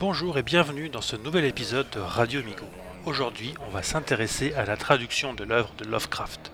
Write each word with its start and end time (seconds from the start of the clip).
Bonjour 0.00 0.38
et 0.38 0.42
bienvenue 0.42 0.88
dans 0.88 1.02
ce 1.02 1.16
nouvel 1.16 1.44
épisode 1.44 1.90
de 1.90 2.00
Radio 2.00 2.42
Migo. 2.42 2.64
Aujourd'hui, 3.04 3.52
on 3.66 3.70
va 3.70 3.82
s'intéresser 3.82 4.54
à 4.54 4.64
la 4.64 4.76
traduction 4.76 5.34
de 5.34 5.44
l'œuvre 5.44 5.72
de 5.76 5.84
Lovecraft. 5.84 6.52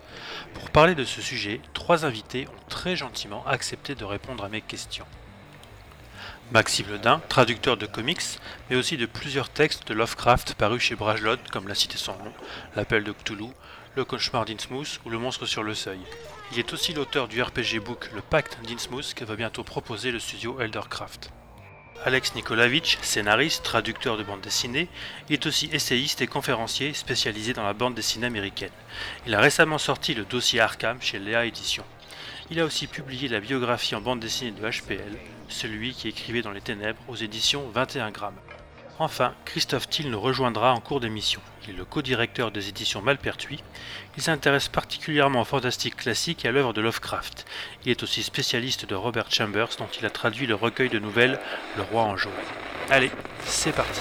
Pour 0.54 0.70
parler 0.70 0.94
de 0.94 1.04
ce 1.04 1.20
sujet, 1.20 1.61
trois 1.75 2.04
invités 2.04 2.48
ont 2.48 2.68
très 2.68 2.96
gentiment 2.96 3.46
accepté 3.46 3.94
de 3.94 4.04
répondre 4.04 4.44
à 4.44 4.48
mes 4.48 4.62
questions. 4.62 5.07
Maxime 6.50 6.90
Ledin, 6.90 7.21
traducteur 7.29 7.76
de 7.76 7.86
comics, 7.86 8.40
mais 8.68 8.76
aussi 8.76 8.96
de 8.96 9.07
plusieurs 9.07 9.48
textes 9.48 9.86
de 9.86 9.94
Lovecraft 9.94 10.54
parus 10.54 10.82
chez 10.82 10.96
Brajlot 10.96 11.36
comme 11.53 11.68
La 11.68 11.75
Cité 11.75 11.98
sans 11.98 12.18
nom, 12.18 12.32
L'Appel 12.76 13.04
de 13.04 13.12
Cthulhu, 13.12 13.50
Le 13.96 14.04
Cauchemar 14.04 14.44
d'Innsmouth 14.44 15.00
ou 15.04 15.11
Le 15.11 15.18
Monstre 15.18 15.46
sur 15.46 15.62
le 15.62 15.72
Seuil. 15.72 16.00
Il 16.50 16.58
est 16.58 16.72
aussi 16.72 16.93
l'auteur 16.93 17.29
du 17.29 17.40
RPG 17.40 17.79
book 17.79 18.11
Le 18.12 18.22
Pacte 18.22 18.58
d'Innsmouth 18.67 19.14
que 19.14 19.25
va 19.25 19.36
bientôt 19.36 19.62
proposer 19.62 20.11
le 20.11 20.18
studio 20.18 20.58
Eldercraft. 20.61 21.30
Alex 22.04 22.34
Nikolavitch, 22.34 22.98
scénariste, 23.03 23.62
traducteur 23.62 24.17
de 24.17 24.25
bande 24.25 24.40
dessinée, 24.40 24.89
est 25.30 25.46
aussi 25.46 25.70
essayiste 25.72 26.22
et 26.22 26.26
conférencier 26.26 26.93
spécialisé 26.93 27.53
dans 27.53 27.62
la 27.62 27.72
bande 27.72 27.94
dessinée 27.94 28.26
américaine. 28.26 28.72
Il 29.29 29.34
a 29.36 29.40
récemment 29.40 29.79
sorti 29.79 30.12
le 30.12 30.25
dossier 30.25 30.58
Arkham 30.58 31.00
chez 31.00 31.20
Léa 31.20 31.45
Éditions. 31.45 31.84
Il 32.50 32.58
a 32.58 32.64
aussi 32.64 32.89
publié 32.89 33.28
la 33.28 33.39
biographie 33.39 33.95
en 33.95 34.00
bande 34.00 34.19
dessinée 34.19 34.50
de 34.50 34.69
HPL, 34.69 35.17
celui 35.48 35.95
qui 35.95 36.08
écrivait 36.08 36.42
dans 36.42 36.50
les 36.50 36.61
ténèbres 36.61 37.00
aux 37.06 37.14
éditions 37.17 37.69
21 37.72 38.11
grammes. 38.11 38.41
Enfin, 39.00 39.34
Christophe 39.44 39.89
Thiel 39.89 40.08
nous 40.08 40.20
rejoindra 40.20 40.72
en 40.72 40.78
cours 40.78 41.00
d'émission. 41.00 41.41
Il 41.64 41.70
est 41.75 41.77
le 41.77 41.84
co-directeur 41.84 42.53
des 42.53 42.69
éditions 42.69 43.03
Malpertuis. 43.03 43.61
Il 44.17 44.22
s'intéresse 44.22 44.69
particulièrement 44.69 45.41
au 45.41 45.44
fantastique 45.44 45.97
classique 45.97 46.45
et 46.45 46.48
à 46.48 46.53
l'œuvre 46.53 46.73
de 46.73 46.81
Lovecraft. 46.81 47.45
Il 47.84 47.91
est 47.91 48.05
aussi 48.05 48.22
spécialiste 48.22 48.87
de 48.87 48.95
Robert 48.95 49.33
Chambers, 49.33 49.70
dont 49.78 49.89
il 49.98 50.06
a 50.06 50.11
traduit 50.11 50.47
le 50.47 50.55
recueil 50.55 50.91
de 50.91 51.00
nouvelles 51.00 51.41
Le 51.77 51.83
Roi 51.83 52.03
en 52.03 52.17
jaune. 52.17 52.33
Allez, 52.89 53.11
c'est 53.45 53.75
parti. 53.75 54.00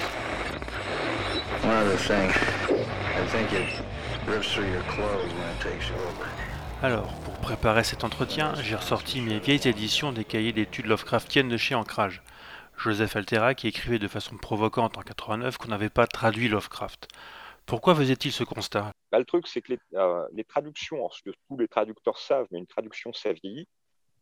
Alors, 6.83 7.13
pour 7.21 7.33
préparer 7.35 7.83
cet 7.83 8.03
entretien, 8.03 8.53
j'ai 8.61 8.75
ressorti 8.75 9.21
mes 9.21 9.39
vieilles 9.39 9.67
éditions 9.67 10.11
des 10.11 10.23
cahiers 10.23 10.53
d'études 10.53 10.85
Lovecraftiennes 10.85 11.49
de 11.49 11.57
chez 11.57 11.73
Ancrage. 11.73 12.21
Joseph 12.77 13.15
Altera 13.15 13.55
qui 13.55 13.67
écrivait 13.67 13.99
de 13.99 14.07
façon 14.07 14.37
provocante 14.37 14.97
en 14.97 15.01
89 15.01 15.57
qu'on 15.57 15.69
n'avait 15.69 15.89
pas 15.89 16.07
traduit 16.07 16.47
Lovecraft. 16.47 17.07
Pourquoi 17.65 17.95
faisait-il 17.95 18.31
ce 18.31 18.43
constat? 18.43 18.91
Bah, 19.11 19.19
Le 19.19 19.25
truc, 19.25 19.47
c'est 19.47 19.61
que 19.61 19.73
les, 19.73 19.79
euh, 19.93 20.27
traductions, 20.47 21.09
ce 21.11 21.21
que 21.21 21.29
tous 21.47 21.57
les 21.57 21.67
traducteurs 21.67 22.17
savent, 22.17 22.47
mais 22.51 22.59
une 22.59 22.67
traduction, 22.67 23.13
ça 23.13 23.31
vieillit. 23.31 23.67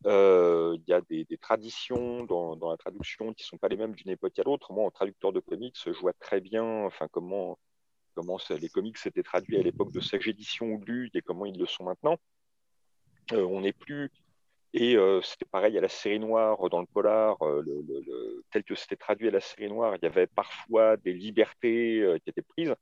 Euh, 0.06 0.76
il 0.78 0.90
y 0.90 0.94
a 0.94 1.02
des, 1.02 1.26
traditions 1.38 2.24
dans, 2.24 2.70
la 2.70 2.78
traduction 2.78 3.34
qui 3.34 3.44
ne 3.44 3.48
sont 3.48 3.58
pas 3.58 3.68
les 3.68 3.78
mêmes 3.78 3.94
d'une 3.94 4.12
époque 4.12 4.38
à 4.40 4.44
l'autre. 4.44 4.74
Moi, 4.74 4.86
en 4.86 4.92
traducteur 4.92 5.32
de 5.32 5.40
comics, 5.40 5.78
je 5.84 5.92
vois 5.92 6.14
très 6.14 6.42
bien 6.42 6.64
enfin, 6.64 7.08
comment, 7.12 7.60
comment 8.16 8.38
les 8.50 8.70
comics 8.70 8.98
étaient 9.06 9.24
traduits 9.24 9.58
à 9.58 9.64
l'époque 9.64 9.92
de 9.92 10.00
Sage 10.00 10.28
Édition 10.28 10.68
ou 10.68 10.84
Lu 10.84 11.10
et 11.14 11.22
comment 11.22 11.46
ils 11.46 11.58
le 11.58 11.68
sont 11.68 11.84
maintenant. 11.84 12.18
Euh, 13.34 13.46
on 13.46 13.62
n'est 13.62 13.74
plus 13.74 14.12
et 14.74 14.96
euh, 14.96 15.22
c'était 15.22 15.46
pareil 15.46 15.78
à 15.78 15.82
la 15.82 15.90
série 15.90 16.20
noire 16.20 16.70
dans 16.70 16.80
le 16.80 16.86
polar, 16.86 17.38
euh, 17.42 17.64
tel 18.52 18.64
que 18.64 18.76
c'était 18.76 18.96
traduit 18.96 19.28
à 19.28 19.32
la 19.32 19.42
série 19.42 19.70
noire, 19.70 19.96
il 19.96 20.04
y 20.04 20.06
avait 20.06 20.28
parfois 20.28 20.96
des 20.98 21.14
libertés 21.14 22.02
euh, 22.02 22.18
qui 22.20 22.30
étaient 22.30 22.42
prises. 22.42 22.74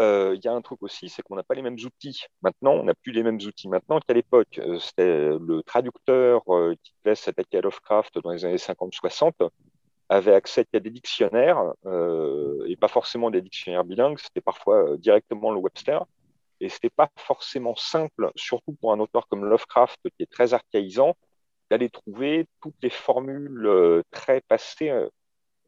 Il 0.00 0.40
y 0.44 0.46
a 0.46 0.52
un 0.52 0.60
truc 0.60 0.80
aussi, 0.82 1.08
c'est 1.08 1.22
qu'on 1.22 1.34
n'a 1.34 1.42
pas 1.42 1.54
les 1.54 1.62
mêmes 1.62 1.74
outils. 1.84 2.22
Maintenant, 2.42 2.74
on 2.74 2.84
n'a 2.84 2.94
plus 2.94 3.10
les 3.10 3.24
mêmes 3.24 3.38
outils 3.44 3.68
maintenant 3.68 3.98
qu'à 3.98 4.14
l'époque. 4.14 4.60
C'était 4.78 5.30
le 5.40 5.60
traducteur 5.64 6.44
qui 6.84 6.92
devait 7.02 7.16
s'attaquer 7.16 7.58
à 7.58 7.62
Lovecraft 7.62 8.20
dans 8.20 8.30
les 8.30 8.44
années 8.44 8.58
50-60 8.58 9.50
avait 10.08 10.34
accès 10.34 10.64
à 10.72 10.78
des 10.78 10.90
dictionnaires, 10.90 11.72
et 12.66 12.76
pas 12.76 12.86
forcément 12.86 13.30
des 13.30 13.42
dictionnaires 13.42 13.84
bilingues, 13.84 14.18
c'était 14.20 14.40
parfois 14.40 14.96
directement 14.98 15.50
le 15.50 15.58
Webster. 15.58 16.04
Et 16.60 16.68
ce 16.68 16.76
n'était 16.76 16.90
pas 16.90 17.08
forcément 17.16 17.76
simple, 17.76 18.30
surtout 18.34 18.72
pour 18.72 18.92
un 18.92 19.00
auteur 19.00 19.28
comme 19.28 19.44
Lovecraft, 19.44 19.98
qui 20.16 20.22
est 20.22 20.30
très 20.30 20.54
archaïsant, 20.54 21.14
d'aller 21.70 21.90
trouver 21.90 22.46
toutes 22.60 22.76
les 22.82 22.90
formules 22.90 23.66
euh, 23.66 24.02
très 24.10 24.40
passées. 24.42 24.90
Euh. 24.90 25.08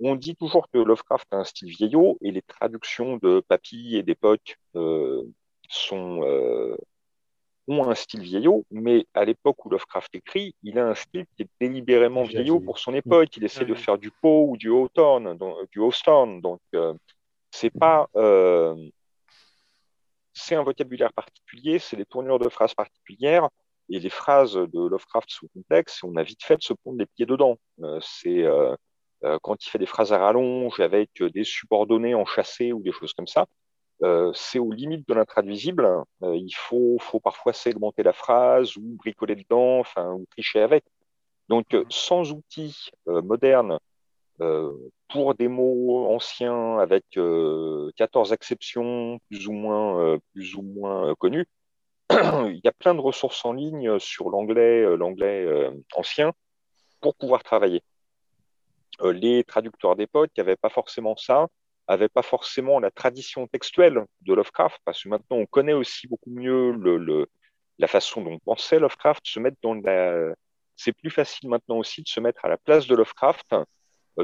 On 0.01 0.15
dit 0.17 0.35
toujours 0.35 0.69
que 0.71 0.79
Lovecraft 0.79 1.27
a 1.31 1.37
un 1.37 1.45
style 1.45 1.69
vieillot, 1.69 2.19
et 2.23 2.31
les 2.31 2.43
traductions 2.43 3.19
de 3.19 3.41
Papy 3.47 3.97
et 3.97 4.03
d'époque 4.03 4.57
euh, 4.75 5.23
sont, 5.69 6.23
ont 7.69 7.89
un 7.89 7.95
style 7.95 8.23
vieillot, 8.23 8.65
mais 8.71 9.07
à 9.13 9.27
l'époque 9.27 9.63
où 9.65 9.69
Lovecraft 9.69 10.15
écrit, 10.15 10.55
il 10.63 10.79
a 10.79 10.89
un 10.89 10.95
style 10.95 11.27
qui 11.37 11.43
est 11.43 11.49
délibérément 11.61 12.23
vieillot 12.23 12.61
pour 12.61 12.79
son 12.79 12.95
époque. 12.95 13.37
Il 13.37 13.45
essaie 13.45 13.67
de 13.67 13.75
faire 13.75 13.99
du 13.99 14.11
Poe 14.11 14.49
ou 14.49 14.57
du 14.57 14.71
Hawthorne, 14.71 15.37
donc, 15.37 15.71
du 15.71 15.81
Hawthorne, 15.81 16.41
donc 16.41 16.61
c'est 17.51 17.69
pas 17.69 18.09
c'est 20.33 20.55
un 20.55 20.63
vocabulaire 20.63 21.13
particulier, 21.13 21.79
c'est 21.79 21.97
des 21.97 22.05
tournures 22.05 22.39
de 22.39 22.49
phrases 22.49 22.75
particulières, 22.75 23.49
et 23.91 23.99
les 23.99 24.11
phrases 24.11 24.55
de 24.55 24.89
Lovecraft 24.89 25.31
sont 25.31 25.49
complexes, 25.49 26.03
on 26.05 26.17
a 26.17 26.23
vite 26.23 26.45
fait 26.45 26.57
de 26.57 26.63
se 26.63 26.73
prendre 26.73 26.99
les 26.99 27.07
pieds 27.07 27.27
dedans. 27.27 27.59
Euh, 27.83 27.99
c'est 28.01 28.45
euh, 28.45 28.75
euh, 29.25 29.39
quand 29.43 29.65
il 29.65 29.69
fait 29.69 29.79
des 29.79 29.87
phrases 29.87 30.13
à 30.13 30.19
rallonge 30.19 30.79
avec 30.79 31.11
des 31.21 31.45
subordonnés 31.45 32.15
enchâssés 32.15 32.73
ou 32.73 32.83
des 32.83 32.93
choses 32.93 33.13
comme 33.13 33.27
ça, 33.27 33.47
c'est 34.33 34.59
aux 34.59 34.73
limites 34.73 35.07
de 35.07 35.13
l'intraduisible. 35.13 35.87
il 36.23 36.55
faut, 36.57 36.97
faut 37.01 37.21
parfois 37.21 37.53
segmenter 37.53 38.03
la 38.03 38.15
phrase 38.15 38.75
ou 38.79 38.97
bricoler 38.97 39.37
dedans, 39.37 39.81
enfin, 39.81 40.13
ou 40.13 40.25
tricher 40.31 40.61
avec. 40.63 40.85
Donc, 41.51 41.77
sans 41.91 42.33
outils 42.33 42.89
modernes 43.05 43.79
pour 45.09 45.35
des 45.35 45.49
mots 45.49 46.07
anciens 46.09 46.79
avec 46.79 47.05
14 47.11 47.19
euh, 47.19 48.35
exceptions 48.35 49.19
plus 49.29 49.47
ou 49.47 49.53
moins, 49.53 50.01
euh, 50.01 50.19
plus 50.33 50.55
ou 50.55 50.63
moins 50.63 51.15
connues, 51.17 51.47
il 52.11 52.61
y 52.63 52.69
a 52.69 52.73
plein 52.73 52.95
de 52.95 53.01
ressources 53.01 53.45
en 53.45 53.53
ligne 53.53 53.99
sur 53.99 54.31
l'anglais, 54.31 54.97
l'anglais 54.97 55.71
ancien 55.95 56.33
pour 57.01 57.15
pouvoir 57.17 57.43
travailler. 57.43 57.83
les 59.03 59.45
traducteurs 59.45 59.97
d'époque 59.97 60.31
n'avaient 60.37 60.57
pas 60.57 60.71
forcément 60.71 61.17
ça, 61.17 61.49
n'avaient 61.89 62.09
pas 62.09 62.23
forcément 62.23 62.79
la 62.79 62.91
tradition 62.91 63.47
textuelle 63.49 64.05
de 64.23 64.35
Lovecraft, 64.35 64.81
parce 64.85 65.03
que 65.03 65.09
maintenant 65.09 65.39
on 65.39 65.47
connaît 65.47 65.73
aussi 65.73 66.07
beaucoup 66.07 66.31
mieux 66.31 66.77
la 67.79 67.89
façon 67.89 68.23
dont 68.23 68.39
pensait 68.41 68.79
Lovecraft, 68.79 69.23
se 69.27 69.41
mettre 69.41 69.57
dans 69.63 69.75
la... 69.75 70.35
C'est 70.77 70.93
plus 70.93 71.11
facile 71.11 71.51
maintenant 71.51 71.79
aussi 71.79 72.03
de 72.03 72.09
se 72.09 72.21
mettre 72.21 72.45
à 72.45 72.49
la 72.49 72.57
place 72.57 72.87
de 72.87 72.95
Lovecraft 72.95 73.53
euh, 73.53 73.65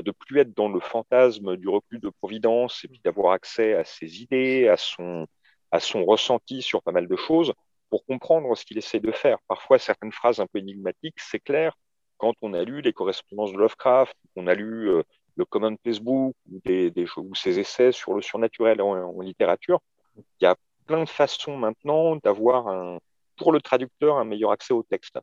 de 0.03 0.11
plus 0.11 0.41
être 0.41 0.55
dans 0.55 0.69
le 0.69 0.81
fantasme 0.81 1.57
du 1.57 1.69
recul 1.69 2.01
de 2.01 2.11
Providence 2.11 2.85
et 2.85 2.89
puis 2.89 3.01
d'avoir 3.05 3.33
accès 3.33 3.75
à 3.75 3.85
ses 3.85 4.23
idées, 4.23 4.69
à 4.69 4.77
son, 4.77 5.27
à 5.71 5.81
son 5.81 6.05
ressenti 6.05 6.63
sur 6.63 6.83
pas 6.83 6.93
mal 6.93 7.09
de 7.09 7.17
choses 7.17 7.53
pour 7.91 8.05
comprendre 8.05 8.55
ce 8.57 8.65
qu'il 8.65 8.79
essaie 8.79 9.01
de 9.01 9.13
faire. 9.13 9.39
Parfois, 9.49 9.79
certaines 9.79 10.13
phrases 10.13 10.41
un 10.41 10.47
peu 10.47 10.59
énigmatiques, 10.59 11.21
c'est 11.21 11.41
clair 11.41 11.77
quand 12.19 12.35
on 12.43 12.55
a 12.55 12.65
lu 12.65 12.81
les 12.81 12.93
correspondances 12.93 13.53
de 13.53 13.59
Lovecraft, 13.59 14.17
qu'on 14.35 14.47
a 14.47 14.55
lu 14.55 14.89
euh, 14.89 15.03
le 15.37 15.45
Common 15.45 15.77
Book 16.01 16.35
ou, 16.51 16.61
des, 16.65 16.93
ou 17.17 17.35
ses 17.35 17.59
essais 17.59 17.93
sur 17.93 18.15
le 18.15 18.23
surnaturel 18.23 18.81
en, 18.81 19.21
littérature. 19.21 19.81
Il 20.17 20.45
y 20.45 20.47
a 20.47 20.57
plein 20.87 21.05
de 21.05 21.09
façons 21.09 21.57
maintenant 21.57 22.17
d'avoir 22.17 22.99
pour 23.37 23.53
le 23.53 23.61
traducteur 23.61 24.17
un 24.17 24.25
meilleur 24.25 24.51
accès 24.51 24.73
au 24.73 24.83
texte, 24.83 25.19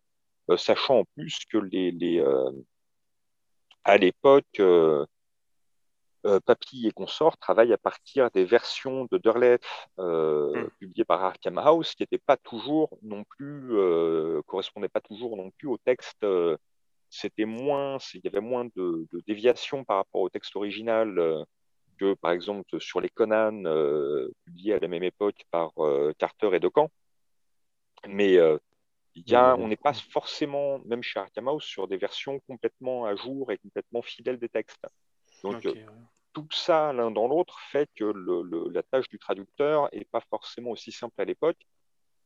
euh, 0.49 0.57
sachant 0.57 0.99
en 0.99 1.05
plus 1.15 1.39
que 1.51 1.57
les, 1.57 1.91
les, 1.91 2.23
à 3.83 3.97
l'époque, 3.97 4.59
euh, 4.59 5.05
euh, 6.25 6.39
Papy 6.39 6.87
et 6.87 6.91
consorts 6.91 7.37
travaillent 7.37 7.73
à 7.73 7.77
partir 7.77 8.31
des 8.31 8.45
versions 8.45 9.07
de 9.11 9.17
Derlet 9.17 9.59
euh, 9.99 10.53
hmm. 10.55 10.69
publiées 10.79 11.05
par 11.05 11.23
Arkham 11.23 11.57
House, 11.57 11.93
qui 11.95 12.03
n'étaient 12.03 12.17
pas 12.17 12.37
toujours 12.37 12.97
non 13.01 13.23
plus, 13.23 13.73
correspondaient 14.45 14.89
pas 14.89 15.01
toujours 15.01 15.35
non 15.37 15.51
plus 15.51 15.67
au 15.67 15.77
texte. 15.77 16.25
C'était 17.09 17.45
moins, 17.45 17.97
il 18.13 18.21
y 18.23 18.27
avait 18.27 18.39
moins 18.41 18.65
de, 18.65 19.05
de 19.11 19.21
déviations 19.27 19.83
par 19.83 19.97
rapport 19.97 20.21
au 20.21 20.29
texte 20.29 20.55
original 20.55 21.45
que, 21.99 22.15
par 22.15 22.31
exemple, 22.31 22.79
sur 22.79 23.01
les 23.01 23.09
Conan 23.09 23.61
publiés 24.45 24.73
à 24.73 24.79
la 24.79 24.87
même 24.87 25.03
époque 25.03 25.43
par 25.51 25.73
Carter 26.17 26.49
et 26.53 26.59
Decamp. 26.59 26.89
Mais 28.07 28.37
on 29.15 29.67
n'est 29.67 29.75
pas 29.77 29.93
forcément, 29.93 30.79
même 30.85 31.03
chez 31.03 31.19
Arkham 31.19 31.47
House, 31.47 31.65
sur 31.65 31.87
des 31.87 31.97
versions 31.97 32.39
complètement 32.47 33.05
à 33.05 33.15
jour 33.15 33.51
et 33.51 33.57
complètement 33.57 34.01
fidèles 34.01 34.39
des 34.39 34.49
textes. 34.49 34.85
Donc, 35.43 35.65
euh, 35.65 35.73
tout 36.33 36.47
ça, 36.51 36.93
l'un 36.93 37.11
dans 37.11 37.27
l'autre, 37.27 37.59
fait 37.71 37.89
que 37.95 38.05
la 38.73 38.83
tâche 38.83 39.09
du 39.09 39.19
traducteur 39.19 39.89
n'est 39.93 40.05
pas 40.05 40.21
forcément 40.29 40.71
aussi 40.71 40.91
simple 40.91 41.21
à 41.21 41.25
l'époque 41.25 41.59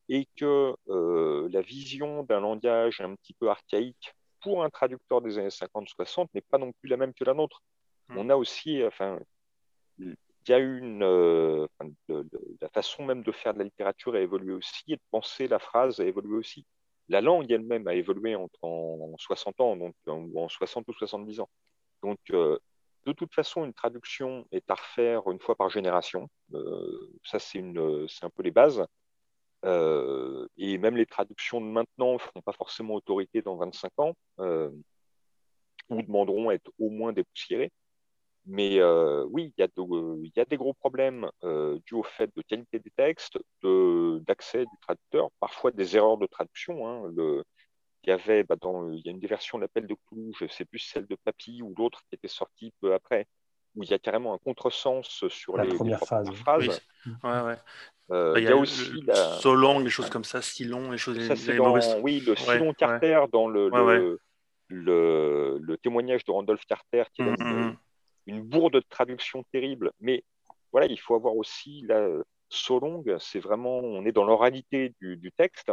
et 0.08 0.26
que 0.36 0.74
euh, 0.88 1.48
la 1.52 1.60
vision 1.60 2.22
d'un 2.22 2.40
langage 2.40 3.00
un 3.00 3.14
petit 3.14 3.34
peu 3.34 3.50
archaïque 3.50 4.14
pour 4.40 4.64
un 4.64 4.70
traducteur 4.70 5.20
des 5.20 5.36
années 5.36 5.48
50-60 5.48 6.28
n'est 6.32 6.40
pas 6.40 6.58
non 6.58 6.72
plus 6.72 6.88
la 6.88 6.96
même 6.96 7.12
que 7.12 7.24
la 7.24 7.34
nôtre. 7.34 7.62
Hmm. 8.08 8.18
On 8.18 8.30
a 8.30 8.36
aussi, 8.36 8.82
enfin, 8.84 9.18
il 9.98 10.16
y 10.48 10.52
a 10.52 10.58
une, 10.58 11.02
euh, 11.02 11.66
la 12.08 12.68
façon 12.70 13.04
même 13.04 13.22
de 13.22 13.32
faire 13.32 13.52
de 13.52 13.58
la 13.58 13.64
littérature 13.64 14.14
a 14.14 14.20
évolué 14.20 14.54
aussi 14.54 14.84
et 14.88 14.96
de 14.96 15.02
penser 15.10 15.48
la 15.48 15.58
phrase 15.58 16.00
a 16.00 16.04
évolué 16.04 16.36
aussi 16.36 16.64
la 17.08 17.20
langue 17.20 17.50
elle-même 17.50 17.86
a 17.88 17.94
évolué 17.94 18.34
en, 18.34 18.48
en, 18.62 19.14
60 19.18 19.60
ans, 19.60 19.76
donc 19.76 19.94
en 20.06 20.48
60 20.48 20.86
ou 20.88 20.92
70 20.92 21.40
ans. 21.40 21.50
Donc, 22.02 22.18
de 22.30 23.12
toute 23.12 23.34
façon, 23.34 23.64
une 23.64 23.72
traduction 23.72 24.46
est 24.52 24.70
à 24.70 24.74
refaire 24.74 25.30
une 25.30 25.40
fois 25.40 25.56
par 25.56 25.70
génération. 25.70 26.28
ça, 27.24 27.38
c'est 27.38 27.60
un 27.60 28.30
peu 28.30 28.42
les 28.42 28.50
bases. 28.50 28.84
et 29.64 30.78
même 30.78 30.96
les 30.96 31.06
traductions 31.06 31.60
de 31.60 31.66
maintenant 31.66 32.14
ne 32.14 32.18
feront 32.18 32.42
pas 32.42 32.52
forcément 32.52 32.94
autorité 32.94 33.42
dans 33.42 33.56
25 33.56 33.92
ans, 33.98 34.14
ou 34.38 36.02
demanderont 36.02 36.50
à 36.50 36.54
être 36.54 36.70
au 36.78 36.90
moins 36.90 37.12
dépoussiérées. 37.12 37.72
Mais 38.50 38.80
euh, 38.80 39.24
oui, 39.28 39.52
il 39.58 39.62
y, 39.62 40.32
y, 40.34 40.40
a 40.40 40.44
des 40.46 40.56
gros 40.56 40.72
problèmes 40.72 41.28
euh, 41.44 41.78
dus 41.84 41.94
au 41.94 42.02
fait 42.02 42.30
de 42.34 42.40
qualité 42.40 42.78
des 42.78 42.90
textes, 42.90 43.38
d'accès 43.62 44.60
du 44.60 44.78
traducteur, 44.80 45.28
parfois 45.38 45.70
des 45.70 45.96
erreurs 45.96 46.16
de 46.16 46.26
traduction. 46.26 46.88
Hein. 46.88 47.12
Le, 47.14 47.44
il 48.04 48.10
y 48.10 48.12
avait, 48.12 48.44
bah, 48.44 48.56
dans, 48.58 48.90
il 48.90 49.04
y 49.04 49.08
a 49.08 49.12
une 49.12 49.20
des 49.20 49.26
versions 49.26 49.58
de 49.58 49.64
l'appel 49.64 49.86
de 49.86 49.94
Clou, 50.08 50.32
je 50.40 50.46
sais 50.46 50.64
plus 50.64 50.78
celle 50.78 51.06
de 51.06 51.16
Papy 51.24 51.60
ou 51.62 51.74
l'autre 51.76 52.00
qui 52.08 52.14
était 52.14 52.26
sortie 52.26 52.72
peu 52.80 52.94
après, 52.94 53.26
où 53.76 53.82
il 53.82 53.90
y 53.90 53.92
a 53.94 53.98
carrément 53.98 54.32
un 54.32 54.38
contresens 54.38 55.28
sur 55.28 55.58
la 55.58 55.64
les, 55.64 55.74
première 55.74 56.00
phrases. 56.00 56.30
Oui. 56.40 57.12
Ouais, 57.22 57.40
ouais. 57.42 57.56
Euh, 58.10 58.32
bah, 58.32 58.40
il 58.40 58.44
y 58.44 58.48
a, 58.48 58.56
aussi 58.56 58.90
le, 58.92 59.08
la... 59.08 59.14
so 59.14 59.54
long, 59.54 59.78
les 59.80 59.90
choses 59.90 60.08
comme 60.08 60.24
ça, 60.24 60.40
si 60.40 60.64
long, 60.64 60.90
les 60.90 60.96
choses. 60.96 61.20
Ça, 61.20 61.54
dans, 61.54 62.00
oui, 62.00 62.20
le 62.20 62.34
si 62.34 62.58
long 62.58 62.72
Carter 62.72 63.24
dans 63.30 63.46
le, 63.46 63.68
le, 63.68 64.18
le, 64.68 65.58
le, 65.60 65.76
témoignage 65.76 66.24
de 66.24 66.30
Randolph 66.30 66.64
Carter 66.66 67.04
qui 67.12 67.20
est 67.20 67.26
mmh, 67.26 67.76
une 68.28 68.42
bourde 68.42 68.74
de 68.74 68.82
traduction 68.88 69.42
terrible. 69.52 69.90
Mais 70.00 70.22
voilà, 70.70 70.86
il 70.86 71.00
faut 71.00 71.14
avoir 71.14 71.36
aussi 71.36 71.82
la 71.88 72.06
Solong, 72.50 73.04
c'est 73.18 73.40
vraiment, 73.40 73.78
on 73.78 74.04
est 74.04 74.12
dans 74.12 74.24
l'oralité 74.24 74.94
du, 75.00 75.16
du, 75.16 75.32
texte. 75.32 75.70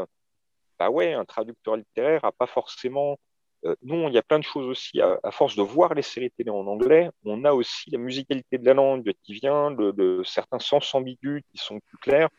Bah 0.80 0.90
ouais, 0.90 1.14
un 1.14 1.26
traducteur 1.26 1.76
littéraire 1.76 2.26
a 2.26 2.32
pas 2.32 2.48
forcément. 2.48 3.18
Euh, 3.66 3.76
non, 3.82 4.10
il 4.10 4.14
y 4.14 4.18
a 4.18 4.24
plein 4.24 4.40
de 4.40 4.44
choses 4.44 4.68
aussi. 4.68 5.02
À, 5.02 5.32
force 5.32 5.56
de 5.56 5.62
voir 5.62 5.94
les 5.94 6.02
séries 6.02 6.32
télé 6.32 6.50
en 6.50 6.68
anglais, 6.68 7.10
on 7.24 7.46
a 7.46 7.54
aussi 7.54 7.92
la 7.92 7.98
musicalité 7.98 8.58
de 8.58 8.66
la 8.66 8.74
langue 8.74 9.12
qui 9.24 9.34
vient, 9.34 9.72
de, 9.72 10.22
certains 10.26 10.60
sens 10.60 10.94
ambigus 10.94 11.42
qui 11.52 11.58
sont 11.58 11.80
plus 11.80 11.98
clairs. 11.98 12.30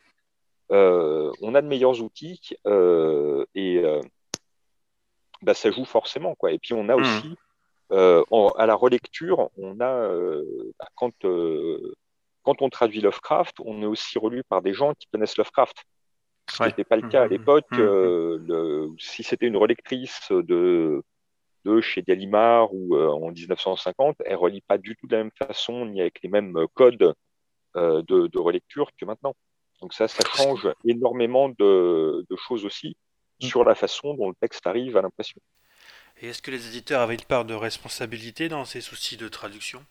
Euh, 0.73 1.33
on 1.43 1.55
a 1.55 1.63
de 1.63 1.69
meilleurs 1.69 2.03
outils 2.03 2.41
euh, 2.67 3.45
et 3.55 3.83
bah, 5.43 5.55
ça 5.55 5.71
joue 5.71 5.85
forcément. 5.85 6.35
Quoi. 6.35 6.53
Et 6.53 6.59
puis 6.59 6.75
on 6.75 6.89
a 6.89 6.97
mmh. 6.97 7.37
Euh, 7.93 8.25
à 8.57 8.67
la 8.67 8.75
relecture, 8.75 9.51
on 9.57 9.79
a, 9.81 9.89
euh, 9.89 10.73
bah, 10.79 10.89
quand, 10.97 11.25
euh, 11.25 11.95
quand 12.43 12.61
on 12.63 12.69
traduit 12.69 13.01
Lovecraft, 13.01 13.57
on 13.61 13.83
est 13.83 13.87
aussi 13.87 14.19
relu 14.19 14.43
par 14.45 14.63
des 14.63 14.75
gens 14.75 14.93
qui 14.95 15.07
connaissent 15.13 15.37
Lovecraft. 15.37 15.85
Ce 16.51 16.63
n'était 16.63 16.85
pas 16.85 16.97
le 16.97 17.09
cas 17.09 17.23
à 17.23 17.25
mmh, 17.25 17.29
mmh, 17.29 17.31
l'époque. 17.31 17.73
Mmh, 17.73 18.97
si 18.99 19.23
c'était 19.23 19.47
une 19.47 19.57
relectrice 19.57 20.31
de, 20.31 21.03
de 21.65 21.81
chez 21.81 22.03
Gallimard 22.03 22.73
ou 22.73 22.97
en 22.97 23.31
1950, 23.31 24.17
elle 24.25 24.33
ne 24.33 24.37
relit 24.37 24.63
pas 24.63 24.79
du 24.79 24.97
tout 24.97 25.07
de 25.07 25.17
la 25.17 25.25
même 25.25 25.33
façon 25.37 25.87
ni 25.87 26.01
avec 26.01 26.23
les 26.23 26.29
mêmes 26.29 26.67
codes 26.75 27.15
de, 27.75 28.03
de, 28.29 28.39
relecture 28.39 28.91
que 28.99 29.05
maintenant. 29.05 29.35
Donc 29.81 29.93
ça, 29.93 30.07
ça 30.07 30.25
change 30.37 30.69
énormément 30.85 31.49
de, 31.49 32.25
de 32.29 32.37
choses 32.37 32.65
aussi 32.65 32.97
sur 33.41 33.65
la 33.65 33.75
façon 33.75 34.15
dont 34.15 34.29
le 34.29 34.35
texte 34.41 34.67
arrive 34.67 34.97
à 34.97 35.03
l'impression. 35.03 35.41
Et 36.19 36.29
est-ce 36.29 36.41
que 36.41 36.51
les 36.51 36.67
éditeurs 36.69 37.03
avaient 37.03 37.15
une 37.15 37.21
part 37.23 37.45
de 37.45 37.55
responsabilité 37.55 38.49
dans 38.49 38.65
ces 38.65 38.81
soucis 38.81 39.17
de 39.17 39.29
traduction? 39.29 39.85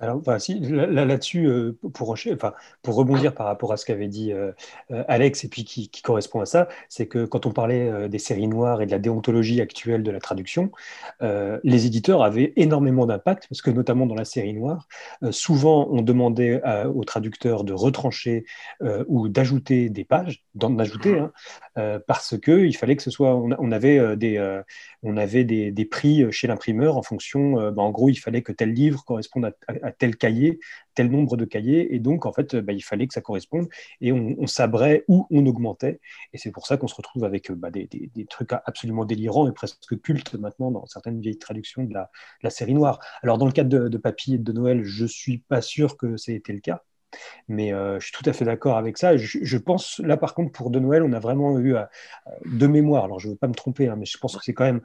Alors, 0.00 0.22
là-dessus, 0.26 1.46
euh, 1.46 1.78
pour, 1.92 2.08
rebondir 2.08 3.34
par 3.34 3.46
rapport 3.46 3.72
à 3.72 3.76
ce 3.76 3.84
qu'avait 3.84 4.08
dit 4.08 4.32
euh, 4.32 4.50
euh, 4.90 5.04
Alex, 5.08 5.44
et 5.44 5.48
puis 5.48 5.64
qui, 5.64 5.90
correspond 6.02 6.40
à 6.40 6.46
ça, 6.46 6.68
c'est 6.88 7.06
que 7.06 7.26
quand 7.26 7.44
on 7.44 7.52
parlait 7.52 8.08
des 8.08 8.18
séries 8.18 8.48
noires 8.48 8.80
et 8.80 8.86
de 8.86 8.90
la 8.90 8.98
déontologie 8.98 9.60
actuelle 9.60 10.02
de 10.02 10.10
la 10.10 10.18
traduction, 10.18 10.72
les 11.20 11.86
éditeurs 11.86 12.22
avaient 12.22 12.54
énormément 12.56 13.04
d'impact, 13.04 13.46
parce 13.48 13.60
que 13.60 13.70
notamment 13.70 14.06
dans 14.06 14.14
la 14.14 14.24
série 14.24 14.54
noire, 14.54 14.88
souvent 15.30 15.86
on 15.90 16.00
demandait 16.00 16.62
aux 16.86 17.04
traducteurs 17.04 17.64
de 17.64 17.74
retrancher 17.74 18.46
ou 19.06 19.28
d'ajouter 19.28 19.90
des 19.90 20.04
pages, 20.04 20.42
d'en 20.54 20.78
ajouter, 20.78 21.18
hein, 21.18 22.00
parce 22.06 22.38
qu'il 22.40 22.74
fallait 22.76 22.96
que 22.96 23.02
ce 23.02 23.10
soit, 23.10 23.36
on, 23.36 23.72
avait, 23.72 24.16
des, 24.16 24.60
on 25.02 25.16
avait 25.18 25.44
des, 25.44 25.84
prix 25.84 26.24
chez 26.32 26.46
l'imprimeur 26.46 26.96
en 26.96 27.02
fonction, 27.02 27.70
bah, 27.70 27.82
en 27.82 27.90
gros, 27.90 28.08
il 28.08 28.16
fallait 28.16 28.42
que 28.42 28.52
tel 28.52 28.72
livre 28.72 29.04
corresponde 29.04 29.44
à 29.44 29.89
tel 29.90 30.16
cahier, 30.16 30.58
tel 30.94 31.10
nombre 31.10 31.36
de 31.36 31.44
cahiers, 31.44 31.94
et 31.94 31.98
donc 31.98 32.26
en 32.26 32.32
fait, 32.32 32.56
bah, 32.56 32.72
il 32.72 32.82
fallait 32.82 33.06
que 33.06 33.14
ça 33.14 33.20
corresponde, 33.20 33.68
et 34.00 34.12
on, 34.12 34.46
sabrait 34.46 35.04
ou 35.08 35.26
on 35.30 35.46
augmentait, 35.46 36.00
et 36.32 36.38
c'est 36.38 36.50
pour 36.50 36.66
ça 36.66 36.76
qu'on 36.76 36.88
se 36.88 36.94
retrouve 36.94 37.24
avec 37.24 37.50
bah, 37.52 37.70
des, 37.70 37.88
trucs 38.28 38.52
absolument 38.52 39.04
délirants 39.04 39.48
et 39.48 39.52
presque 39.52 40.00
cultes 40.02 40.34
maintenant 40.34 40.70
dans 40.70 40.86
certaines 40.86 41.20
vieilles 41.20 41.38
traductions 41.38 41.84
de 41.84 41.94
la, 41.94 42.50
série 42.50 42.74
noire. 42.74 42.98
Alors 43.22 43.38
dans 43.38 43.46
le 43.46 43.52
cadre 43.52 43.70
de, 43.70 43.88
de 43.88 43.98
Papy 43.98 44.34
et 44.34 44.38
de 44.38 44.52
Noël, 44.52 44.82
je 44.84 45.06
suis 45.06 45.38
pas 45.38 45.62
sûr 45.62 45.96
que 45.96 46.16
c'était 46.16 46.52
le 46.52 46.60
cas, 46.60 46.82
mais 47.48 47.72
euh, 47.72 47.98
je 47.98 48.06
suis 48.06 48.12
tout 48.12 48.28
à 48.28 48.32
fait 48.32 48.44
d'accord 48.44 48.76
avec 48.76 48.98
ça. 48.98 49.16
Je, 49.16 49.56
pense, 49.56 50.00
là 50.00 50.16
par 50.16 50.34
contre, 50.34 50.52
pour 50.52 50.70
De 50.70 50.78
Noël, 50.78 51.02
on 51.02 51.12
a 51.12 51.18
vraiment 51.18 51.58
eu 51.58 51.76
euh, 51.76 51.82
de 52.44 52.66
mémoire. 52.66 53.04
Alors 53.04 53.18
je 53.18 53.28
ne 53.28 53.32
veux 53.32 53.38
pas 53.38 53.48
me 53.48 53.54
tromper, 53.54 53.88
hein, 53.88 53.96
mais 53.98 54.06
je 54.06 54.18
pense 54.18 54.36
que 54.36 54.44
c'est 54.44 54.54
quand 54.54 54.64
même 54.64 54.80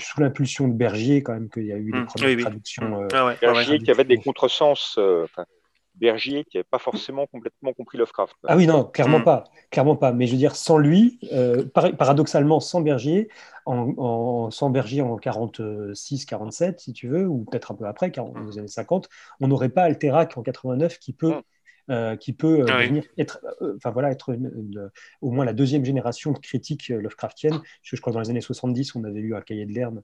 sous 0.00 0.20
l'impulsion 0.20 0.68
de 0.68 0.74
Bergier 0.74 1.22
quand 1.22 1.34
même 1.34 1.48
qu'il 1.50 1.66
y 1.66 1.72
a 1.72 1.76
eu 1.76 1.92
les 1.92 2.00
mmh. 2.00 2.06
premières 2.06 2.38
traductions. 2.38 2.88
Mmh. 2.88 3.04
Euh, 3.04 3.08
ah 3.12 3.34
Bergier 3.40 3.78
qui 3.78 3.90
avait 3.90 4.04
des 4.04 4.18
contresens. 4.18 4.98
Bergier 6.00 6.44
qui 6.44 6.56
n'avait 6.56 6.68
pas 6.70 6.78
forcément 6.78 7.26
complètement 7.26 7.72
compris 7.72 7.98
Lovecraft. 7.98 8.34
Ah 8.46 8.56
oui, 8.56 8.66
non, 8.66 8.84
clairement 8.84 9.20
mmh. 9.20 9.24
pas. 9.24 9.44
Clairement 9.70 9.96
pas. 9.96 10.12
Mais 10.12 10.26
je 10.26 10.32
veux 10.32 10.38
dire, 10.38 10.56
sans 10.56 10.78
lui, 10.78 11.20
paradoxalement, 11.74 12.60
sans 12.60 12.80
Bergier, 12.80 13.28
en, 13.66 14.50
sans 14.50 14.70
Bergier 14.70 15.02
en 15.02 15.16
46, 15.16 16.24
47, 16.24 16.80
si 16.80 16.92
tu 16.92 17.08
veux, 17.08 17.26
ou 17.26 17.44
peut-être 17.44 17.72
un 17.72 17.74
peu 17.74 17.86
après, 17.86 18.10
dans 18.10 18.32
les 18.48 18.58
années 18.58 18.68
50, 18.68 19.08
on 19.40 19.48
n'aurait 19.48 19.68
pas 19.68 19.84
Alterac 19.84 20.36
en 20.36 20.42
89 20.42 20.98
qui 20.98 21.12
peut 21.12 21.34
euh, 21.90 22.14
qui 22.14 22.32
peut 22.32 22.60
euh, 22.60 22.66
ah 22.68 22.86
venir 22.86 23.02
être, 23.18 23.40
euh, 23.62 23.74
enfin 23.76 23.90
voilà, 23.90 24.12
être 24.12 24.36
au 25.22 25.30
moins 25.32 25.44
la 25.44 25.52
deuxième 25.52 25.84
génération 25.84 26.30
de 26.30 26.38
critiques 26.38 26.88
Lovecraftiennes. 26.88 27.60
Je, 27.82 27.96
crois 27.96 28.12
que 28.12 28.14
dans 28.14 28.20
les 28.20 28.30
années 28.30 28.40
70, 28.40 28.94
on 28.94 29.02
avait 29.02 29.18
lu 29.18 29.34
un 29.34 29.40
cahier 29.40 29.66
de 29.66 29.72
Lerne. 29.72 30.02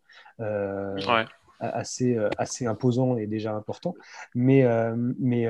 Assez, 1.60 2.16
assez 2.38 2.66
imposant 2.66 3.16
et 3.16 3.26
déjà 3.26 3.54
important. 3.54 3.94
Mais, 4.34 4.64
mais 5.18 5.48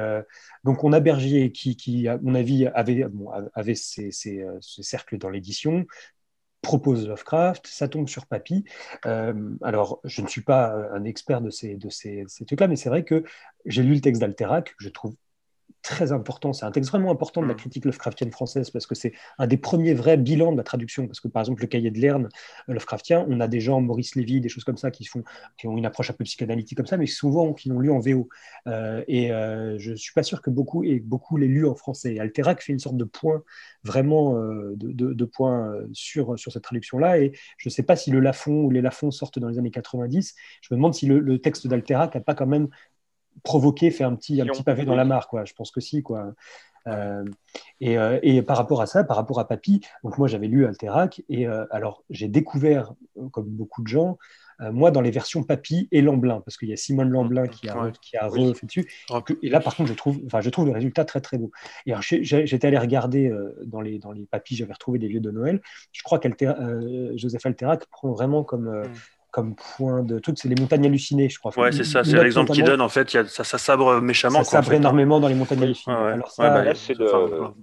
donc 0.64 0.84
on 0.84 0.92
a 0.92 1.00
Bergier 1.00 1.52
qui, 1.52 1.76
qui 1.76 2.08
à 2.08 2.18
mon 2.18 2.34
avis, 2.34 2.66
avait, 2.66 3.04
avait 3.54 3.74
ses, 3.74 4.10
cercles 4.60 5.18
dans 5.18 5.30
l'édition, 5.30 5.86
propose 6.62 7.06
Lovecraft, 7.06 7.66
ça 7.66 7.88
tombe 7.88 8.08
sur 8.08 8.26
Papy. 8.26 8.64
alors, 9.04 10.00
je 10.04 10.22
ne 10.22 10.26
suis 10.26 10.42
pas 10.42 10.74
un 10.92 11.04
expert 11.04 11.40
de 11.40 11.50
ces, 11.50 11.76
de 11.76 11.88
ces, 11.90 12.24
ces 12.28 12.44
trucs-là, 12.44 12.68
mais 12.68 12.76
c'est 12.76 12.88
vrai 12.88 13.04
que 13.04 13.24
j'ai 13.64 13.82
lu 13.82 13.94
le 13.94 14.00
texte 14.00 14.20
d'Alterac, 14.20 14.74
je 14.78 14.88
trouve 14.88 15.14
très 15.86 16.10
important. 16.12 16.52
C'est 16.52 16.64
un 16.64 16.72
texte 16.72 16.90
vraiment 16.90 17.10
important 17.10 17.40
de 17.40 17.46
la 17.46 17.54
mm. 17.54 17.58
critique 17.58 17.84
Lovecraftienne 17.84 18.32
française 18.32 18.70
parce 18.70 18.86
que 18.86 18.94
c'est 18.94 19.12
un 19.38 19.46
des 19.46 19.56
premiers 19.56 19.94
vrais 19.94 20.16
bilans 20.16 20.52
de 20.52 20.56
la 20.56 20.64
traduction. 20.64 21.06
Parce 21.06 21.20
que 21.20 21.28
par 21.28 21.42
exemple, 21.42 21.62
le 21.62 21.68
cahier 21.68 21.90
de 21.90 21.98
Lerne 21.98 22.28
euh, 22.68 22.72
Lovecraftien, 22.72 23.24
on 23.28 23.40
a 23.40 23.46
des 23.46 23.60
gens, 23.60 23.80
Maurice 23.80 24.16
Lévy, 24.16 24.40
des 24.40 24.48
choses 24.48 24.64
comme 24.64 24.76
ça, 24.76 24.90
qui, 24.90 25.04
font, 25.04 25.22
qui 25.56 25.68
ont 25.68 25.76
une 25.76 25.86
approche 25.86 26.10
un 26.10 26.14
peu 26.14 26.24
psychanalytique 26.24 26.76
comme 26.76 26.86
ça, 26.86 26.96
mais 26.96 27.06
souvent 27.06 27.52
qui 27.52 27.68
l'ont 27.68 27.78
lu 27.78 27.90
en 27.90 28.00
VO. 28.00 28.28
Euh, 28.66 29.04
et 29.06 29.32
euh, 29.32 29.78
je 29.78 29.92
ne 29.92 29.96
suis 29.96 30.12
pas 30.12 30.24
sûr 30.24 30.42
que 30.42 30.50
beaucoup, 30.50 30.82
et 30.82 30.98
beaucoup 30.98 31.36
l'aient 31.36 31.46
lu 31.46 31.66
en 31.66 31.76
français. 31.76 32.18
Alterac 32.18 32.62
fait 32.62 32.72
une 32.72 32.80
sorte 32.80 32.96
de 32.96 33.04
point, 33.04 33.42
vraiment 33.84 34.34
de, 34.34 34.92
de, 34.92 35.24
point 35.24 35.72
sur, 35.92 36.36
sur 36.36 36.50
cette 36.50 36.64
traduction-là. 36.64 37.20
Et 37.20 37.32
je 37.58 37.68
ne 37.68 37.72
sais 37.72 37.84
pas 37.84 37.94
si 37.94 38.10
le 38.10 38.18
Lafon 38.18 38.64
ou 38.64 38.70
les 38.70 38.80
Lafon 38.80 39.12
sortent 39.12 39.38
dans 39.38 39.48
les 39.48 39.58
années 39.58 39.70
90. 39.70 40.34
Je 40.62 40.74
me 40.74 40.76
demande 40.76 40.94
si 40.94 41.06
le, 41.06 41.20
le 41.20 41.38
texte 41.38 41.68
d'Alterac 41.68 42.14
n'a 42.14 42.20
pas 42.20 42.34
quand 42.34 42.46
même 42.46 42.68
provoquer, 43.42 43.90
faire 43.90 44.08
un 44.08 44.14
petit, 44.14 44.40
un 44.40 44.46
petit 44.46 44.62
pavé 44.62 44.84
dans 44.84 44.94
la 44.94 45.04
mare, 45.04 45.28
quoi. 45.28 45.44
Je 45.44 45.54
pense 45.54 45.70
que 45.70 45.80
si, 45.80 46.02
quoi. 46.02 46.32
Euh, 46.86 47.24
et, 47.80 47.98
euh, 47.98 48.18
et, 48.22 48.42
par 48.42 48.56
rapport 48.56 48.80
à 48.80 48.86
ça, 48.86 49.04
par 49.04 49.16
rapport 49.16 49.40
à 49.40 49.48
Papy, 49.48 49.80
donc 50.04 50.18
moi 50.18 50.28
j'avais 50.28 50.46
lu 50.46 50.66
Alterac 50.66 51.22
et 51.28 51.46
euh, 51.46 51.64
alors 51.70 52.04
j'ai 52.10 52.28
découvert, 52.28 52.94
comme 53.32 53.46
beaucoup 53.46 53.82
de 53.82 53.88
gens, 53.88 54.18
moi 54.72 54.90
dans 54.90 55.02
les 55.02 55.10
versions 55.10 55.42
Papy 55.42 55.86
et 55.92 56.00
Lamblin, 56.00 56.40
parce 56.40 56.56
qu'il 56.56 56.70
y 56.70 56.72
a 56.72 56.76
Simone 56.76 57.10
Lamblin 57.10 57.46
qui 57.46 57.68
a, 57.68 57.90
qui 58.00 58.16
a 58.16 58.26
refait 58.26 58.64
dessus. 58.64 58.90
Et 59.42 59.50
là 59.50 59.60
par 59.60 59.76
contre, 59.76 59.90
je 59.90 59.94
trouve, 59.94 60.18
enfin, 60.24 60.40
je 60.40 60.48
trouve 60.48 60.64
le 60.64 60.72
résultat 60.72 61.04
très 61.04 61.20
très 61.20 61.36
beau. 61.36 61.50
Et 61.84 61.92
alors 61.92 62.02
j'étais 62.02 62.66
allé 62.66 62.78
regarder 62.78 63.30
dans 63.66 63.82
les, 63.82 63.98
dans 63.98 64.12
les 64.12 64.24
Papy, 64.24 64.56
j'avais 64.56 64.72
retrouvé 64.72 64.98
des 64.98 65.08
lieux 65.08 65.20
de 65.20 65.30
Noël. 65.30 65.60
Je 65.92 66.02
crois 66.02 66.18
que 66.18 66.28
Joseph 67.16 67.44
Alterac 67.44 67.84
prend 67.86 68.12
vraiment 68.12 68.44
comme. 68.44 68.82
Mm 69.36 69.46
comme 69.46 69.54
point 69.76 70.02
de 70.02 70.18
truc, 70.18 70.38
c'est 70.38 70.48
les 70.48 70.54
montagnes 70.58 70.86
hallucinées, 70.86 71.28
je 71.28 71.38
crois. 71.38 71.52
Ouais, 71.58 71.70
c'est 71.70 71.84
ça, 71.84 72.02
c'est 72.02 72.22
l'exemple 72.22 72.52
qu'il 72.52 72.64
donne. 72.64 72.80
En 72.80 72.88
fait, 72.88 73.12
y 73.12 73.18
a, 73.18 73.26
ça, 73.26 73.44
ça, 73.44 73.58
sabre 73.58 74.00
méchamment. 74.00 74.42
Ça 74.44 74.62
sabre 74.62 74.72
énormément 74.72 75.20
dans 75.20 75.28
les 75.28 75.34
montagnes 75.34 75.62
hallucinées. 75.62 75.94
Alors 75.94 76.30
ça, 76.30 76.48
bah, 76.48 76.64
là, 76.64 76.74
c'est 76.74 76.96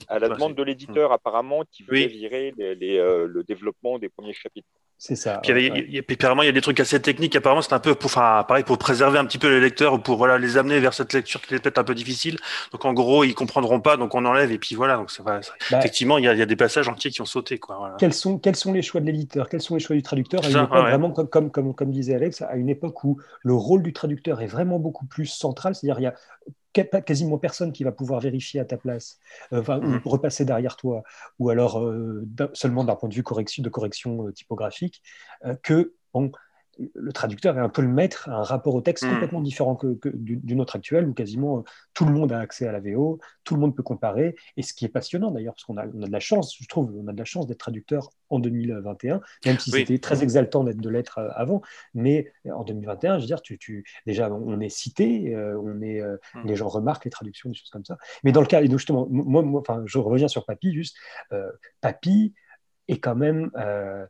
à 0.08 0.20
la 0.20 0.30
demande 0.30 0.54
de 0.54 0.62
l'éditeur, 0.62 1.12
apparemment, 1.12 1.64
qui 1.72 1.82
veut 1.82 2.06
virer 2.06 2.54
les, 2.58 3.00
euh, 3.00 3.26
le 3.28 3.44
développement 3.44 3.98
des 3.98 4.10
premiers 4.10 4.34
chapitres. 4.34 4.68
C'est 4.98 5.16
ça. 5.16 5.40
Puis, 5.44 5.52
il 5.52 5.94
y 5.94 6.00
apparemment, 6.00 6.44
il 6.44 6.46
y 6.46 6.50
a 6.50 6.54
des 6.54 6.62
trucs 6.62 6.80
assez 6.80 7.02
techniques. 7.02 7.36
Apparemment, 7.36 7.62
c'est 7.62 7.74
un 7.74 7.80
peu 7.80 7.94
pour, 7.94 8.10
enfin, 8.10 8.46
pareil, 8.48 8.64
pour 8.64 8.78
préserver 8.78 9.20
un 9.20 9.26
petit 9.26 9.38
peu 9.38 9.50
les 9.50 9.60
lecteurs, 9.60 10.02
pour 10.02 10.18
voilà, 10.18 10.38
les 10.38 10.56
amener 10.56 10.80
vers 10.80 10.94
cette 10.94 11.12
lecture 11.12 11.42
qui 11.42 11.54
est 11.54 11.60
peut-être 11.60 11.78
un 11.78 11.84
peu 11.84 11.94
difficile. 11.94 12.38
Donc, 12.72 12.86
en 12.86 12.94
gros, 12.94 13.26
ils 13.26 13.34
comprendront 13.34 13.82
pas, 13.82 13.98
donc 13.98 14.16
on 14.16 14.24
enlève. 14.24 14.52
Et 14.52 14.58
puis 14.58 14.76
voilà. 14.76 14.96
Donc, 14.96 15.10
bah, 15.26 15.42
effectivement, 15.72 16.18
il 16.18 16.24
y, 16.24 16.28
a, 16.28 16.34
il 16.34 16.40
y, 16.40 16.42
a, 16.42 16.46
des 16.46 16.56
passages 16.56 16.88
entiers 16.88 17.12
qui 17.12 17.22
ont 17.22 17.26
sauté. 17.26 17.60
Quoi, 17.60 17.96
quels, 18.00 18.14
sont, 18.14 18.38
quels 18.38 18.56
sont 18.56 18.72
les 18.72 18.82
choix 18.82 19.02
de 19.02 19.06
l'éditeur? 19.06 19.50
Quels 19.50 19.62
sont 19.62 19.76
les 19.76 19.82
choix 19.82 19.96
du 19.96 20.04
traducteur? 20.04 20.42
Vraiment, 20.42 21.12
comme, 21.12 21.28
comme, 21.28 21.52
comme, 21.52 21.76
comme 21.76 21.92
disait 21.92 22.16
Alex, 22.16 22.42
à 22.42 22.56
une 22.56 22.70
époque 22.70 23.04
où 23.04 23.20
le 23.42 23.54
rôle 23.54 23.84
du 23.84 23.94
traducteur 23.94 24.42
est 24.42 24.48
vraiment 24.48 24.80
beaucoup 24.80 25.06
plus 25.06 25.26
central. 25.26 25.76
C'est-à-dire, 25.76 26.00
il 26.00 26.04
y 26.04 26.08
a 26.08 26.16
quasiment 26.74 27.38
personne 27.38 27.72
qui 27.72 27.84
va 27.84 27.92
pouvoir 27.92 28.20
vérifier 28.20 28.60
à 28.60 28.66
ta 28.66 28.78
place, 28.78 29.20
euh, 29.54 29.62
enfin, 29.62 29.80
ou 29.80 29.88
mhm. 29.88 30.02
repasser 30.06 30.46
derrière 30.46 30.76
toi, 30.76 31.04
ou 31.40 31.50
alors 31.50 31.80
euh, 31.80 32.28
seulement 32.54 32.84
d'un 32.84 32.96
point 32.96 33.10
de 33.10 33.14
vue 33.14 33.24
correction, 33.24 33.64
de 33.64 33.70
correction 33.70 34.28
euh, 34.28 34.32
typographique, 34.32 35.02
que 35.62 35.94
bon, 36.14 36.32
le 36.78 37.14
traducteur 37.14 37.58
est 37.58 37.62
un 37.62 37.70
peu 37.70 37.82
le 37.82 37.88
maître, 37.88 38.30
un 38.30 38.44
rapport 38.44 38.74
au 38.74 38.82
texte 38.82 39.06
mm. 39.06 39.12
complètement 39.12 39.42
différent 39.42 39.76
que, 39.76 39.98
du, 40.14 40.56
nôtre 40.56 40.76
actuel, 40.76 41.08
où 41.08 41.14
quasiment 41.14 41.60
euh, 41.60 41.62
tout 41.94 42.06
le 42.06 42.12
monde 42.12 42.32
a 42.32 42.40
accès 42.40 42.68
à 42.68 42.72
la 42.72 42.80
VO, 42.80 43.20
tout 43.44 43.56
le 43.56 43.62
monde 43.62 43.76
peut 43.76 43.84
comparer, 43.84 44.36
et 44.58 44.64
ce 44.64 44.74
qui 44.74 44.86
est 44.86 44.90
passionnant 44.90 45.32
d'ailleurs, 45.32 45.54
parce 45.54 45.66
qu'on 45.66 45.78
a, 45.78 45.86
on 45.86 46.02
a, 46.02 46.08
de 46.08 46.12
la 46.12 46.20
chance, 46.20 46.56
je 46.60 46.68
trouve, 46.68 46.92
on 46.96 47.08
a 47.08 47.14
de 47.14 47.18
la 47.18 47.26
chance 47.26 47.48
d'être 47.48 47.60
traducteur 47.60 48.10
en 48.30 48.40
2021, 48.40 49.22
même 49.46 49.60
si 49.60 49.72
c'était 49.72 50.00
très 50.00 50.24
exaltant 50.24 50.64
d'être 50.64 50.82
de 50.82 50.90
l'être 50.90 51.20
euh, 51.20 51.30
avant, 51.36 51.62
mais 51.94 52.32
en 52.52 52.64
2021, 52.64 53.18
je 53.18 53.22
veux 53.22 53.28
dire, 53.28 53.42
tu, 53.42 53.58
tu 53.58 53.86
déjà, 54.06 54.32
on 54.32 54.60
est 54.60 54.70
cité, 54.70 55.36
euh, 55.36 55.60
on 55.60 55.82
est, 55.82 56.02
mm. 56.02 56.46
les 56.46 56.56
gens 56.56 56.68
remarquent 56.68 57.06
les 57.06 57.12
traductions, 57.12 57.50
des 57.50 57.56
choses 57.56 57.70
comme 57.70 57.86
ça. 57.86 57.98
Mais 58.24 58.32
dans 58.32 58.42
le 58.42 58.48
cas, 58.48 58.62
et 58.62 58.68
donc 58.68 58.80
justement, 58.80 59.08
moi, 59.10 59.42
moi 59.44 59.64
je 59.86 59.98
reviens 60.00 60.28
sur 60.28 60.46
Papy, 60.46 60.74
juste, 60.74 60.96
Papy 61.82 62.34
est 62.88 63.00
quand 63.00 63.16
même 63.16 63.50
euh, 63.58 64.06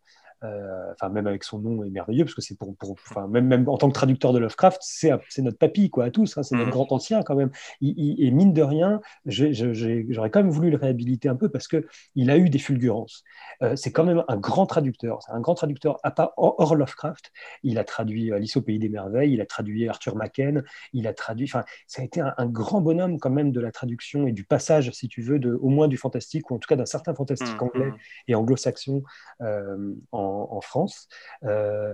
enfin 0.91 1.09
même 1.09 1.27
avec 1.27 1.43
son 1.43 1.59
nom 1.59 1.83
est 1.83 1.89
merveilleux 1.89 2.25
parce 2.25 2.35
que 2.35 2.41
c'est 2.41 2.57
pour, 2.57 2.75
enfin 2.81 3.27
même, 3.27 3.47
même 3.47 3.69
en 3.69 3.77
tant 3.77 3.87
que 3.87 3.93
traducteur 3.93 4.33
de 4.33 4.39
Lovecraft 4.39 4.81
c'est 4.81 5.11
notre 5.39 5.57
papy 5.57 5.89
quoi 5.89 6.05
à 6.05 6.11
tous 6.11 6.37
hein, 6.37 6.43
c'est 6.43 6.55
notre 6.55 6.67
mm. 6.67 6.71
grand 6.71 6.91
ancien 6.91 7.23
quand 7.23 7.35
même 7.35 7.51
et 7.81 8.31
mine 8.31 8.53
de 8.53 8.61
rien 8.61 8.99
j'aurais 9.25 10.29
quand 10.29 10.41
même 10.41 10.51
voulu 10.51 10.69
le 10.69 10.77
réhabiliter 10.77 11.29
un 11.29 11.35
peu 11.35 11.49
parce 11.49 11.67
que 11.67 11.85
il 12.15 12.29
a 12.29 12.37
eu 12.37 12.49
des 12.49 12.59
fulgurances 12.59 13.23
euh, 13.61 13.75
c'est 13.75 13.91
quand 13.91 14.03
même 14.03 14.23
un 14.27 14.37
grand 14.37 14.65
traducteur 14.65 15.19
c'est 15.23 15.31
un 15.31 15.39
grand 15.39 15.55
traducteur 15.55 15.97
à 16.03 16.11
part 16.11 16.33
hors 16.37 16.75
Lovecraft 16.75 17.31
il 17.63 17.77
a 17.77 17.83
traduit 17.83 18.31
Alice 18.33 18.57
au 18.57 18.61
pays 18.61 18.79
des 18.79 18.89
merveilles 18.89 19.33
il 19.33 19.41
a 19.41 19.45
traduit 19.45 19.87
Arthur 19.87 20.15
Machen 20.15 20.63
il 20.91 21.07
a 21.07 21.13
traduit 21.13 21.45
enfin 21.45 21.63
ça 21.87 22.01
a 22.01 22.05
été 22.05 22.21
un, 22.21 22.45
grand 22.47 22.81
bonhomme 22.81 23.19
quand 23.19 23.29
même 23.29 23.51
de 23.51 23.61
la 23.61 23.71
traduction 23.71 24.27
et 24.27 24.31
du 24.33 24.43
passage 24.43 24.91
si 24.91 25.07
tu 25.07 25.21
veux 25.21 25.39
de 25.39 25.53
au 25.61 25.69
moins 25.69 25.87
du 25.87 25.97
fantastique 25.97 26.51
ou 26.51 26.55
en 26.55 26.59
tout 26.59 26.67
cas 26.67 26.75
d'un 26.75 26.85
certain 26.85 27.13
fantastique 27.15 27.59
mm, 27.59 27.63
anglais 27.63 27.91
mm. 27.91 27.97
et 28.27 28.35
anglo-saxon 28.35 29.03
euh, 29.41 29.93
en 30.11 30.32
en, 30.33 30.61
France. 30.61 31.07
Euh, 31.43 31.93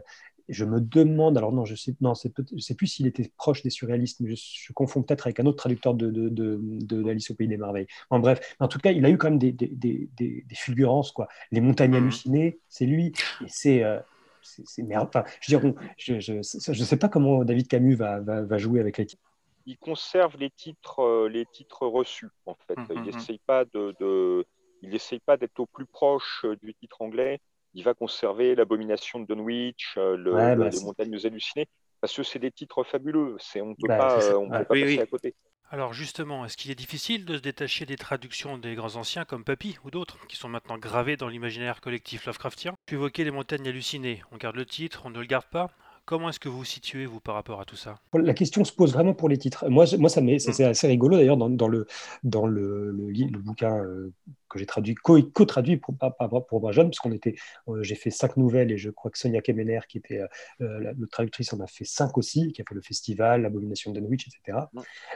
je 0.49 0.65
me 0.65 0.81
demande, 0.81 1.37
alors 1.37 1.53
non, 1.53 1.63
je 1.63 1.75
sais, 1.75 1.95
non, 2.01 2.13
je 2.15 2.57
sais 2.59 2.75
plus 2.75 2.87
s'il 2.87 3.05
était 3.05 3.31
proche 3.37 3.61
des 3.61 3.69
surréalistes, 3.69 4.19
mais 4.19 4.35
je, 4.35 4.73
confonds 4.73 5.03
peut-être 5.03 5.27
avec 5.27 5.39
un 5.39 5.45
autre 5.45 5.57
traducteur 5.57 5.93
de, 5.93 6.09
de, 6.09 6.29
de, 6.29 7.03
d'Alice 7.03 7.29
au 7.29 7.35
Pays 7.35 7.47
des 7.47 7.57
Merveilles. 7.57 7.87
En 8.09 8.19
bref, 8.19 8.55
en 8.59 8.67
tout 8.67 8.79
cas, 8.79 8.91
il 8.91 9.05
a 9.05 9.09
eu 9.09 9.17
quand 9.17 9.29
même 9.29 9.39
des, 9.39 9.51
des, 9.51 9.67
des, 9.67 10.09
des 10.17 10.55
fulgurances. 10.55 11.11
Quoi. 11.11 11.27
Les 11.51 11.61
montagnes 11.61 11.91
mmh. 11.91 11.95
hallucinées, 11.95 12.59
c'est 12.67 12.85
lui. 12.85 13.13
C'est. 13.47 13.83
Euh, 13.83 13.99
c'est, 14.41 14.83
Enfin, 14.95 15.25
je 15.41 15.57
ne 15.57 16.41
je, 16.41 16.83
sais 16.83 16.97
pas 16.97 17.09
comment 17.09 17.43
David 17.43 17.67
Camus 17.67 17.95
va, 17.95 18.19
va, 18.21 18.41
va, 18.41 18.57
jouer 18.57 18.79
avec 18.79 18.97
les 18.97 19.05
titres. 19.05 19.21
Il 19.65 19.77
conserve 19.77 20.37
les 20.37 20.49
titres, 20.49 21.01
euh, 21.01 21.29
les 21.29 21.45
titres 21.45 21.85
reçus, 21.85 22.29
en 22.45 22.55
fait. 22.55 22.77
Mmh, 22.77 22.87
il 22.95 23.01
n'essaye 23.01 23.39
pas 23.45 23.65
de, 23.65 24.45
il 24.81 24.95
essaye 24.95 25.19
pas 25.19 25.37
d'être 25.37 25.59
au 25.59 25.67
plus 25.67 25.85
proche 25.85 26.45
du 26.63 26.73
titre 26.73 27.01
anglais 27.01 27.39
il 27.73 27.83
va 27.83 27.93
conserver 27.93 28.55
l'abomination 28.55 29.19
de 29.19 29.25
Dunwich, 29.25 29.95
euh, 29.97 30.17
le, 30.17 30.31
bah, 30.33 30.55
les 30.55 30.79
montagnes 30.81 31.15
hallucinées, 31.23 31.67
parce 32.01 32.15
que 32.15 32.23
c'est 32.23 32.39
des 32.39 32.51
titres 32.51 32.83
fabuleux. 32.83 33.35
C'est, 33.39 33.61
on 33.61 33.69
ne 33.69 33.73
peut 33.73 33.87
bah, 33.87 33.97
pas, 33.97 34.23
euh, 34.23 34.37
on 34.37 34.49
peut 34.49 34.57
pas 34.57 34.65
passer 34.65 34.99
à 34.99 35.05
côté. 35.05 35.35
Alors 35.71 35.93
justement, 35.93 36.45
est-ce 36.45 36.57
qu'il 36.57 36.71
est 36.71 36.75
difficile 36.75 37.25
de 37.25 37.37
se 37.37 37.41
détacher 37.41 37.85
des 37.85 37.95
traductions 37.95 38.57
des 38.57 38.73
grands 38.73 38.95
anciens 38.95 39.23
comme 39.23 39.43
Papy 39.43 39.77
ou 39.85 39.91
d'autres, 39.91 40.17
qui 40.27 40.35
sont 40.35 40.49
maintenant 40.49 40.79
gravés 40.79 41.15
dans 41.15 41.27
l'imaginaire 41.27 41.79
collectif 41.79 42.25
Lovecraftien? 42.25 42.73
Puis 42.87 42.95
évoquer 42.95 43.23
les 43.23 43.29
montagnes 43.29 43.67
hallucinées. 43.67 44.23
On 44.31 44.37
garde 44.37 44.55
le 44.55 44.65
titre, 44.65 45.03
on 45.05 45.11
ne 45.11 45.19
le 45.19 45.25
garde 45.25 45.45
pas 45.45 45.69
Comment 46.09 46.29
est-ce 46.29 46.39
que 46.39 46.49
vous 46.49 46.57
vous 46.57 46.65
situez, 46.65 47.05
vous, 47.05 47.19
par 47.19 47.35
rapport 47.35 47.61
à 47.61 47.65
tout 47.65 47.75
ça? 47.75 47.99
La 48.15 48.33
question 48.33 48.63
se 48.63 48.73
pose 48.73 48.93
vraiment 48.93 49.13
pour 49.13 49.29
les 49.29 49.37
titres. 49.37 49.69
Moi, 49.69 49.85
moi 49.99 50.09
ça 50.09 50.21
c'est 50.39 50.63
assez 50.63 50.87
rigolo, 50.87 51.17
d'ailleurs, 51.17 51.37
dans, 51.37 51.51
dans, 51.51 51.67
le, 51.67 51.85
dans 52.23 52.47
le, 52.47 52.89
le, 52.89 53.11
le 53.11 53.37
bouquin 53.37 53.77
euh, 53.77 54.11
que 54.49 54.59
j'ai 54.59 54.65
traduit, 54.65 54.95
co-traduit 54.95 55.77
pour, 55.77 55.95
pour, 55.95 56.45
pour 56.47 56.61
parce 56.61 56.99
qu'on 56.99 57.11
était, 57.11 57.35
euh, 57.67 57.83
j'ai 57.83 57.95
fait 57.95 58.09
cinq 58.09 58.37
nouvelles 58.37 58.71
et 58.71 58.77
je 58.77 58.89
crois 58.89 59.11
que 59.11 59.17
Sonia 59.17 59.41
Kemener, 59.41 59.79
qui 59.87 59.97
était 59.97 60.19
euh, 60.19 60.27
euh, 60.61 60.79
la, 60.79 61.07
traductrice, 61.09 61.53
en 61.53 61.59
a 61.59 61.67
fait 61.67 61.85
cinq 61.85 62.17
aussi, 62.17 62.51
qui 62.51 62.61
a 62.61 62.65
fait 62.67 62.75
le 62.75 62.81
festival, 62.81 63.41
l'abomination 63.41 63.91
de 63.91 63.99
Dunwich, 63.99 64.27
etc. 64.27 64.57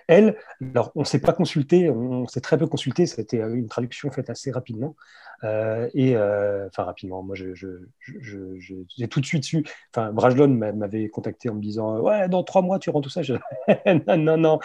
Elle, 0.07 0.37
alors 0.61 0.91
on 0.95 1.01
ne 1.01 1.05
s'est 1.05 1.19
pas 1.19 1.33
consulté, 1.33 1.89
on, 1.89 2.27
s'est 2.27 2.41
très 2.41 2.57
peu 2.57 2.67
consulté, 2.67 3.05
ça 3.05 3.19
a 3.19 3.23
été 3.23 3.37
une 3.37 3.67
traduction 3.67 4.09
faite 4.11 4.29
assez 4.29 4.51
rapidement. 4.51 4.95
et 5.43 6.15
enfin 6.15 6.83
rapidement, 6.83 7.23
moi 7.23 7.35
j'ai 7.35 7.53
je, 7.53 7.67
je, 8.05 9.05
tout 9.05 9.19
de 9.19 9.25
suite 9.25 9.43
su. 9.43 9.65
Enfin, 9.93 10.11
Brajlon 10.13 10.47
m'avait 10.47 11.09
contacté 11.09 11.49
en 11.49 11.55
me 11.55 11.61
disant 11.61 11.99
ouais 11.99 12.29
dans 12.29 12.43
trois 12.43 12.61
mois 12.61 12.79
tu 12.79 12.89
rends 12.89 13.01
tout 13.01 13.09
ça. 13.09 13.21
non 14.07 14.17
non 14.17 14.37
non, 14.37 14.59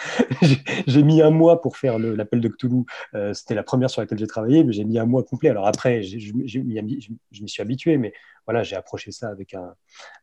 j'ai 0.87 1.03
mis 1.03 1.21
un 1.21 1.31
mois 1.31 1.61
pour 1.61 1.77
faire 1.77 1.99
l'appel 1.99 2.39
de 2.41 2.47
Cthulhu. 2.47 2.85
C'était 3.33 3.55
la 3.55 3.63
première 3.63 3.89
sur 3.89 4.01
laquelle 4.01 4.19
j'ai 4.19 4.27
travaillé 4.27 4.58
mais 4.63 4.73
j'ai 4.73 4.83
mis 4.85 4.99
un 4.99 5.05
mois 5.05 5.23
complet. 5.23 5.49
Alors 5.49 5.67
après, 5.67 6.01
je 6.03 6.33
m'y 6.33 7.49
suis 7.49 7.61
habitué, 7.61 7.97
mais 7.97 8.13
voilà, 8.49 8.63
j'ai 8.63 8.75
approché 8.75 9.11
ça 9.11 9.29
avec 9.29 9.53
un. 9.53 9.75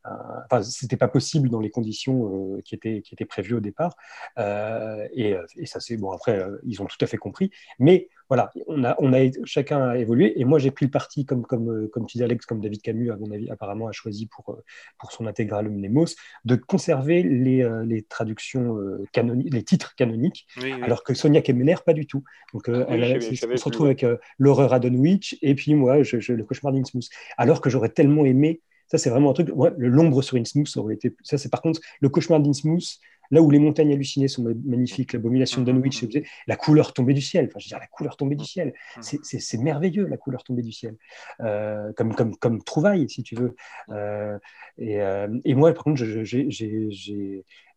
Enfin, 0.05 0.61
c'était 0.61 0.97
pas 0.97 1.07
possible 1.07 1.49
dans 1.49 1.61
les 1.61 1.71
conditions 1.71 2.57
euh, 2.57 2.61
qui, 2.63 2.75
étaient, 2.75 3.01
qui 3.01 3.15
étaient 3.15 3.25
prévues 3.25 3.55
au 3.55 3.61
départ. 3.61 3.95
Euh, 4.37 5.07
et, 5.13 5.35
euh, 5.35 5.47
et, 5.57 5.67
ça, 5.67 5.79
c'est 5.79 5.97
bon. 5.97 6.11
Après, 6.11 6.45
ils 6.65 6.83
ont 6.83 6.87
tout 6.87 6.99
à 7.01 7.07
fait 7.07 7.19
compris. 7.19 7.53
Mais 7.79 8.09
voilà, 8.29 8.51
on 8.67 8.83
a, 8.83 8.97
on 8.99 9.13
a, 9.13 9.31
chacun 9.45 9.91
a 9.91 9.99
évolué. 9.99 10.41
Et 10.41 10.45
moi, 10.45 10.59
j'ai 10.59 10.73
pris 10.73 10.87
le 10.87 10.91
parti, 10.91 11.25
comme, 11.25 11.47
comme, 11.47 11.89
comme 11.91 12.07
tu 12.07 12.19
dis, 12.19 12.25
Alex, 12.25 12.47
comme 12.47 12.61
David 12.61 12.83
Camus, 12.83 13.13
à 13.13 13.17
mon 13.17 13.31
avis, 13.31 13.49
apparemment, 13.49 13.87
a 13.87 13.93
choisi 13.93 14.27
pour, 14.27 14.59
pour 14.99 15.13
son 15.13 15.29
intégrale 15.29 15.69
Mnemos, 15.69 16.17
de 16.45 16.57
conserver 16.57 17.23
les, 17.23 17.69
les 17.85 18.03
traductions 18.03 18.77
canoniques, 19.13 19.55
les 19.55 19.63
titres 19.63 19.95
canoniques, 19.95 20.49
alors 20.83 21.05
que 21.05 21.15
Sonia 21.15 21.43
Kemener, 21.43 21.77
pas 21.85 21.93
du 21.93 22.09
tout. 22.09 22.25
Donc, 22.53 22.69
elle, 22.69 23.21
on 23.53 23.57
se 23.57 23.65
retrouve 23.65 23.87
avec 23.87 24.05
l'horreur 24.39 24.73
à 24.73 24.81
Dunwich 24.81 25.39
et 25.43 25.55
puis 25.55 25.75
moi, 25.75 26.03
je, 26.03 26.33
le 26.33 26.43
cauchemar 26.43 26.73
d'Innsmouth. 26.73 27.09
Alors 27.37 27.61
que 27.61 27.71
j'aurais 27.71 27.91
tellement 27.91 28.16
aimé. 28.25 28.61
Ça, 28.89 28.99
c'est 28.99 29.11
vraiment 29.11 29.31
un 29.31 29.35
truc. 29.35 29.49
le 29.49 29.89
l'ombre 29.89 30.23
sur 30.23 30.37
Innsmouth 30.37 30.77
aurait 30.77 30.95
été. 30.95 31.15
Ça, 31.25 31.39
c'est 31.39 31.49
par 31.49 31.61
contre 31.61 31.81
le 32.01 32.09
cauchemar 32.09 32.41
d'Innsmouth, 32.41 33.01
là 33.31 33.43
où 33.43 33.51
les 33.51 33.59
montagnes 33.59 33.93
hallucinées 33.93 34.29
sont 34.29 34.45
magnifiques, 34.65 35.13
l'abomination 35.13 35.63
de 35.63 35.73
Dunwich, 35.73 36.05
mm-hmm. 36.05 36.25
la 36.47 36.57
couleur 36.57 36.93
tombée 36.93 37.15
du 37.15 37.21
ciel. 37.21 37.47
Enfin, 37.47 37.59
je 37.59 37.67
veux 37.67 37.69
dire, 37.69 37.79
la 37.79 37.87
couleur 37.87 38.17
tombée 38.17 38.37
du 38.37 38.45
mm-hmm. 38.45 39.03
ciel. 39.03 39.21
C'est 39.23 39.59
merveilleux, 39.59 40.07
la 40.07 40.17
couleur 40.17 40.45
tombée 40.45 40.63
du 40.63 40.73
ciel. 40.73 40.97
Euh, 41.41 41.93
comme, 41.95 42.15
comme, 42.15 42.37
comme 42.37 42.63
trouvaille, 42.63 43.09
si 43.11 43.23
tu 43.23 43.35
veux. 43.35 43.57
Euh, 43.91 44.39
et, 44.79 45.01
euh, 45.01 45.29
et, 45.45 45.55
moi, 45.55 45.73
par 45.73 45.85
contre, 45.85 46.03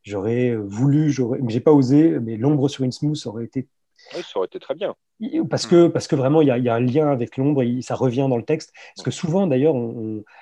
j'aurais 0.03 0.55
voulu, 0.55 1.13
mais 1.41 1.53
j'ai 1.53 1.59
pas 1.59 1.73
osé, 1.73 2.19
mais 2.19 2.37
l'ombre 2.37 2.67
sur 2.69 2.83
Innsmouth 2.83 3.25
aurait 3.25 3.45
été 3.45 3.67
oui, 4.15 4.23
ça 4.23 4.37
aurait 4.37 4.47
été 4.47 4.59
très 4.59 4.75
bien. 4.75 4.95
Parce 5.49 5.67
que, 5.67 5.87
parce 5.87 6.07
que 6.07 6.15
vraiment, 6.15 6.41
il 6.41 6.47
y, 6.47 6.69
a, 6.69 6.75
un 6.75 6.79
lien 6.79 7.09
avec 7.09 7.37
l'ombre, 7.37 7.63
et 7.63 7.81
ça 7.81 7.95
revient 7.95 8.27
dans 8.29 8.37
le 8.37 8.43
texte. 8.43 8.73
Parce 8.95 9.05
que 9.05 9.11
souvent, 9.11 9.47
d'ailleurs, 9.47 9.75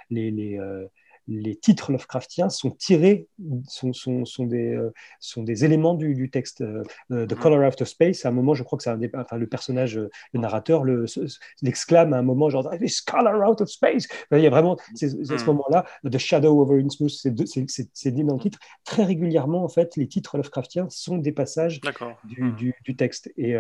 les, 0.10 0.32
les, 0.32 0.58
euh, 0.60 0.86
les, 1.28 1.56
titres 1.56 1.92
Lovecraftiens 1.92 2.50
sont 2.50 2.72
tirés, 2.72 3.28
sont, 3.68 3.94
sont, 3.94 4.26
sont, 4.26 4.46
des, 4.46 4.74
euh, 4.74 4.94
sont 5.20 5.44
des 5.44 5.66
éléments 5.66 5.94
du, 5.94 6.16
du 6.16 6.30
texte. 6.30 6.62
Euh, 6.62 6.84
The 7.10 7.34
mm. 7.34 7.40
Color 7.40 7.68
Out 7.68 7.82
of 7.82 7.88
Space, 7.88 8.26
à 8.26 8.30
un 8.30 8.32
moment, 8.32 8.54
je 8.54 8.64
crois 8.64 8.78
que 8.78 8.84
c'est 8.84 9.16
enfin, 9.16 9.38
le 9.38 9.48
personnage, 9.48 9.98
le 9.98 10.40
narrateur, 10.40 10.84
l'exclame 11.62 12.14
à 12.14 12.18
un 12.18 12.24
moment, 12.24 12.50
genre, 12.50 12.70
This 12.80 13.02
color 13.02 13.50
out 13.50 13.62
of 13.62 13.70
space. 13.70 14.08
il 14.32 14.40
y 14.40 14.48
a 14.48 14.50
vraiment, 14.50 14.78
c'est, 14.96 15.08
à 15.08 15.38
ce 15.38 15.44
mm. 15.44 15.48
moment-là, 15.48 15.86
The 16.10 16.18
Shadow 16.18 16.62
over 16.62 16.82
Innsmouth, 16.82 17.12
c'est 17.12 18.12
dit 18.12 18.24
dans 18.24 18.36
le 18.36 18.40
titre. 18.40 18.60
Très 18.84 19.04
régulièrement, 19.04 19.64
en 19.64 19.70
fait, 19.70 19.96
les 19.96 20.08
titres 20.08 20.38
Lovecraftiens 20.38 20.88
sont 20.90 21.18
des 21.18 21.32
passages 21.32 21.82
du, 22.26 22.44
mm. 22.44 22.56
du, 22.56 22.76
du, 22.84 22.96
texte. 22.96 23.32
Et, 23.38 23.56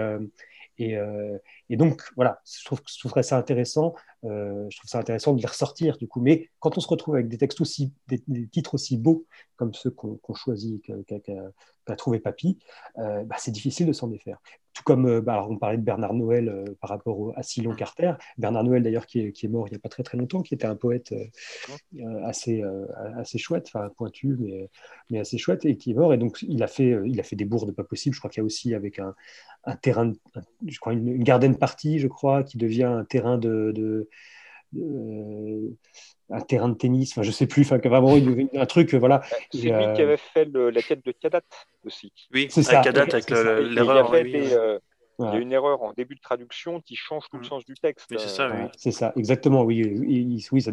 et, 0.77 0.95
euh, 0.95 1.37
et, 1.69 1.77
donc, 1.77 2.03
voilà, 2.15 2.41
je, 2.45 2.63
trouve, 2.65 2.81
je 2.87 2.99
trouverais 2.99 3.23
ça 3.23 3.37
intéressant. 3.37 3.95
Euh, 4.23 4.67
je 4.69 4.77
trouve 4.77 4.89
ça 4.89 4.99
intéressant 4.99 5.33
de 5.33 5.41
les 5.41 5.47
ressortir, 5.47 5.97
du 5.97 6.07
coup. 6.07 6.21
Mais 6.21 6.49
quand 6.59 6.77
on 6.77 6.81
se 6.81 6.87
retrouve 6.87 7.15
avec 7.15 7.27
des 7.27 7.37
textes 7.37 7.61
aussi, 7.61 7.93
des, 8.07 8.47
titres 8.47 8.73
aussi 8.75 8.97
beaux 8.97 9.25
comme 9.55 9.73
ceux 9.73 9.91
qu'on 9.91 10.33
choisit, 10.35 10.83
qu'a 10.85 11.95
trouvé 11.95 12.19
Papy, 12.19 12.59
euh, 12.99 13.23
bah, 13.23 13.35
c'est 13.39 13.51
difficile 13.51 13.87
de 13.87 13.93
s'en 13.93 14.07
défaire. 14.07 14.39
Tout 14.73 14.83
comme, 14.83 15.21
bah, 15.21 15.43
on 15.49 15.57
parlait 15.57 15.77
de 15.77 15.81
Bernard 15.81 16.13
Noël 16.13 16.63
par 16.79 16.91
rapport 16.91 17.33
à 17.35 17.41
Silon 17.41 17.73
Carter. 17.73 18.13
Bernard 18.37 18.63
Noël, 18.63 18.83
d'ailleurs, 18.83 19.07
qui, 19.07 19.31
qui, 19.31 19.47
est 19.47 19.49
mort 19.49 19.67
il 19.67 19.71
n'y 19.71 19.77
a 19.77 19.79
pas 19.79 19.89
très 19.89 20.03
très 20.03 20.19
longtemps, 20.19 20.43
qui 20.43 20.53
était 20.53 20.67
un 20.67 20.75
poète 20.75 21.15
assez, 22.23 22.61
assez 23.15 23.39
chouette, 23.39 23.65
enfin 23.73 23.89
pointu, 23.97 24.37
mais, 24.39 24.69
mais 25.09 25.19
assez 25.19 25.39
chouette, 25.39 25.65
et 25.65 25.77
qui 25.77 25.91
est 25.91 25.95
mort. 25.95 26.13
Et 26.13 26.17
donc, 26.19 26.45
il 26.47 26.61
a 26.61 26.67
fait, 26.67 26.95
il 27.07 27.19
a 27.19 27.23
fait 27.23 27.35
des 27.35 27.45
bourdes 27.45 27.71
pas 27.71 27.83
possibles. 27.83 28.13
Je 28.13 28.19
crois 28.19 28.29
qu'il 28.29 28.41
y 28.41 28.43
a 28.43 28.45
aussi 28.45 28.75
avec 28.75 28.99
un, 28.99 29.15
un 29.67 29.75
terrain, 29.75 30.13
je 30.65 30.79
crois 30.79 30.93
une, 30.93 31.21
garden 31.23 31.55
party, 31.57 31.99
je 31.99 32.07
crois, 32.07 32.43
qui 32.43 32.57
devient 32.57 32.83
un 32.83 33.03
terrain 33.03 33.37
de, 33.37 34.07
un 36.29 36.41
terrain 36.41 36.69
de 36.69 36.75
tennis, 36.75 37.11
enfin, 37.11 37.23
je 37.23 37.31
sais 37.31 37.47
plus, 37.47 37.63
enfin, 37.63 37.77
vraiment 37.77 38.15
un 38.15 38.65
truc, 38.65 38.93
voilà. 38.95 39.21
C'est 39.51 39.59
lui 39.59 39.93
qui 39.95 40.01
avait 40.01 40.17
fait 40.17 40.47
la 40.53 40.81
quête 40.81 41.05
de 41.05 41.11
Kadat 41.11 41.41
aussi. 41.85 42.11
Oui, 42.33 42.47
c'est 42.49 42.63
ça. 42.63 42.81
Kadat 42.81 43.03
avec 43.03 43.29
l'erreur. 43.29 44.13
Il 45.19 45.25
y 45.25 45.29
a 45.29 45.39
une 45.39 45.51
erreur 45.51 45.81
en 45.81 45.93
début 45.93 46.13
de 46.13 46.21
traduction 46.21 46.79
qui 46.79 46.95
change 46.95 47.23
tout 47.31 47.37
le 47.37 47.41
mm. 47.41 47.49
sens 47.49 47.65
du 47.65 47.73
texte. 47.73 48.05
c'est 48.07 48.27
ça, 48.27 48.51
oui. 48.53 48.69
C'est 48.77 48.91
ça, 48.91 49.13
exactement, 49.15 49.63
oui. 49.63 49.83
oui 50.51 50.61
ça 50.61 50.71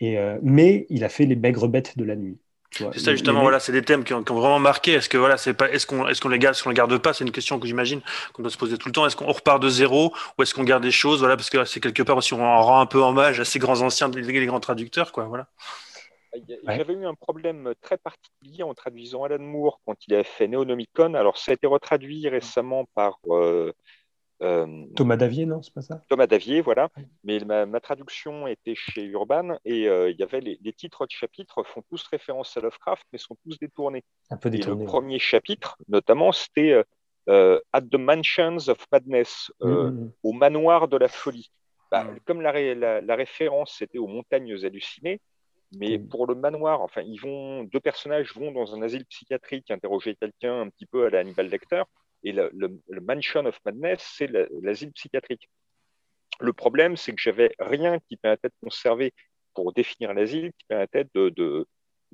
et, 0.00 0.18
mais 0.42 0.86
il 0.90 1.04
a 1.04 1.08
fait 1.08 1.24
les 1.24 1.36
maigres 1.36 1.68
bêtes 1.68 1.96
de 1.96 2.04
la 2.04 2.16
nuit. 2.16 2.38
C'est 2.70 2.98
ça 2.98 3.12
justement, 3.12 3.40
voilà, 3.40 3.60
c'est 3.60 3.72
des 3.72 3.82
thèmes 3.82 4.04
qui 4.04 4.12
ont, 4.12 4.22
vraiment 4.22 4.58
marqué. 4.58 4.92
Est-ce 4.92 5.08
que 5.08 5.16
voilà, 5.16 5.36
c'est 5.36 5.54
pas, 5.54 5.70
est-ce 5.70 5.86
qu'on, 5.86 6.06
est-ce 6.06 6.20
qu'on 6.20 6.28
les 6.28 6.38
garde, 6.38 6.54
est-ce 6.54 6.62
qu'on 6.62 6.68
les 6.68 6.76
garde 6.76 6.96
pas? 6.98 7.12
C'est 7.12 7.24
une 7.24 7.32
question 7.32 7.58
que 7.58 7.66
j'imagine 7.66 8.00
qu'on 8.32 8.42
doit 8.42 8.50
se 8.50 8.58
poser 8.58 8.76
tout 8.76 8.88
le 8.88 8.92
temps. 8.92 9.06
Est-ce 9.06 9.16
qu'on 9.16 9.32
repart 9.32 9.60
de 9.60 9.68
zéro 9.68 10.12
ou 10.36 10.42
est-ce 10.42 10.54
qu'on 10.54 10.64
garde 10.64 10.82
des 10.82 10.90
choses, 10.90 11.20
voilà, 11.20 11.36
parce 11.36 11.50
que 11.50 11.64
c'est 11.64 11.80
quelque 11.80 12.02
part 12.02 12.16
aussi 12.16 12.34
on 12.34 12.38
rend 12.38 12.80
un 12.80 12.86
peu 12.86 12.98
hommage 12.98 13.40
à 13.40 13.44
ces 13.44 13.58
grands 13.58 13.80
anciens, 13.80 14.08
les 14.08 14.46
grands 14.46 14.60
traducteurs, 14.60 15.12
quoi, 15.12 15.24
voilà. 15.24 15.48
J'avais 16.66 16.92
eu 16.92 17.06
un 17.06 17.14
problème 17.14 17.72
très 17.80 17.96
particulier 17.96 18.62
en 18.62 18.74
traduisant 18.74 19.24
Alan 19.24 19.42
Moore 19.42 19.80
quand 19.86 19.96
il 20.06 20.14
a 20.14 20.24
fait 20.24 20.46
Neonomicon. 20.46 21.14
Alors, 21.14 21.38
ça 21.38 21.52
a 21.52 21.54
été 21.54 21.66
retraduit 21.66 22.28
récemment 22.28 22.84
par 22.94 23.18
euh, 23.28 23.72
euh, 24.42 24.86
Thomas 24.94 25.16
Davier, 25.16 25.46
non, 25.46 25.62
c'est 25.62 25.74
pas 25.74 25.82
ça? 25.82 26.02
Thomas 26.08 26.26
Davier, 26.26 26.60
voilà. 26.60 26.90
Mais 27.24 27.40
ma, 27.40 27.80
traduction 27.80 28.46
était 28.46 28.74
chez 28.74 29.04
Urban 29.04 29.58
et 29.64 29.88
euh, 29.88 30.10
il 30.10 30.18
y 30.18 30.22
avait 30.22 30.40
les, 30.40 30.72
titres 30.72 31.06
de 31.06 31.10
chapitres 31.10 31.62
font 31.64 31.82
tous 31.88 32.06
référence 32.06 32.56
à 32.56 32.60
Lovecraft, 32.60 33.04
mais 33.12 33.18
sont 33.18 33.36
tous 33.44 33.58
détournés. 33.58 34.04
Un 34.30 34.36
peu 34.36 34.50
détournés. 34.50 34.82
Et 34.82 34.86
le 34.86 34.90
premier 34.90 35.18
chapitre, 35.18 35.76
notamment, 35.88 36.32
c'était 36.32 36.82
euh, 37.28 37.60
At 37.72 37.82
the 37.82 37.96
Mansions 37.96 38.68
of 38.68 38.86
Madness, 38.92 39.50
au 39.60 40.32
manoir 40.32 40.88
de 40.88 40.96
la 40.96 41.08
folie. 41.08 41.50
Bah, 41.90 42.06
comme 42.26 42.42
la, 42.42 43.00
la, 43.00 43.16
référence 43.16 43.76
c'était 43.78 43.96
aux 43.96 44.06
montagnes 44.06 44.54
hallucinées, 44.62 45.22
mais 45.76 45.98
pour 45.98 46.26
le 46.26 46.34
manoir, 46.34 46.82
enfin, 46.82 47.00
ils 47.00 47.18
vont, 47.18 47.64
deux 47.64 47.80
personnages 47.80 48.34
vont 48.34 48.52
dans 48.52 48.74
un 48.74 48.82
asile 48.82 49.06
psychiatrique 49.06 49.70
interroger 49.70 50.14
quelqu'un 50.14 50.60
un 50.60 50.68
petit 50.68 50.86
peu 50.86 51.06
à 51.06 51.10
la 51.10 51.20
Hannibal 51.20 51.48
Lecter. 51.48 51.82
Et 52.24 52.32
le, 52.32 52.50
Mansion 53.00 53.46
of 53.46 53.58
Madness, 53.64 54.14
c'est 54.16 54.30
l'asile 54.62 54.92
psychiatrique. 54.92 55.48
Le 56.40 56.52
problème, 56.52 56.96
c'est 56.96 57.12
que 57.12 57.20
j'avais 57.20 57.54
rien 57.58 57.98
qui 58.08 58.16
permettait 58.16 58.48
de 58.48 58.54
conserver, 58.62 59.12
pour 59.54 59.72
définir 59.72 60.14
l'asile, 60.14 60.52
qui 60.58 60.64
permettait 60.68 61.06
de, 61.14 61.30
de, 61.30 61.66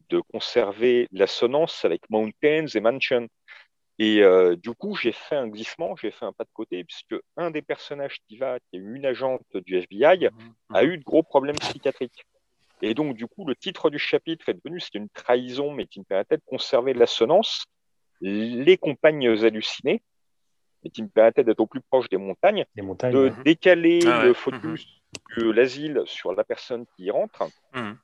de, 0.08 0.20
conserver 0.20 1.08
l'assonance 1.12 1.84
avec 1.84 2.08
mountains 2.11 2.66
et 2.66 2.80
mansion. 2.80 3.28
Et 3.99 4.23
euh, 4.23 4.56
du 4.56 4.73
coup, 4.73 4.96
j'ai 4.96 5.12
fait 5.12 5.37
un 5.37 5.46
glissement, 5.46 5.94
j'ai 5.96 6.11
fait 6.11 6.25
un 6.25 6.32
pas 6.32 6.44
de 6.44 6.50
côté, 6.52 6.84
puisque 6.84 7.14
un 7.37 7.50
des 7.50 7.62
personnages 7.62 8.18
qui 8.26 8.37
va, 8.37 8.58
qui 8.58 8.76
est 8.76 8.80
une 8.80 9.06
agente 9.06 9.46
du 9.54 9.76
FBI, 9.76 10.28
mmh, 10.28 10.75
a 10.75 10.82
mmh. 10.82 10.87
eu 10.87 10.99
de 10.99 11.04
gros 11.04 11.23
problèmes 11.23 11.56
psychiatriques. 11.56 12.25
Et 12.82 12.94
donc, 12.94 13.16
du 13.16 13.26
coup, 13.26 13.46
le 13.46 13.54
titre 13.54 13.90
du 13.90 13.99
chapitre 13.99 14.49
est 14.49 14.54
devenu, 14.54 14.80
c'était 14.80 14.99
une 14.99 15.08
trahison, 15.08 15.73
mais 15.73 15.87
qui 15.87 16.00
me 16.00 16.04
permettait 16.04 16.37
de 16.37 16.42
conserver 16.44 16.92
l'assonance 16.92 17.66
les 18.21 18.76
compagnes 18.76 19.28
hallucinées, 19.28 20.02
et 20.85 20.90
qui 20.90 21.02
me 21.02 21.09
permettait 21.09 21.44
d'être 21.44 21.61
au 21.61 21.66
plus 21.66 21.80
proche 21.80 22.09
des 22.09 22.16
montagnes, 22.16 22.64
de 22.76 23.42
décaler 23.42 24.00
ah 24.06 24.25
le 24.25 24.35
focus 24.35 24.87
de 25.37 25.50
l'asile 25.50 26.02
sur 26.04 26.33
la 26.33 26.44
personne 26.44 26.87
qui 26.97 27.04
y 27.04 27.11
rentre, 27.11 27.44
mhm. 27.75 27.97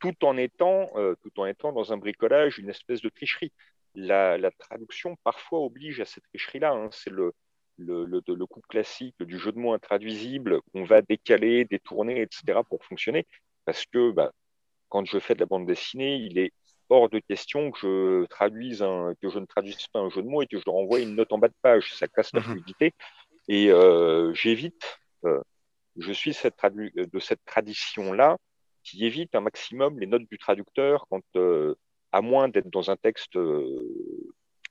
tout, 0.00 0.24
en 0.24 0.36
étant, 0.36 0.90
euh, 0.96 1.14
tout 1.22 1.38
en 1.40 1.46
étant 1.46 1.72
dans 1.72 1.92
un 1.92 1.96
bricolage, 1.96 2.58
une 2.58 2.70
espèce 2.70 3.00
de 3.00 3.08
tricherie. 3.08 3.52
La, 3.94 4.50
traduction 4.58 5.16
parfois 5.22 5.60
oblige 5.60 6.00
à 6.00 6.04
cette 6.04 6.24
tricherie-là. 6.24 6.72
Hein. 6.72 6.88
C'est 6.92 7.10
le, 7.10 7.32
le, 7.76 8.06
le, 8.06 8.46
coup 8.46 8.62
classique 8.68 9.22
du 9.22 9.38
jeu 9.38 9.52
de 9.52 9.58
mots 9.58 9.74
intraduisible 9.74 10.60
qu'on 10.72 10.84
va 10.84 11.02
décaler, 11.02 11.64
détourner, 11.66 12.22
etc. 12.22 12.60
pour 12.68 12.84
fonctionner. 12.84 13.26
Parce 13.64 13.84
que 13.86 14.10
bah, 14.10 14.32
quand 14.88 15.04
je 15.04 15.18
fais 15.18 15.34
de 15.34 15.40
la 15.40 15.46
bande 15.46 15.66
dessinée, 15.66 16.16
il 16.16 16.38
est 16.38 16.52
hors 16.92 17.08
de 17.08 17.18
question 17.20 17.70
que 17.70 17.78
je 17.80 18.26
traduise 18.26 18.82
un, 18.82 19.14
que 19.20 19.30
je 19.30 19.38
ne 19.38 19.46
traduise 19.46 19.86
pas 19.88 20.00
un 20.00 20.10
jeu 20.10 20.22
de 20.22 20.28
mots 20.28 20.42
et 20.42 20.46
que 20.46 20.58
je 20.58 20.62
leur 20.66 20.76
envoie 20.76 21.00
une 21.00 21.16
note 21.16 21.32
en 21.32 21.38
bas 21.38 21.48
de 21.48 21.54
page. 21.62 21.94
Ça 21.94 22.06
casse 22.06 22.32
la 22.34 22.40
mhm. 22.40 22.46
fluidité. 22.46 22.94
Et 23.48 23.70
euh, 23.70 24.32
j'évite, 24.34 25.00
euh, 25.24 25.40
je 25.96 26.12
suis 26.12 26.34
cette 26.34 26.54
de 26.64 27.18
cette 27.18 27.44
tradition-là 27.46 28.36
qui 28.84 29.06
évite 29.06 29.34
un 29.34 29.40
maximum 29.40 29.98
les 29.98 30.06
notes 30.06 30.28
du 30.30 30.38
traducteur 30.38 31.06
quand, 31.08 31.22
euh, 31.36 31.74
à 32.12 32.20
moins 32.20 32.48
d'être 32.48 32.70
dans 32.70 32.90
un 32.90 32.96
texte 32.96 33.38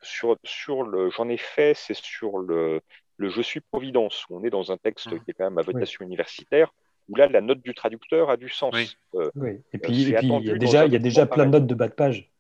sur, 0.03 0.37
sur 0.43 0.83
le, 0.83 1.09
j'en 1.09 1.27
ai 1.27 1.37
fait, 1.37 1.73
c'est 1.73 1.95
sur 1.95 2.37
le, 2.37 2.81
le 3.17 3.29
Je 3.29 3.41
suis 3.41 3.61
Providence, 3.61 4.25
où 4.29 4.37
on 4.37 4.43
est 4.43 4.49
dans 4.49 4.71
un 4.71 4.77
texte 4.77 5.11
mhm. 5.11 5.23
qui 5.23 5.31
est 5.31 5.33
quand 5.33 5.45
même 5.45 5.57
à 5.57 5.63
votation 5.63 6.05
universitaire 6.05 6.71
où 7.11 7.15
là, 7.15 7.27
la 7.27 7.41
note 7.41 7.61
du 7.61 7.73
traducteur 7.73 8.29
a 8.29 8.37
du 8.37 8.49
sens. 8.49 8.73
Oui. 8.73 8.95
Euh, 9.15 9.29
et 9.73 9.77
puis, 9.77 9.93
il, 10.01 10.09
y 10.09 10.15
a 10.15 10.57
déjà, 10.57 10.85
il 10.85 10.93
y 10.93 10.95
a 10.95 10.99
déjà 10.99 11.25
plein 11.25 11.45
de 11.45 11.51
notes 11.51 11.67
de 11.67 11.75
bas 11.75 11.89
de 11.89 11.93
page. 11.93 12.31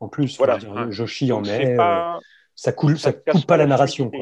En 0.00 0.08
plus, 0.08 0.36
voilà. 0.36 0.58
Dire, 0.58 0.92
Joshi 0.92 1.32
en 1.32 1.40
met, 1.40 1.78
euh, 1.78 2.18
ça 2.54 2.72
coule, 2.72 2.98
ça, 2.98 3.12
coupe 3.12 3.46
pas 3.46 3.56
la 3.56 3.66
narration. 3.66 4.12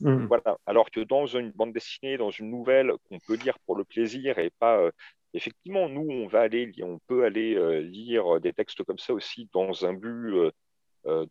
Mmh. 0.00 0.26
Voilà. 0.26 0.58
Alors 0.66 0.90
que 0.90 1.00
dans 1.00 1.26
une 1.26 1.52
bande 1.52 1.72
dessinée, 1.72 2.16
dans 2.16 2.30
une 2.30 2.50
nouvelle 2.50 2.92
qu'on 3.08 3.18
peut 3.20 3.36
lire 3.36 3.56
pour 3.66 3.76
le 3.76 3.84
plaisir 3.84 4.38
et 4.38 4.50
pas. 4.58 4.78
Euh, 4.78 4.90
effectivement, 5.32 5.88
nous, 5.88 6.06
on 6.10 6.26
va 6.26 6.40
aller, 6.40 6.72
on 6.82 6.98
peut 7.06 7.24
aller 7.24 7.82
lire 7.82 8.40
des 8.40 8.52
textes 8.52 8.82
comme 8.82 8.98
ça 8.98 9.14
aussi 9.14 9.48
dans 9.54 9.86
un 9.86 9.94
but, 9.94 10.34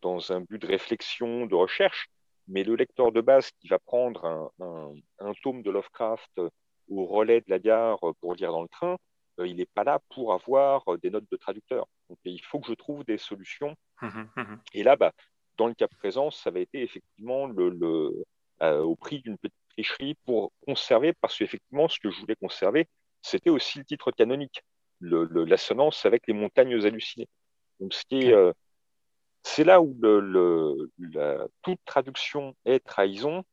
dans 0.00 0.32
un 0.32 0.40
but 0.40 0.60
de 0.60 0.66
réflexion, 0.66 1.46
de 1.46 1.54
recherche. 1.54 2.08
Mais 2.48 2.64
le 2.64 2.74
lecteur 2.74 3.12
de 3.12 3.20
base 3.20 3.50
qui 3.60 3.68
va 3.68 3.78
prendre 3.78 4.50
un, 4.58 4.92
un 5.20 5.32
tome 5.44 5.62
de 5.62 5.70
Lovecraft 5.70 6.40
au 6.88 7.06
relais 7.06 7.40
de 7.40 7.46
la 7.48 7.58
gare 7.58 7.98
pour 8.20 8.34
lire 8.34 8.52
dans 8.52 8.62
le 8.62 8.68
train, 8.68 8.96
euh, 9.40 9.46
il 9.46 9.56
n'est 9.56 9.66
pas 9.66 9.84
là 9.84 10.00
pour 10.10 10.32
avoir 10.32 10.82
euh, 10.88 10.98
des 10.98 11.10
notes 11.10 11.30
de 11.30 11.36
traducteur. 11.36 11.86
Donc 12.08 12.18
il 12.24 12.42
faut 12.42 12.60
que 12.60 12.68
je 12.68 12.74
trouve 12.74 13.04
des 13.04 13.18
solutions. 13.18 13.74
Mmh 14.00 14.28
mmh 14.36 14.56
Et 14.74 14.82
là, 14.82 14.96
bah, 14.96 15.12
dans 15.56 15.66
le 15.66 15.74
cas 15.74 15.88
présent, 15.88 16.30
ça 16.30 16.50
avait 16.50 16.62
été 16.62 16.82
effectivement 16.82 17.46
le, 17.46 18.24
euh, 18.62 18.82
au 18.82 18.96
prix 18.96 19.20
d'une 19.20 19.38
petite 19.38 19.54
tricherie 19.70 20.14
pour 20.24 20.52
conserver, 20.66 21.12
parce 21.14 21.36
qu'effectivement, 21.38 21.88
ce 21.88 21.98
que 21.98 22.10
je 22.10 22.20
voulais 22.20 22.36
conserver, 22.36 22.88
c'était 23.22 23.50
aussi 23.50 23.78
le 23.78 23.84
titre 23.84 24.10
canonique, 24.10 24.62
l'assonance 25.00 26.04
avec 26.04 26.26
les 26.26 26.34
montagnes 26.34 26.74
hallucinées. 26.84 27.28
Donc 27.80 27.94
c'est 29.42 29.64
là 29.64 29.80
où 29.80 29.96
la, 30.98 31.46
toute 31.62 31.80
traduction 31.84 32.54
est 32.64 32.80
trahison, 32.80 33.44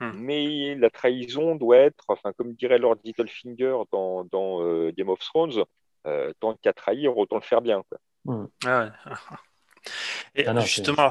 Hmm. 0.00 0.12
Mais 0.14 0.74
la 0.74 0.90
trahison 0.90 1.56
doit 1.56 1.78
être, 1.78 2.04
enfin, 2.08 2.32
comme 2.32 2.52
dirait 2.52 2.78
Lord 2.78 2.96
Littlefinger 3.04 3.76
dans, 3.92 4.24
dans 4.24 4.62
euh, 4.62 4.92
Game 4.96 5.08
of 5.08 5.20
Thrones, 5.20 5.64
euh, 6.06 6.32
tant 6.40 6.54
qu'à 6.54 6.72
trahir, 6.72 7.16
autant 7.16 7.36
le 7.36 7.42
faire 7.42 7.62
bien. 7.62 7.82
Quoi. 7.88 7.98
Hmm. 8.24 8.46
Ah 8.66 8.90
Et 10.34 10.46
ah 10.46 10.58
justement, 10.60 11.10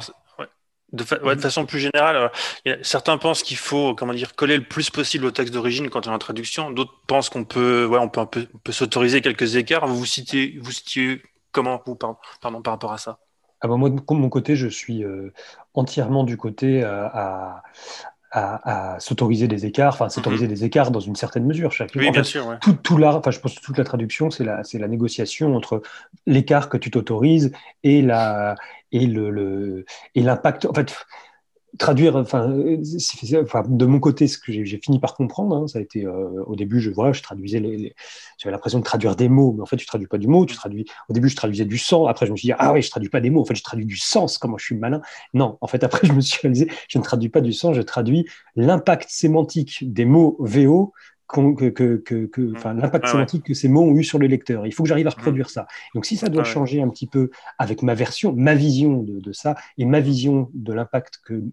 de, 0.91 1.04
façon 1.04 1.65
plus 1.65 1.80
générale, 1.80 2.32
certains 2.82 3.17
pensent 3.17 3.41
qu'il 3.41 3.58
faut, 3.58 3.95
comment 3.95 4.13
dire, 4.13 4.36
coller 4.36 4.58
le 4.58 4.63
plus 4.63 4.89
possible 4.89 5.26
au 5.26 5.32
texte 5.32 5.54
d'origine 5.54 5.89
quand 5.89 6.08
on 6.08 6.12
est 6.12 6.15
en 6.15 6.19
traduction. 6.19 6.71
D'autres 6.71 6.93
pensent 7.08 7.30
qu'on 7.30 7.45
peut, 7.45 7.86
ouais, 7.86 8.00
on 8.00 8.10
peut, 8.10 8.26
peut 8.26 8.71
s'autoriser 8.71 9.21
quelques 9.21 9.56
écarts. 9.56 9.88
Vous 9.88 9.95
vous 9.95 10.06
citez, 10.06 10.58
vous 10.62 10.71
citez 10.71 11.21
comment, 11.52 11.82
vous, 11.86 11.95
pardon, 11.95 12.17
pardon, 12.41 12.62
par 12.62 12.74
rapport 12.74 12.91
à 12.91 12.98
ça? 12.98 13.19
Ah 13.62 13.67
bah 13.67 13.78
moi, 13.78 13.89
de 13.89 14.02
mon 14.10 14.30
côté, 14.30 14.56
je 14.56 14.67
suis 14.67 15.04
euh, 15.04 15.34
entièrement 15.74 16.24
du 16.24 16.38
côté 16.38 16.84
à, 16.84 17.63
à, 18.36 19.00
s'autoriser 19.00 19.48
des 19.48 19.65
écarts, 19.65 19.93
enfin 19.93 20.10
s'autoriser 20.10 20.45
mhm. 20.45 20.54
des 20.54 20.65
écarts 20.65 20.91
dans 20.91 21.00
une 21.00 21.15
certaine 21.15 21.45
mesure. 21.45 21.71
Chaque, 21.71 21.91
oui, 21.95 22.12
bien 22.12 22.24
sûr. 22.24 22.58
Tout, 22.62 22.74
tout 22.74 22.98
l'art, 22.98 23.15
enfin 23.17 23.32
je 23.32 23.39
pense 23.39 23.56
que 23.56 23.62
toute 23.63 23.78
la 23.78 23.86
traduction, 23.86 24.30
c'est 24.30 24.43
la, 24.43 24.63
c'est 24.63 24.78
la 24.78 24.88
négociation 24.88 25.56
entre 25.56 25.82
l'écart 26.26 26.67
que 26.67 26.78
tu 26.78 26.91
t'autorises 26.91 27.52
et 27.84 28.02
la 28.02 28.56
et 28.91 29.08
le, 29.08 29.30
le 29.30 29.86
et 30.15 30.21
l'impact. 30.21 30.65
En 30.65 30.74
fait, 30.74 30.93
traduire, 31.78 32.16
enfin, 32.16 32.48
de 32.50 33.86
mon 33.86 34.00
côté, 34.00 34.28
ce 34.28 34.38
que 34.38 34.52
j'ai 34.52 34.80
fini 34.84 35.00
par 35.00 35.16
comprendre, 35.16 35.56
hein, 35.56 35.68
ça 35.68 35.80
a 35.80 35.82
été 35.82 36.06
euh, 36.06 36.44
au 36.46 36.56
début, 36.56 36.80
je 36.80 36.90
vois, 36.90 37.14
je 37.14 37.22
traduisais, 37.22 37.60
les, 37.60 37.96
j'avais 38.38 38.52
l'impression 38.52 38.80
de 38.80 38.84
traduire 38.84 39.16
des 39.16 39.30
mots, 39.30 39.54
mais 39.54 39.62
en 39.62 39.66
fait, 39.66 39.78
tu 39.78 39.86
traduis 39.86 40.08
pas 40.08 40.18
du 40.18 40.28
mot, 40.28 40.46
tu 40.46 40.56
traduis. 40.56 40.86
Au 41.10 41.14
début, 41.14 41.30
je 41.30 41.36
traduisais 41.36 41.66
du 41.66 41.78
sang. 41.78 42.06
Après, 42.06 42.26
je 42.26 42.32
me 42.32 42.38
suis 42.38 42.48
dit, 42.48 42.54
ah 42.58 42.74
oui, 42.74 42.82
je 42.82 42.90
traduis 42.90 43.10
pas 43.10 43.22
des 43.22 43.30
mots. 43.30 43.42
En 43.42 43.46
fait, 43.46 43.56
je 43.56 43.64
traduis 43.64 43.86
du 43.86 43.98
sens. 43.98 44.38
Comment 44.38 44.58
je 44.58 44.66
suis 44.66 44.76
malin 44.76 45.02
Non, 45.34 45.58
en 45.62 45.68
fait, 45.68 45.84
après, 45.84 46.08
je 46.08 46.14
me 46.14 46.22
suis 46.22 46.40
réalisé, 46.42 46.70
je 46.88 46.98
ne 46.98 47.04
traduis 47.04 47.30
pas 47.30 47.42
du 47.42 47.54
sens, 47.54 47.76
je 47.76 47.82
traduis 47.82 48.26
l'impact 48.56 49.10
sémantique 49.10 49.80
des 49.82 50.06
mots 50.06 50.38
VO 50.40 50.94
que, 51.28 51.70
que, 51.70 52.28
que, 52.28 52.42
mmh. 52.42 52.80
l'impact 52.80 53.08
sémantique 53.08 53.44
que 53.44 53.54
ces 53.54 53.68
mots 53.68 53.84
ont 53.84 53.96
eu 53.96 54.04
sur 54.04 54.20
le 54.20 54.28
lecteur. 54.28 54.66
Il 54.66 54.74
faut 54.74 54.84
que 54.84 54.90
j'arrive 54.90 55.08
à 55.08 55.10
mmh. 55.10 55.14
reproduire 55.18 55.50
ça. 55.50 55.68
Donc 55.94 56.06
si 56.06 56.18
ça 56.18 56.30
doit 56.30 56.44
changer 56.44 56.82
un 56.82 56.90
petit 56.90 57.08
peu 57.08 57.30
avec 57.58 57.82
ma 57.82 57.94
version, 57.94 58.34
ma 58.34 58.56
vision 58.56 59.04
de, 59.04 59.32
ça 59.34 59.56
et 59.78 59.86
ma 59.86 60.00
vision 60.00 60.50
de 60.54 60.74
l'impact 60.74 61.20
que 61.26 61.44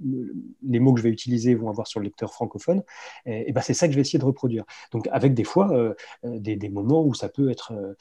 les 0.63 0.79
mots 0.79 0.93
que 0.93 1.01
je 1.01 1.05
vais 1.05 1.11
utiliser 1.11 1.55
vont 1.55 1.71
avoir 1.71 1.87
sur 1.87 2.01
le 2.01 2.05
lecteur 2.05 2.33
francophone, 2.33 2.83
eh, 3.27 3.45
eh 3.47 3.53
ben 3.53 3.61
c'est 3.61 3.75
ça 3.75 3.87
que 3.87 3.93
je 3.93 3.97
vais 3.97 4.03
essayer 4.03 4.19
de 4.19 4.25
reproduire. 4.25 4.65
Donc 4.93 5.09
avec 5.11 5.35
des 5.35 5.45
fois 5.45 5.73
euh, 5.73 5.95
euh, 6.25 6.39
des, 6.39 6.57
des, 6.57 6.69
moments 6.69 7.05
où 7.05 7.15
ça 7.15 7.29
peut 7.29 7.51
être 7.51 7.73
euh, 7.73 7.95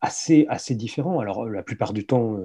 assez, 0.00 0.46
assez 0.48 0.74
différent. 0.74 1.20
Alors 1.20 1.46
la 1.46 1.62
plupart 1.62 1.92
du 1.92 2.06
temps, 2.06 2.38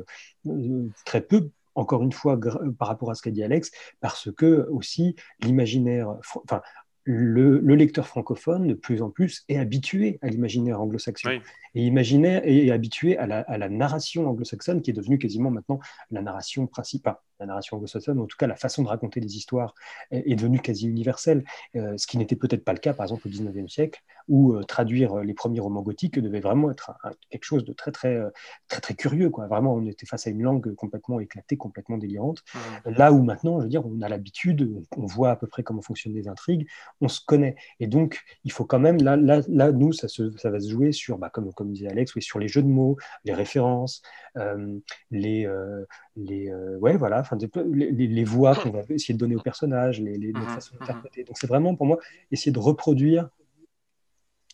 très 1.06 1.22
peu, 1.22 1.50
encore 1.76 2.04
une 2.04 2.12
fois, 2.12 2.40
par 2.78 2.88
rapport 2.88 3.12
à 3.12 3.16
ce 3.16 3.22
qu'a 3.22 3.32
dit 3.32 3.44
Alex, 3.44 3.72
parce 4.00 4.32
que 4.32 4.68
aussi 4.70 5.16
l'imaginaire, 5.42 6.16
enfin, 6.44 6.62
le, 7.06 7.60
lecteur 7.76 8.08
francophone, 8.08 8.68
de 8.68 8.74
plus 8.74 9.02
en 9.02 9.10
plus, 9.10 9.46
est 9.48 9.58
habitué 9.58 10.20
à 10.22 10.28
l'imaginaire 10.28 10.82
anglo-saxon. 10.82 11.40
Et, 11.76 11.86
imaginaire, 11.86 12.42
est 12.44 12.72
habitué 12.72 13.18
à 13.18 13.28
la, 13.28 13.70
narration 13.70 14.28
anglo-saxonne, 14.28 14.82
qui 14.82 14.90
est 14.90 14.94
devenue 14.94 15.18
quasiment 15.18 15.52
maintenant 15.52 15.80
la 16.12 16.22
narration 16.22 16.68
principale. 16.68 17.18
La 17.40 17.46
narration 17.46 17.78
anglo-saxonne, 17.78 18.20
en 18.20 18.26
tout 18.26 18.38
cas, 18.38 18.48
la 18.48 18.56
façon 18.56 18.84
de 18.84 18.88
raconter 18.88 19.20
des 19.20 19.36
histoires 19.38 19.76
est, 20.12 20.36
devenue 20.36 20.60
quasi 20.60 20.88
universelle, 20.88 21.44
euh, 21.76 21.98
ce 21.98 22.08
qui 22.08 22.18
n'était 22.18 22.36
peut-être 22.36 22.64
pas 22.64 22.74
le 22.74 22.80
cas, 22.80 22.94
par 22.94 23.06
exemple, 23.06 23.28
au 23.28 23.30
XIXe 23.30 23.72
siècle, 23.72 24.02
où 24.28 24.54
euh, 24.54 24.64
traduire 24.64 25.18
les 25.18 25.34
premiers 25.34 25.60
romans 25.60 25.82
gothiques 25.82 26.20
devait 26.20 26.40
vraiment 26.40 26.72
être 26.72 26.92
quelque 27.30 27.44
chose 27.44 27.66
de 27.66 27.74
très, 27.74 27.92
très, 27.92 28.16
euh, 28.16 28.30
très, 28.68 28.82
très 28.82 28.94
curieux. 28.94 29.30
Quoi. 29.30 29.48
Vraiment, 29.48 29.74
on 29.74 29.86
était 29.86 30.06
face 30.06 30.28
à 30.28 30.30
une 30.30 30.44
langue 30.44 30.74
complètement 30.76 31.20
éclatée, 31.20 31.58
complètement 31.58 31.98
délirante. 31.98 32.44
Mmh. 32.54 32.90
Là 32.92 33.12
où 33.12 33.24
maintenant, 33.24 33.60
je 33.60 33.64
veux 33.64 33.70
dire, 33.70 33.86
on 33.86 34.02
a 34.02 34.10
l'habitude, 34.10 34.82
on 34.96 35.06
voit 35.06 35.32
à 35.32 35.36
peu 35.36 35.48
près 35.48 35.64
comment 35.64 35.82
fonctionnent 35.82 36.16
les 36.16 36.28
intrigues, 36.28 36.68
on 37.02 37.08
se 37.08 37.20
connaît. 37.26 37.56
Et 37.80 37.88
donc, 37.88 38.22
il 38.44 38.52
faut 38.52 38.66
quand 38.66 38.80
même, 38.80 39.02
là, 39.02 39.16
là, 39.16 39.42
là 39.48 39.72
nous, 39.72 39.94
ça, 39.94 40.08
ça 40.08 40.50
va 40.50 40.60
se 40.60 40.70
jouer 40.70 40.92
sur, 40.92 41.18
bah, 41.18 41.30
comme, 41.30 41.54
comme 41.54 41.72
disait 41.72 41.90
Alex, 41.90 42.16
oui, 42.16 42.22
sur 42.22 42.40
les 42.40 42.48
jeux 42.48 42.64
de 42.64 42.68
mots, 42.68 42.98
les 43.24 43.34
références, 43.34 44.02
euh, 44.38 44.80
les, 45.12 45.46
euh, 45.46 45.86
les, 46.16 46.50
euh, 46.50 46.78
ouais, 46.80 46.98
voilà, 46.98 47.24
les, 47.66 47.92
les, 47.92 48.24
voix 48.24 48.56
qu'on 48.56 48.72
va 48.72 48.82
essayer 48.90 49.14
de 49.14 49.20
donner 49.20 49.36
aux 49.36 49.42
personnages, 49.42 50.00
les, 50.00 50.18
les, 50.18 50.32
mhm, 50.32 50.42
façons 50.48 50.76
d'interpréter. 50.80 51.22
Mhm. 51.22 51.28
Donc, 51.28 51.38
c'est 51.38 51.48
vraiment 51.48 51.76
pour 51.76 51.86
moi 51.86 51.98
essayer 52.32 52.52
de 52.52 52.60
reproduire, 52.60 53.30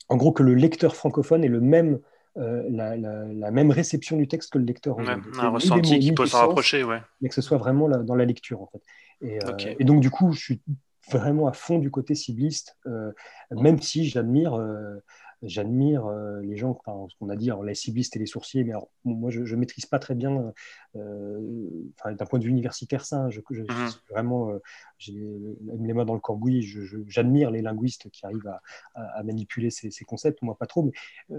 en 0.10 0.17
gros, 0.17 0.32
que 0.32 0.43
le 0.43 0.56
lecteur 0.56 0.95
francophone 0.95 1.43
ait 1.43 1.50
le 1.50 1.62
même. 1.62 2.00
la, 2.36 2.95
la, 2.97 3.52
même 3.52 3.71
réception 3.71 4.17
du 4.17 4.28
texte 4.28 4.54
que 4.54 4.58
le 4.58 4.65
lecteur 4.65 4.97
un 5.00 5.50
ressenti 5.50 6.00
qui 6.00 6.13
peut 6.13 6.26
s'en 6.26 6.47
rapprocher, 6.47 6.84
ouais. 6.84 7.02
mais 7.19 7.30
que 7.30 7.36
ce 7.36 7.41
soit 7.41 7.58
vraiment 7.58 7.89
dans 7.89 8.15
la 8.15 8.26
lecture 8.26 8.62
en 8.62 8.67
fait. 8.67 8.82
Et, 9.21 9.38
et, 9.80 9.84
donc 9.84 10.00
du 10.00 10.10
coup, 10.10 10.32
je 10.32 10.39
suis 10.39 10.62
vraiment 11.10 11.47
à 11.47 11.54
fond 11.54 11.80
du 11.80 11.91
côté 11.91 12.15
cibliste, 12.15 12.78
euh, 12.86 13.12
même 13.52 13.82
si 13.82 14.08
j'admire 14.08 14.54
euh, 14.54 15.04
j'admire 15.43 16.06
euh, 16.06 16.41
les 16.41 16.58
gens, 16.58 16.77
enfin, 16.86 17.08
ce 17.10 17.15
qu'on 17.17 17.30
a 17.30 17.36
dit, 17.36 17.49
les 17.63 17.75
ciblistes 17.75 18.15
et 18.15 18.19
les 18.19 18.25
sourciers, 18.25 18.63
mais 18.63 18.73
moi 19.04 19.30
je 19.30 19.39
ne 19.41 19.56
maîtrise 19.56 19.86
pas 19.86 19.99
très 19.99 20.15
bien, 20.15 20.54
d'un 20.93 22.25
point 22.30 22.39
de 22.39 22.43
vue 22.43 22.49
universitaire 22.49 23.06
sain, 23.06 23.30
je, 23.30 23.41
je, 23.49 23.62
mhm. 23.62 23.89
vraiment, 24.10 24.51
j'ai 24.97 25.13
les 25.13 25.93
mains 25.93 26.06
dans 26.06 26.13
le 26.13 26.19
cambouis, 26.19 26.62
j'admire 27.08 27.51
les 27.51 27.62
linguistes 27.62 28.10
qui 28.10 28.25
arrivent 28.25 28.54
à, 28.95 29.23
manipuler 29.23 29.69
ces, 29.69 30.06
concepts, 30.06 30.41
moi 30.41 30.58
pas 30.58 30.67
trop, 30.67 30.84
mais 30.84 31.38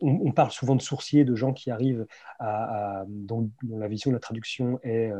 on, 0.00 0.32
parle 0.32 0.50
souvent 0.50 0.76
de 0.76 0.82
sourciers, 0.82 1.24
de 1.24 1.34
gens 1.34 1.52
qui 1.52 1.70
arrivent 1.70 2.06
à, 2.38 3.04
dont, 3.08 3.50
dont, 3.62 3.78
la 3.78 3.88
vision 3.88 4.10
de 4.10 4.16
la 4.16 4.20
traduction 4.20 4.78
est 4.82 5.12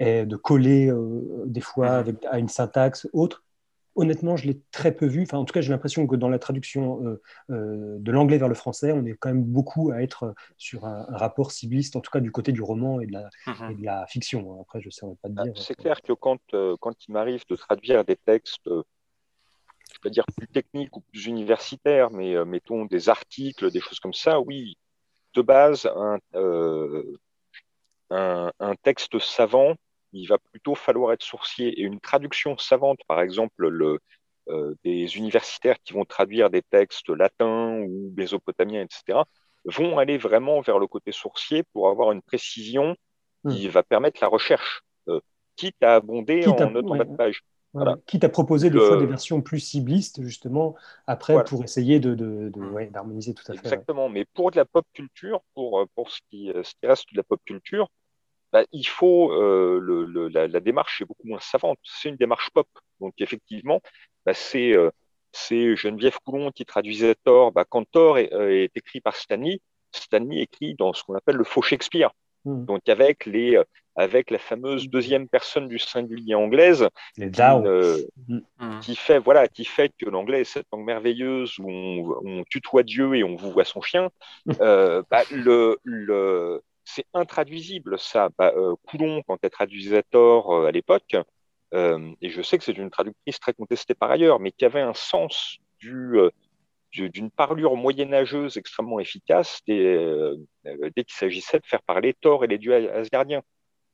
de 0.00 0.36
coller 0.36 0.90
euh, 0.90 1.44
des 1.46 1.60
fois 1.60 1.90
mhm. 1.90 1.98
avec, 1.98 2.24
à 2.26 2.38
une 2.38 2.48
syntaxe 2.48 3.08
autre. 3.12 3.44
Honnêtement, 3.98 4.36
je 4.36 4.46
l'ai 4.46 4.60
très 4.70 4.94
peu 4.94 5.06
vu. 5.06 5.22
Enfin, 5.22 5.38
en 5.38 5.44
tout 5.44 5.52
cas, 5.52 5.60
j'ai 5.60 5.72
l'impression 5.72 6.06
que 6.06 6.14
dans 6.14 6.28
la 6.28 6.38
traduction 6.38 7.04
euh, 7.04 7.20
euh, 7.50 7.96
de 7.98 8.12
l'anglais 8.12 8.38
vers 8.38 8.46
le 8.46 8.54
français, 8.54 8.92
on 8.92 9.04
est 9.04 9.14
quand 9.14 9.28
même 9.28 9.42
beaucoup 9.42 9.90
à 9.90 10.02
être 10.02 10.36
sur 10.56 10.86
un, 10.86 11.04
rapport 11.08 11.50
cibliste, 11.50 11.96
en 11.96 12.00
tout 12.00 12.12
cas 12.12 12.20
du 12.20 12.30
côté 12.30 12.52
du 12.52 12.62
roman 12.62 13.00
et 13.00 13.06
de 13.06 13.12
la, 13.12 13.28
mhm. 13.48 13.80
de 13.80 13.84
la 13.84 14.06
fiction. 14.06 14.60
Après, 14.60 14.80
je 14.80 14.86
ne 14.86 14.92
saurais 14.92 15.16
pas 15.20 15.28
bah, 15.28 15.42
dire. 15.42 15.52
C'est 15.56 15.74
clair 15.74 16.00
que 16.00 16.12
quand, 16.12 16.38
quand 16.80 16.94
il 17.08 17.12
m'arrive 17.12 17.42
de 17.50 17.56
traduire 17.56 18.04
des 18.04 18.16
textes 18.16 18.70
je 19.94 20.00
peux 20.02 20.10
dire 20.10 20.26
plus 20.36 20.46
techniques 20.46 20.96
ou 20.96 21.00
plus 21.00 21.26
universitaires, 21.26 22.10
mais 22.12 22.44
mettons 22.44 22.84
des 22.84 23.08
articles, 23.08 23.68
des 23.72 23.80
choses 23.80 23.98
comme 23.98 24.12
ça, 24.12 24.38
oui, 24.38 24.76
de 25.34 25.42
base, 25.42 25.86
un, 25.86 26.18
un, 28.10 28.52
un 28.60 28.74
texte 28.76 29.18
savant 29.18 29.74
il 30.12 30.26
va 30.26 30.38
plutôt 30.38 30.74
falloir 30.74 31.12
être 31.12 31.22
sourcier. 31.22 31.80
Et 31.80 31.82
une 31.82 32.00
traduction 32.00 32.56
savante, 32.58 33.00
par 33.06 33.20
exemple, 33.20 33.68
le, 33.68 33.98
euh, 34.48 34.74
des 34.82 35.16
universitaires 35.18 35.76
qui 35.84 35.92
vont 35.92 36.04
traduire 36.04 36.48
des 36.48 36.62
textes 36.62 37.10
latins 37.10 37.80
ou 37.80 38.12
mésopotamiens, 38.16 38.82
etc., 38.82 39.20
vont 39.64 39.98
aller 39.98 40.16
vraiment 40.16 40.60
vers 40.60 40.78
le 40.78 40.86
côté 40.86 41.12
sourcier 41.12 41.64
pour 41.72 41.88
avoir 41.88 42.12
une 42.12 42.22
précision 42.22 42.96
qui 43.50 43.68
hmm. 43.68 43.70
va 43.70 43.82
permettre 43.82 44.20
la 44.22 44.28
recherche, 44.28 44.82
euh, 45.08 45.20
quitte 45.56 45.82
à 45.82 45.96
abonder 45.96 46.46
en 46.46 46.70
note 46.70 46.86
de 46.86 47.16
page. 47.16 47.42
Voilà. 47.74 47.98
Quitte 48.06 48.24
à 48.24 48.30
proposer 48.30 48.70
des 48.70 48.78
fois 48.78 48.96
des 48.96 49.04
versions 49.04 49.42
plus 49.42 49.60
ciblistes, 49.60 50.22
justement, 50.22 50.74
après, 51.06 51.44
pour 51.44 51.62
essayer 51.62 52.00
d'harmoniser 52.00 53.34
de, 53.34 53.36
tout 53.36 53.52
à 53.52 53.54
fait. 53.54 53.58
Exactement, 53.58 54.08
mais 54.08 54.24
pour 54.32 54.50
de 54.50 54.56
la 54.56 54.64
pop 54.64 54.86
culture, 54.94 55.42
pour, 55.54 55.86
pour 55.94 56.10
ce, 56.10 56.20
qui, 56.30 56.50
ce 56.54 56.72
qui 56.80 56.86
reste 56.86 57.04
de 57.12 57.18
la 57.18 57.22
pop 57.22 57.40
culture, 57.44 57.90
bah, 58.52 58.64
il 58.72 58.86
faut 58.86 59.32
euh, 59.32 59.78
le, 59.80 60.28
la, 60.28 60.48
la, 60.48 60.60
démarche 60.60 61.02
est 61.02 61.04
beaucoup 61.04 61.26
moins 61.26 61.40
savante. 61.40 61.78
C'est 61.82 62.08
une 62.08 62.16
démarche 62.16 62.50
pop. 62.50 62.68
Donc 63.00 63.14
effectivement, 63.18 63.80
bah, 64.24 64.34
c'est 64.34 64.72
euh, 64.72 64.90
c'est 65.32 65.76
Geneviève 65.76 66.18
Coulon 66.24 66.50
qui 66.50 66.64
traduisait 66.64 67.14
Thor. 67.24 67.52
Bah, 67.52 67.64
quand 67.68 67.84
Thor 67.90 68.18
est, 68.18 68.32
euh, 68.32 68.64
est, 68.64 68.76
écrit 68.76 69.00
par 69.00 69.16
Stanley, 69.16 69.60
Stanley 69.92 70.40
écrit 70.40 70.74
dans 70.74 70.92
ce 70.92 71.02
qu'on 71.04 71.14
appelle 71.14 71.36
le 71.36 71.44
faux 71.44 71.62
Shakespeare. 71.62 72.10
Hmm. 72.44 72.64
Donc 72.64 72.88
avec 72.88 73.26
les 73.26 73.60
avec 73.98 74.30
la 74.30 74.38
fameuse 74.38 74.88
deuxième 74.88 75.28
personne 75.28 75.66
du 75.66 75.80
singulier 75.80 76.36
anglaise 76.36 76.88
les 77.16 77.32
qui, 77.32 77.42
euh, 77.42 77.98
hmm. 78.28 78.78
qui, 78.80 78.94
fait 78.94 79.18
voilà 79.18 79.48
qui 79.48 79.64
fait 79.64 79.92
que 79.98 80.08
l'anglais 80.08 80.42
est 80.42 80.44
cette 80.44 80.66
langue 80.72 80.86
merveilleuse 80.86 81.58
où 81.58 81.68
on, 81.68 82.20
on, 82.24 82.44
tutoie 82.44 82.84
Dieu 82.84 83.16
et 83.16 83.24
on 83.24 83.34
vous 83.34 83.50
voit 83.50 83.64
son 83.64 83.82
chien. 83.82 84.10
euh, 84.60 85.02
bah, 85.10 85.22
le, 85.32 85.78
le 85.82 86.62
c'est 86.88 87.06
intraduisible, 87.12 87.98
ça. 87.98 88.30
Bah, 88.38 88.52
euh, 88.56 88.74
Coulon, 88.86 89.22
quand 89.26 89.38
elle 89.42 89.50
traduisait 89.50 90.02
Thor 90.02 90.54
euh, 90.54 90.66
à 90.68 90.70
l'époque, 90.70 91.16
euh, 91.74 92.12
et 92.22 92.30
je 92.30 92.40
sais 92.40 92.56
que 92.56 92.64
c'est 92.64 92.78
une 92.78 92.90
traductrice 92.90 93.38
très 93.40 93.52
contestée 93.52 93.94
par 93.94 94.10
ailleurs, 94.10 94.40
mais 94.40 94.52
qui 94.52 94.64
avait 94.64 94.80
un 94.80 94.94
sens 94.94 95.58
d'une 95.82 97.30
parlure 97.36 97.76
moyenâgeuse 97.76 98.56
extrêmement 98.56 99.00
efficace 99.00 99.60
dès, 99.66 100.06
qu'il 100.94 101.14
s'agissait 101.14 101.58
de 101.58 101.66
faire 101.66 101.82
parler 101.82 102.14
Thor 102.14 102.44
et 102.44 102.46
les 102.46 102.58
dieux 102.58 102.74
asgardiens. 102.90 103.42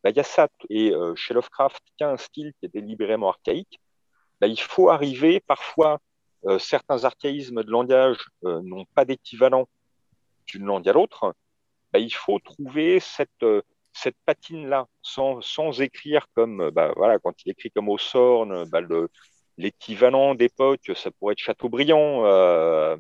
Bah, 0.05 0.11
il 0.11 0.17
y 0.17 0.21
a 0.21 0.25
ça. 0.25 0.49
Et 0.71 0.93
chez 1.17 1.35
Lovecraft, 1.35 1.83
qui 1.97 2.05
a 2.05 2.11
un 2.11 2.17
style 2.17 2.53
qui 2.61 2.67
est 2.67 2.73
délibérément 2.73 3.29
archaïque, 3.29 3.81
bah, 4.41 4.47
il 4.47 4.61
faut 4.61 4.91
arriver 4.91 5.41
parfois. 5.41 6.01
certains 6.59 7.05
archaïsmes 7.05 7.65
de 7.65 7.71
langage 7.71 8.19
n'ont 8.43 8.87
pas 8.95 9.05
d'équivalent 9.05 9.69
d'une 10.47 10.65
langue 10.65 10.89
à 10.89 10.93
l'autre. 10.93 11.35
Bah, 11.95 12.01
il 12.01 12.13
faut 12.13 12.41
trouver 12.41 12.99
cette, 12.99 13.31
euh, 13.45 13.63
cette 13.93 14.17
patine-là, 14.27 14.89
sans, 15.01 15.41
sans, 15.43 15.81
écrire 15.81 16.27
comme, 16.35 16.61
euh, 16.61 16.71
bah, 16.73 16.93
voilà, 16.97 17.21
quand 17.21 17.33
il 17.45 17.53
écrit 17.53 17.71
comme 17.71 17.89
au 17.89 17.99
Sorn, 17.99 18.69
bah, 18.69 18.81
l'équivalent 19.59 20.35
d'époque, 20.35 20.91
ça 20.97 21.13
pourrait 21.13 21.35
être 21.35 21.39
Chateaubriand 21.39 22.25
euh, 22.27 22.97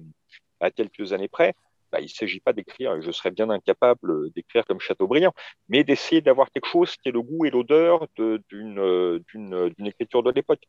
à 0.60 0.70
quelques 0.70 1.12
années 1.12 1.26
près. 1.26 1.54
Bah, 1.90 1.98
il 2.00 2.04
ne 2.04 2.08
s'agit 2.08 2.38
pas 2.38 2.52
d'écrire, 2.52 3.02
je 3.02 3.10
serais 3.10 3.32
bien 3.32 3.50
incapable 3.50 4.30
d'écrire 4.30 4.64
comme 4.64 4.78
Chateaubriand, 4.78 5.32
mais 5.68 5.82
d'essayer 5.82 6.20
d'avoir 6.20 6.52
quelque 6.52 6.68
chose 6.68 6.94
qui 6.96 7.08
est 7.08 7.12
le 7.12 7.22
goût 7.22 7.44
et 7.46 7.50
l'odeur 7.50 8.06
d'une 8.16 9.86
écriture 9.86 10.22
de 10.22 10.30
l'époque. 10.30 10.62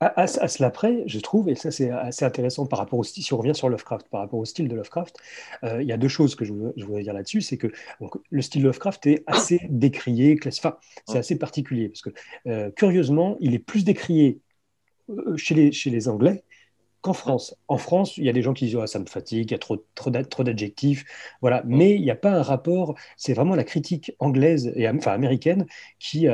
À, 0.00 0.26
cela 0.26 0.68
près, 0.68 1.04
je 1.06 1.18
trouve, 1.20 1.48
et 1.48 1.54
ça 1.54 1.70
c'est 1.70 1.90
assez 1.90 2.26
intéressant 2.26 2.66
par 2.66 2.78
rapport 2.78 2.98
au 2.98 3.04
style, 3.04 3.24
si 3.24 3.32
on 3.32 3.38
revient 3.38 3.54
sur 3.54 3.70
Lovecraft, 3.70 4.08
par 4.10 4.20
rapport 4.20 4.38
au 4.38 4.44
style 4.44 4.68
de 4.68 4.76
Lovecraft, 4.76 5.16
euh, 5.64 5.80
il 5.80 5.88
y 5.88 5.92
a 5.92 5.96
deux 5.96 6.08
choses 6.08 6.34
que 6.34 6.44
je, 6.44 6.52
voudrais 6.52 7.02
dire 7.02 7.14
là-dessus, 7.14 7.40
c'est 7.40 7.56
que 7.56 7.68
le 8.28 8.42
style 8.42 8.62
Lovecraft 8.64 9.06
est 9.06 9.24
assez 9.26 9.58
décrié, 9.70 10.38
enfin, 10.46 10.76
c'est 11.08 11.16
assez 11.16 11.38
particulier, 11.38 11.88
parce 11.88 12.02
que 12.02 12.10
euh, 12.46 12.70
curieusement, 12.72 13.38
il 13.40 13.54
est 13.54 13.58
plus 13.58 13.84
décrié 13.84 14.40
euh, 15.08 15.34
chez 15.38 15.54
les, 15.54 15.72
chez 15.72 15.88
les 15.88 16.08
Anglais 16.08 16.44
qu'en 17.00 17.14
France. 17.14 17.56
En 17.68 17.78
France, 17.78 18.18
il 18.18 18.24
y 18.24 18.28
a 18.28 18.32
des 18.34 18.42
gens 18.42 18.52
qui 18.52 18.66
disent 18.66 18.76
ah, 18.82 18.86
ça 18.86 18.98
me 18.98 19.06
fatigue, 19.06 19.50
il 19.50 19.52
y 19.52 19.54
a 19.54 19.58
trop, 19.58 19.82
trop 19.94 20.10
d'adjectifs, 20.10 21.06
voilà. 21.40 21.62
Mais 21.66 21.94
il 21.94 22.02
n'y 22.02 22.10
a 22.10 22.16
pas 22.16 22.32
un 22.32 22.42
rapport. 22.42 22.96
C'est 23.16 23.32
vraiment 23.32 23.54
la 23.54 23.64
critique 23.64 24.12
anglaise 24.18 24.72
et 24.74 24.88
enfin 24.88 25.12
américaine 25.12 25.66
qui, 25.98 26.26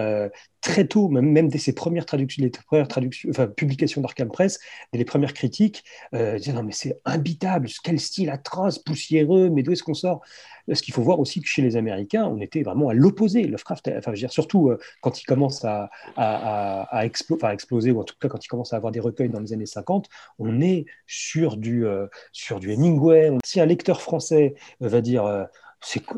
très 0.63 0.87
tôt, 0.87 1.09
même, 1.09 1.49
dès 1.49 1.59
ses 1.59 1.75
premières 1.75 2.07
traductions, 2.07 2.43
les 2.43 2.51
premières 2.51 2.89
publications 3.55 4.01
d'Arkham 4.01 4.31
Press, 4.31 4.61
et 4.93 4.99
les 4.99 5.05
premières 5.05 5.35
critiques, 5.35 5.85
euh, 6.15 6.39
disaient 6.39 6.53
non 6.53 6.63
mais 6.63 6.73
c'est 6.73 7.01
imbitable, 7.05 7.69
quel 7.83 8.01
style 8.01 8.31
atroce, 8.31 8.79
poussiéreux, 8.79 9.51
mais 9.51 9.63
d'où 9.63 9.73
est-ce 9.73 9.83
qu'on 9.83 9.93
sort? 9.93 10.23
Ce 10.73 10.81
qu'il 10.81 10.95
faut 10.95 11.03
voir 11.03 11.19
aussi 11.19 11.41
que 11.41 11.49
chez 11.49 11.61
les 11.61 11.77
Américains, 11.77 12.25
on 12.25 12.41
était 12.41 12.63
vraiment 12.63 12.89
à 12.89 12.95
l'opposé. 12.95 13.43
Lovecraft, 13.43 13.89
enfin, 13.89 14.01
je 14.07 14.11
veux 14.11 14.17
dire, 14.17 14.33
surtout 14.33 14.71
euh, 14.71 14.79
quand 15.01 15.21
il 15.21 15.25
commence 15.25 15.65
à, 15.65 15.91
exploser, 17.03 17.91
ou 17.91 18.01
en 18.01 18.05
tout 18.05 18.15
cas 18.21 18.29
quand 18.29 18.45
il 18.45 18.49
commence 18.49 18.73
à 18.73 18.77
avoir 18.77 18.93
des 18.93 19.01
recueils 19.01 19.29
dans 19.29 19.41
les 19.41 19.53
années 19.53 19.67
50, 19.67 20.09
on 20.39 20.61
est 20.61 20.87
sur 21.09 21.57
du, 21.57 21.85
euh, 21.85 22.07
sur 22.31 22.61
du 22.61 22.73
Hemingway. 22.73 23.33
Si 23.45 23.61
un 23.61 23.67
lecteur 23.67 24.01
français 24.01 24.55
va 24.81 25.01
dire 25.01 25.49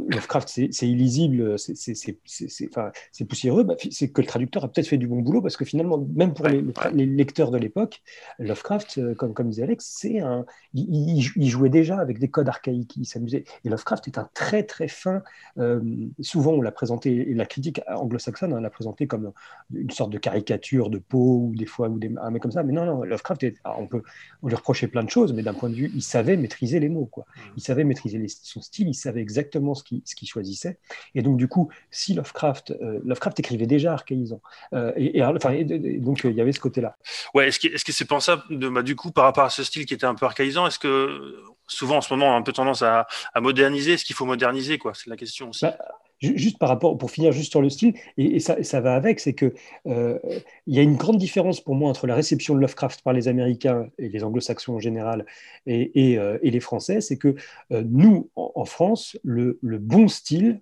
Lovecraft, 0.09 0.49
c'est 0.49 0.89
illisible, 0.89 1.57
c'est 1.59 3.25
poussiéreux, 3.27 3.65
bah, 3.65 3.75
c'est 3.91 4.09
que 4.09 4.21
le 4.21 4.27
traducteur 4.27 4.65
a 4.65 4.69
peut-être 4.69 4.87
fait 4.87 4.99
du 4.99 5.07
bon 5.07 5.21
boulot 5.21 5.41
parce 5.41 5.57
que 5.57 5.65
finalement, 5.65 6.07
même 6.15 6.35
pour 6.35 6.47
les, 6.49 6.63
lecteurs 7.07 7.51
de 7.51 7.59
l'époque, 7.59 8.03
Lovecraft, 8.39 8.99
euh, 8.99 9.15
comme, 9.15 9.33
comme 9.33 9.49
disait 9.49 9.63
Alex, 9.63 9.91
c'est 9.99 10.21
un, 10.21 10.45
il, 10.75 11.49
jouait 11.49 11.71
déjà 11.71 11.99
avec 11.99 12.19
des 12.19 12.29
codes 12.29 12.49
archaïques, 12.49 12.97
il 12.97 13.07
s'amusait. 13.07 13.45
Et 13.65 13.69
Lovecraft 13.69 14.07
est 14.09 14.19
un 14.19 14.29
très 14.35 14.65
très 14.65 14.89
fin. 14.89 15.23
Euh, 15.59 15.81
souvent, 16.21 16.53
on 16.53 16.61
l'a 16.61 16.73
présenté, 16.73 17.31
et 17.31 17.35
la 17.35 17.47
critique 17.47 17.81
anglo-saxonne 17.89 18.53
hein, 18.53 18.61
l'a 18.61 18.71
présenté 18.71 19.07
comme 19.07 19.33
une 19.73 19.91
sorte 19.91 20.11
de 20.11 20.19
caricature 20.19 20.91
de 20.91 20.99
peau 20.99 21.47
ou 21.49 21.55
des 21.57 21.67
fois 21.67 21.89
ou 21.89 21.99
des 21.99 22.13
un 22.21 22.31
mec 22.31 22.43
comme 22.43 22.53
ça. 22.53 22.63
Mais 22.63 22.73
non, 22.73 22.85
non, 22.85 23.03
Lovecraft, 23.03 23.47
on 23.65 23.87
peut 23.87 24.03
on 24.43 24.49
lui 24.49 24.57
reprocher 24.57 24.89
plein 24.89 25.05
de 25.05 25.11
choses, 25.11 25.33
mais 25.33 25.43
d'un 25.43 25.55
point 25.55 25.71
de 25.71 25.75
vue, 25.75 25.91
il 25.95 26.03
savait 26.03 26.37
maîtriser 26.37 26.81
les 26.81 26.89
mots, 26.89 27.07
quoi. 27.07 27.25
Mmh. 27.25 27.41
Il 27.57 27.63
savait 27.63 27.85
maîtriser 27.85 28.27
son 28.29 28.61
style, 28.61 28.89
il 28.89 28.95
savait 28.95 29.21
exactement 29.21 29.54
ce 29.75 30.15
qu'il 30.15 30.29
choisissait. 30.29 30.79
Et 31.15 31.23
donc, 31.23 31.37
du 31.37 31.49
coup, 31.49 31.71
si 31.91 32.15
Lovecraft, 32.15 32.73
euh, 32.83 33.01
Lovecraft 33.05 33.41
écrivait 33.41 33.67
déjà 33.67 33.93
archaïsant, 33.93 34.41
euh, 34.73 34.93
et, 34.97 35.23
enfin, 35.23 35.55
donc 35.99 36.25
il 36.25 36.33
y 36.33 36.41
avait 36.41 36.53
ce 36.53 36.61
côté-là. 36.61 36.97
Ouais, 37.35 37.49
est-ce 37.49 37.85
que 37.85 37.93
c'est 37.93 38.05
pensable, 38.05 38.43
de, 38.51 38.69
bah, 38.69 38.83
du 38.83 38.97
coup, 38.97 39.11
par 39.11 39.25
rapport 39.25 39.45
à 39.45 39.51
ce 39.51 39.63
style 39.63 39.87
qui 39.87 39.95
était 39.95 40.07
un 40.07 40.15
peu 40.15 40.27
archaïsant, 40.27 40.67
est-ce 40.67 40.79
que 40.79 41.43
souvent 41.67 41.97
en 41.97 42.01
ce 42.01 42.13
moment 42.13 42.29
on 42.29 42.35
a 42.35 42.37
un 42.37 42.43
peu 42.43 42.53
tendance 42.53 42.83
à, 42.83 43.07
moderniser 43.41 43.95
Est-ce 43.95 44.05
qu'il 44.05 44.17
faut 44.17 44.27
moderniser 44.27 44.79
quoi? 44.79 44.93
C'est 44.95 45.09
la 45.09 45.17
question 45.17 45.51
aussi. 45.51 45.65
Bah, 45.65 45.77
juste 46.21 46.59
par 46.59 46.69
rapport, 46.69 46.97
pour 46.97 47.11
finir 47.11 47.33
juste 47.33 47.51
sur 47.51 47.63
le 47.63 47.71
style, 47.71 47.95
et, 48.17 48.41
ça, 48.41 48.63
ça, 48.63 48.81
va 48.81 48.95
avec, 48.95 49.21
c'est 49.21 49.35
que 49.35 49.55
euh, 49.87 50.19
il 50.67 50.75
y 50.75 50.79
a 50.79 50.83
une 50.83 50.97
grande 50.97 51.19
différence 51.19 51.61
pour 51.61 51.75
moi 51.75 51.91
entre 51.91 52.07
la 52.07 52.15
réception 52.15 52.55
de 52.55 52.61
Lovecraft 52.61 53.03
par 53.03 53.13
les 53.13 53.29
Américains 53.29 53.89
et 53.99 54.09
les 54.09 54.25
Anglo-Saxons 54.25 54.75
en 54.75 54.81
général 54.81 55.27
et, 55.67 56.19
euh, 56.19 56.39
les 56.43 56.61
Français, 56.61 57.01
c'est 57.01 57.19
que 57.19 57.35
euh, 57.73 57.83
nous, 57.85 58.31
en, 58.37 58.65
France, 58.65 59.17
le, 59.23 59.59
bon 59.63 60.09
style, 60.09 60.61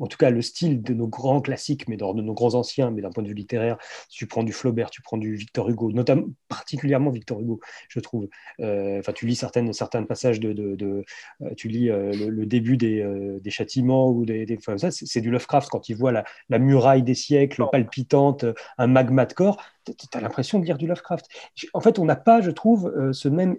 en 0.00 0.06
tout 0.06 0.16
cas 0.16 0.30
le 0.30 0.42
style 0.42 0.82
de 0.82 0.94
nos 0.94 1.06
grands 1.06 1.40
classiques, 1.40 1.88
mais 1.88 1.96
de 1.96 2.04
nos 2.04 2.34
grands 2.34 2.54
anciens, 2.54 2.90
mais 2.90 3.02
d'un 3.02 3.10
point 3.10 3.22
de 3.22 3.28
vue 3.28 3.34
littéraire, 3.34 3.76
tu 4.08 4.26
prends 4.26 4.42
du 4.42 4.52
Flaubert, 4.52 4.90
tu 4.90 5.02
prends 5.02 5.18
du 5.18 5.34
Victor 5.34 5.68
Hugo, 5.68 5.92
notamment 5.92 6.26
particulièrement 6.48 7.10
Victor 7.10 7.40
Hugo, 7.40 7.60
je 7.88 8.00
trouve. 8.00 8.28
Euh, 8.60 8.98
enfin, 8.98 9.12
tu 9.12 9.26
lis 9.26 9.36
certaines, 9.36 9.72
certains 9.72 10.02
passages 10.04 10.40
de, 10.40 10.52
de, 10.52 11.04
euh, 11.42 11.54
tu 11.56 11.68
lis 11.68 11.90
euh, 11.90 12.12
le, 12.28 12.46
début 12.46 12.76
des, 12.76 13.06
des, 13.40 13.50
châtiments 13.50 14.10
ou 14.10 14.24
des, 14.24 14.46
des 14.46 14.58
ça, 14.76 14.90
c'est 14.90 15.20
du 15.20 15.30
Lovecraft 15.30 15.68
quand 15.68 15.88
il 15.88 15.96
voit 15.96 16.12
la, 16.12 16.24
la 16.48 16.58
muraille 16.58 17.02
des 17.02 17.14
siècles 17.14 17.64
palpitante, 17.70 18.44
un 18.78 18.86
magma 18.86 19.26
de 19.26 19.32
corps 19.32 19.62
tu 19.84 20.18
as 20.18 20.20
l'impression 20.20 20.58
de 20.58 20.64
lire 20.64 20.78
du 20.78 20.86
Lovecraft. 20.86 21.26
En 21.72 21.80
fait, 21.80 21.98
on 21.98 22.04
n'a 22.04 22.14
pas, 22.14 22.40
je 22.40 22.50
trouve, 22.50 23.12
ce 23.12 23.28
même. 23.28 23.56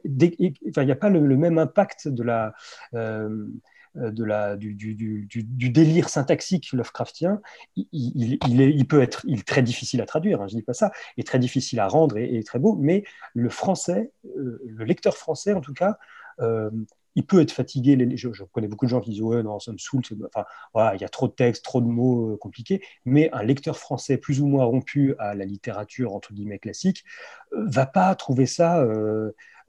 Enfin, 0.69 0.83
il 0.83 0.85
n'y 0.85 0.91
a 0.91 0.95
pas 0.95 1.09
le, 1.09 1.35
même 1.35 1.57
impact 1.57 2.07
de 2.07 2.23
la. 2.23 2.53
Euh, 2.93 3.47
de 3.95 4.23
la, 4.23 4.55
du, 4.55 4.73
du, 4.73 4.95
du, 4.95 5.69
délire 5.69 6.09
syntaxique 6.09 6.71
Lovecraftien, 6.71 7.41
il, 7.75 7.87
il, 7.91 8.61
il, 8.61 8.87
peut 8.87 9.01
être 9.01 9.21
il 9.25 9.39
est 9.39 9.47
très 9.47 9.61
difficile 9.61 10.01
à 10.01 10.05
traduire, 10.05 10.41
hein, 10.41 10.47
je 10.47 10.55
ne 10.55 10.59
dis 10.59 10.65
pas 10.65 10.73
ça, 10.73 10.91
et 11.17 11.23
très 11.23 11.39
difficile 11.39 11.79
à 11.79 11.87
rendre 11.87 12.17
et, 12.17 12.41
très 12.43 12.59
beau, 12.59 12.75
mais 12.79 13.03
le 13.33 13.49
français, 13.49 14.11
euh, 14.37 14.61
le 14.65 14.85
lecteur 14.85 15.17
français 15.17 15.53
en 15.53 15.61
tout 15.61 15.73
cas, 15.73 15.97
euh, 16.39 16.69
il 17.15 17.25
peut 17.25 17.41
être 17.41 17.51
fatigué. 17.51 17.95
Les, 17.95 18.17
je, 18.17 18.29
connais 18.51 18.67
beaucoup 18.67 18.85
de 18.85 18.89
gens 18.89 19.01
qui 19.01 19.11
disent 19.11 19.21
Ouais, 19.21 19.43
non, 19.43 19.59
ça 19.59 19.71
me 19.71 19.77
saoule. 19.77 20.03
Enfin, 20.33 20.45
voilà, 20.73 20.95
il 20.95 21.01
y 21.01 21.05
a 21.05 21.09
trop 21.09 21.27
de 21.27 21.33
textes, 21.33 21.63
trop 21.63 21.81
de 21.81 21.87
mots 21.87 22.37
compliqués. 22.37 22.81
Mais 23.05 23.29
un 23.33 23.43
lecteur 23.43 23.77
français 23.77 24.17
plus 24.17 24.41
ou 24.41 24.47
moins 24.47 24.65
rompu 24.65 25.15
à 25.19 25.35
la 25.35 25.45
littérature, 25.45 26.13
entre 26.13 26.33
guillemets, 26.33 26.59
classique, 26.59 27.03
va 27.51 27.85
pas 27.85 28.13
trouver 28.15 28.45
ça 28.45 28.85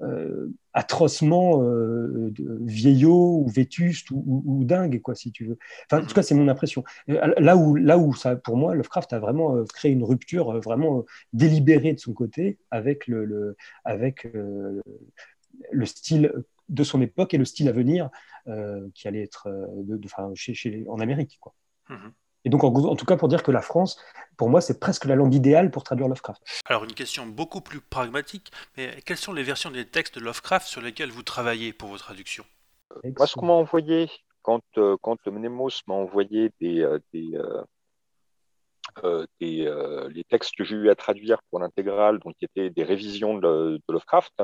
euh, 0.02 0.48
atrocement 0.74 1.62
euh, 1.62 2.32
vieillot 2.62 3.42
ou 3.44 3.48
vétuste 3.48 4.10
ou, 4.10 4.62
dingue, 4.64 5.00
quoi, 5.00 5.14
si 5.14 5.30
tu 5.30 5.44
veux. 5.44 5.58
Enfin, 5.84 6.02
en 6.02 6.06
tout 6.06 6.14
cas, 6.14 6.22
c'est 6.22 6.34
mon 6.34 6.48
impression. 6.48 6.82
Euh, 7.10 7.32
là 7.38 7.56
où, 7.56 7.76
là 7.76 7.98
où 7.98 8.14
ça, 8.14 8.36
pour 8.36 8.56
moi, 8.56 8.74
Lovecraft 8.74 9.12
a 9.12 9.18
vraiment 9.20 9.62
créé 9.66 9.92
une 9.92 10.02
rupture 10.02 10.58
vraiment 10.60 11.04
délibérée 11.34 11.92
de 11.92 12.00
son 12.00 12.14
côté 12.14 12.58
avec 12.70 13.06
le, 13.06 13.54
avec, 13.84 14.26
le 14.32 15.86
style 15.86 16.32
de 16.72 16.84
son 16.84 17.00
époque 17.00 17.34
et 17.34 17.38
le 17.38 17.44
style 17.44 17.68
à 17.68 17.72
venir 17.72 18.10
qui 18.94 19.06
allait 19.06 19.22
être 19.22 19.48
de, 19.48 20.00
chez, 20.34 20.54
chez, 20.54 20.84
en 20.88 20.98
Amérique. 20.98 21.38
Quoi. 21.40 21.54
Mmh 21.88 22.08
et 22.44 22.50
donc, 22.50 22.64
en, 22.64 22.96
tout 22.96 23.04
cas, 23.04 23.16
pour 23.16 23.28
dire 23.28 23.42
que 23.42 23.52
la 23.52 23.62
France, 23.62 24.02
pour 24.36 24.50
moi, 24.50 24.60
c'est 24.60 24.80
presque 24.80 25.04
la 25.04 25.14
langue 25.14 25.34
idéale 25.34 25.70
pour 25.70 25.84
traduire 25.84 26.08
Lovecraft. 26.08 26.42
Alors, 26.66 26.84
une 26.84 26.94
question 26.94 27.26
beaucoup 27.26 27.60
plus 27.60 27.80
pragmatique, 27.80 28.50
mais 28.76 29.00
quelles 29.04 29.16
sont 29.16 29.32
les 29.32 29.44
versions 29.44 29.70
des 29.70 29.84
textes 29.84 30.18
de 30.18 30.24
Lovecraft 30.24 30.66
sur 30.66 30.80
lesquelles 30.80 31.10
vous 31.10 31.22
travaillez 31.22 31.72
pour 31.72 31.88
vos 31.88 31.98
traductions? 31.98 32.44
Moi, 33.16 33.26
ce 33.26 33.34
qu'on 33.34 33.46
m'a 33.46 33.52
envoyé, 33.52 34.10
quand, 34.42 34.62
euh, 34.76 34.96
quand 35.00 35.24
Mnemos 35.26 35.70
m'a 35.86 35.94
envoyé 35.94 36.50
des, 36.60 36.82
euh, 36.82 36.98
des, 39.40 39.66
euh, 39.66 40.08
les 40.08 40.24
textes 40.24 40.54
que 40.56 40.64
j'ai 40.64 40.74
eu 40.74 40.90
à 40.90 40.96
traduire 40.96 41.40
pour 41.48 41.60
l'intégrale, 41.60 42.18
donc 42.18 42.34
qui 42.38 42.44
étaient 42.44 42.70
des 42.70 42.82
révisions 42.82 43.38
de 43.38 43.80
Lovecraft, 43.88 44.42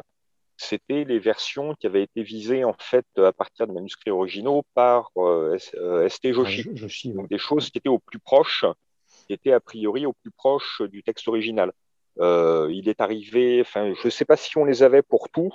c'était 0.58 1.04
les 1.04 1.20
versions 1.20 1.74
qui 1.76 1.86
avaient 1.86 2.02
été 2.02 2.22
visées 2.22 2.64
en 2.64 2.74
fait 2.78 3.06
à 3.16 3.32
partir 3.32 3.68
de 3.68 3.72
manuscrits 3.72 4.10
originaux 4.10 4.64
par 4.74 5.10
euh, 5.16 5.54
S.T. 5.54 6.30
Euh, 6.30 6.44
Joshi. 6.74 7.12
Donc 7.12 7.28
des 7.28 7.38
choses 7.38 7.70
qui 7.70 7.78
étaient 7.78 7.88
au 7.88 8.00
plus 8.00 8.18
proche, 8.18 8.64
qui 9.26 9.32
étaient 9.32 9.52
a 9.52 9.60
priori 9.60 10.04
au 10.04 10.12
plus 10.12 10.32
proche 10.32 10.82
du 10.82 11.04
texte 11.04 11.28
original. 11.28 11.72
Euh, 12.18 12.68
il 12.72 12.88
est 12.88 13.00
arrivé, 13.00 13.60
enfin, 13.60 13.94
je 13.94 14.06
ne 14.06 14.10
sais 14.10 14.24
pas 14.24 14.36
si 14.36 14.58
on 14.58 14.64
les 14.64 14.82
avait 14.82 15.02
pour 15.02 15.30
tout. 15.30 15.52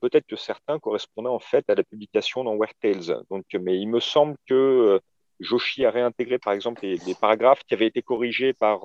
Peut-être 0.00 0.26
que 0.28 0.36
certains 0.36 0.78
correspondaient 0.78 1.28
en 1.28 1.40
fait 1.40 1.68
à 1.68 1.74
la 1.74 1.82
publication 1.82 2.44
dans 2.44 2.56
Weird 2.56 2.74
Tales. 2.80 3.24
Donc, 3.30 3.44
mais 3.60 3.78
il 3.80 3.88
me 3.88 3.98
semble 3.98 4.36
que 4.46 5.00
Joshi 5.40 5.84
a 5.84 5.90
réintégré 5.90 6.38
par 6.38 6.52
exemple 6.52 6.86
les, 6.86 7.14
paragraphes 7.20 7.64
qui 7.64 7.74
avaient 7.74 7.88
été 7.88 8.00
corrigés 8.00 8.52
par 8.52 8.82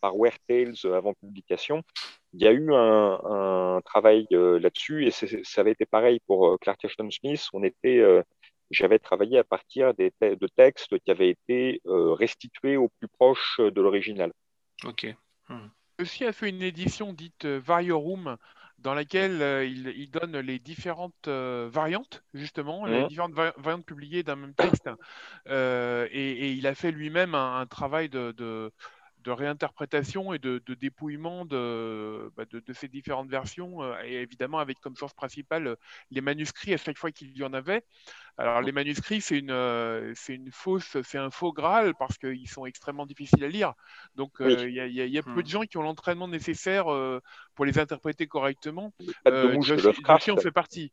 par 0.00 0.16
Weird 0.16 0.38
Tales 0.48 0.90
avant 0.90 1.12
publication 1.12 1.84
il 2.32 2.42
y 2.42 2.46
a 2.46 2.52
eu 2.52 2.72
un, 2.72 3.80
travail 3.84 4.26
euh, 4.32 4.58
là-dessus 4.58 5.06
et 5.06 5.10
ça 5.10 5.60
avait 5.60 5.72
été 5.72 5.86
pareil 5.86 6.20
pour 6.26 6.46
euh, 6.46 6.56
Clark 6.58 6.84
Ashton 6.84 7.10
Smith. 7.10 7.48
On 7.52 7.62
était, 7.62 7.98
euh, 7.98 8.22
j'avais 8.70 8.98
travaillé 8.98 9.38
à 9.38 9.44
partir 9.44 9.94
des 9.94 10.12
de 10.20 10.46
textes 10.54 10.98
qui 10.98 11.10
avaient 11.10 11.30
été 11.30 11.80
restitués 11.84 12.76
au 12.76 12.88
plus 12.88 13.08
proche 13.08 13.58
de 13.58 13.80
l'original. 13.80 14.32
Ok. 14.84 15.06
Hmm. 15.48 15.68
Aussi 16.00 16.24
a 16.24 16.32
fait 16.32 16.48
une 16.48 16.62
édition 16.62 17.12
dite 17.12 17.46
Variorum 17.46 18.36
dans 18.78 18.94
laquelle 18.94 19.66
il, 19.66 20.10
donne 20.10 20.38
les 20.38 20.58
différentes 20.58 21.28
variantes, 21.28 22.22
justement, 22.32 22.86
les 22.86 23.02
hmm. 23.02 23.08
différentes 23.08 23.34
variantes 23.34 23.84
publiées 23.84 24.22
d'un 24.22 24.36
même 24.36 24.54
texte. 24.54 24.88
Et, 25.46 26.52
il 26.52 26.66
a 26.66 26.74
fait 26.74 26.92
lui-même 26.92 27.34
un, 27.34 27.66
travail 27.66 28.08
de 28.08 28.32
de 28.32 28.72
réinterprétation 29.26 30.32
et 30.32 30.38
de, 30.38 30.60
dépouillement 30.74 31.44
de, 31.44 32.30
bah, 32.36 32.44
de, 32.50 32.72
ces 32.72 32.88
différentes 32.88 33.28
versions, 33.28 33.82
euh, 33.82 33.94
et 34.04 34.22
évidemment 34.22 34.58
avec 34.58 34.80
comme 34.80 34.96
source 34.96 35.14
principale 35.14 35.66
euh, 35.66 35.76
les 36.10 36.20
manuscrits 36.20 36.74
à 36.74 36.76
chaque 36.76 36.98
fois 36.98 37.10
qu'il 37.10 37.36
y 37.36 37.44
en 37.44 37.52
avait. 37.52 37.84
Alors 38.38 38.62
les 38.62 38.72
manuscrits, 38.72 39.20
c'est 39.20 39.38
une, 39.38 39.50
euh, 39.50 40.12
c'est 40.14 40.34
une 40.34 40.50
fausse, 40.50 40.96
c'est 41.02 41.18
un 41.18 41.30
faux 41.30 41.52
Graal 41.52 41.94
parce 41.98 42.16
qu'ils 42.16 42.48
sont 42.48 42.64
extrêmement 42.64 43.06
difficiles 43.06 43.44
à 43.44 43.48
lire. 43.48 43.74
Donc 44.14 44.32
il 44.40 44.70
y, 44.70 45.18
a, 45.18 45.22
peu 45.22 45.30
hmm. 45.30 45.42
de 45.42 45.48
gens 45.48 45.62
qui 45.62 45.76
ont 45.76 45.82
l'entraînement 45.82 46.28
nécessaire 46.28 46.84
pour 47.54 47.64
les 47.64 47.78
interpréter 47.78 48.26
correctement. 48.26 48.94
Joshi 49.60 50.30
en 50.30 50.36
fait 50.36 50.52
partie. 50.52 50.92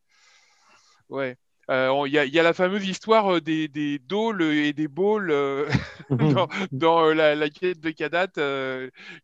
Ouais. 1.10 1.38
Euh, 1.70 2.04
il 2.06 2.14
y, 2.14 2.40
a 2.40 2.44
la 2.44 2.54
fameuse 2.54 2.88
histoire 2.88 3.36
euh, 3.36 3.42
des, 3.42 3.68
des 3.68 4.00
et 4.42 4.74
des 4.74 4.88
balls 4.88 5.32
euh, 5.32 5.68
dans, 6.72 7.14
la, 7.14 7.50
quête 7.50 7.82
de 7.82 7.90
Kadat 7.90 8.28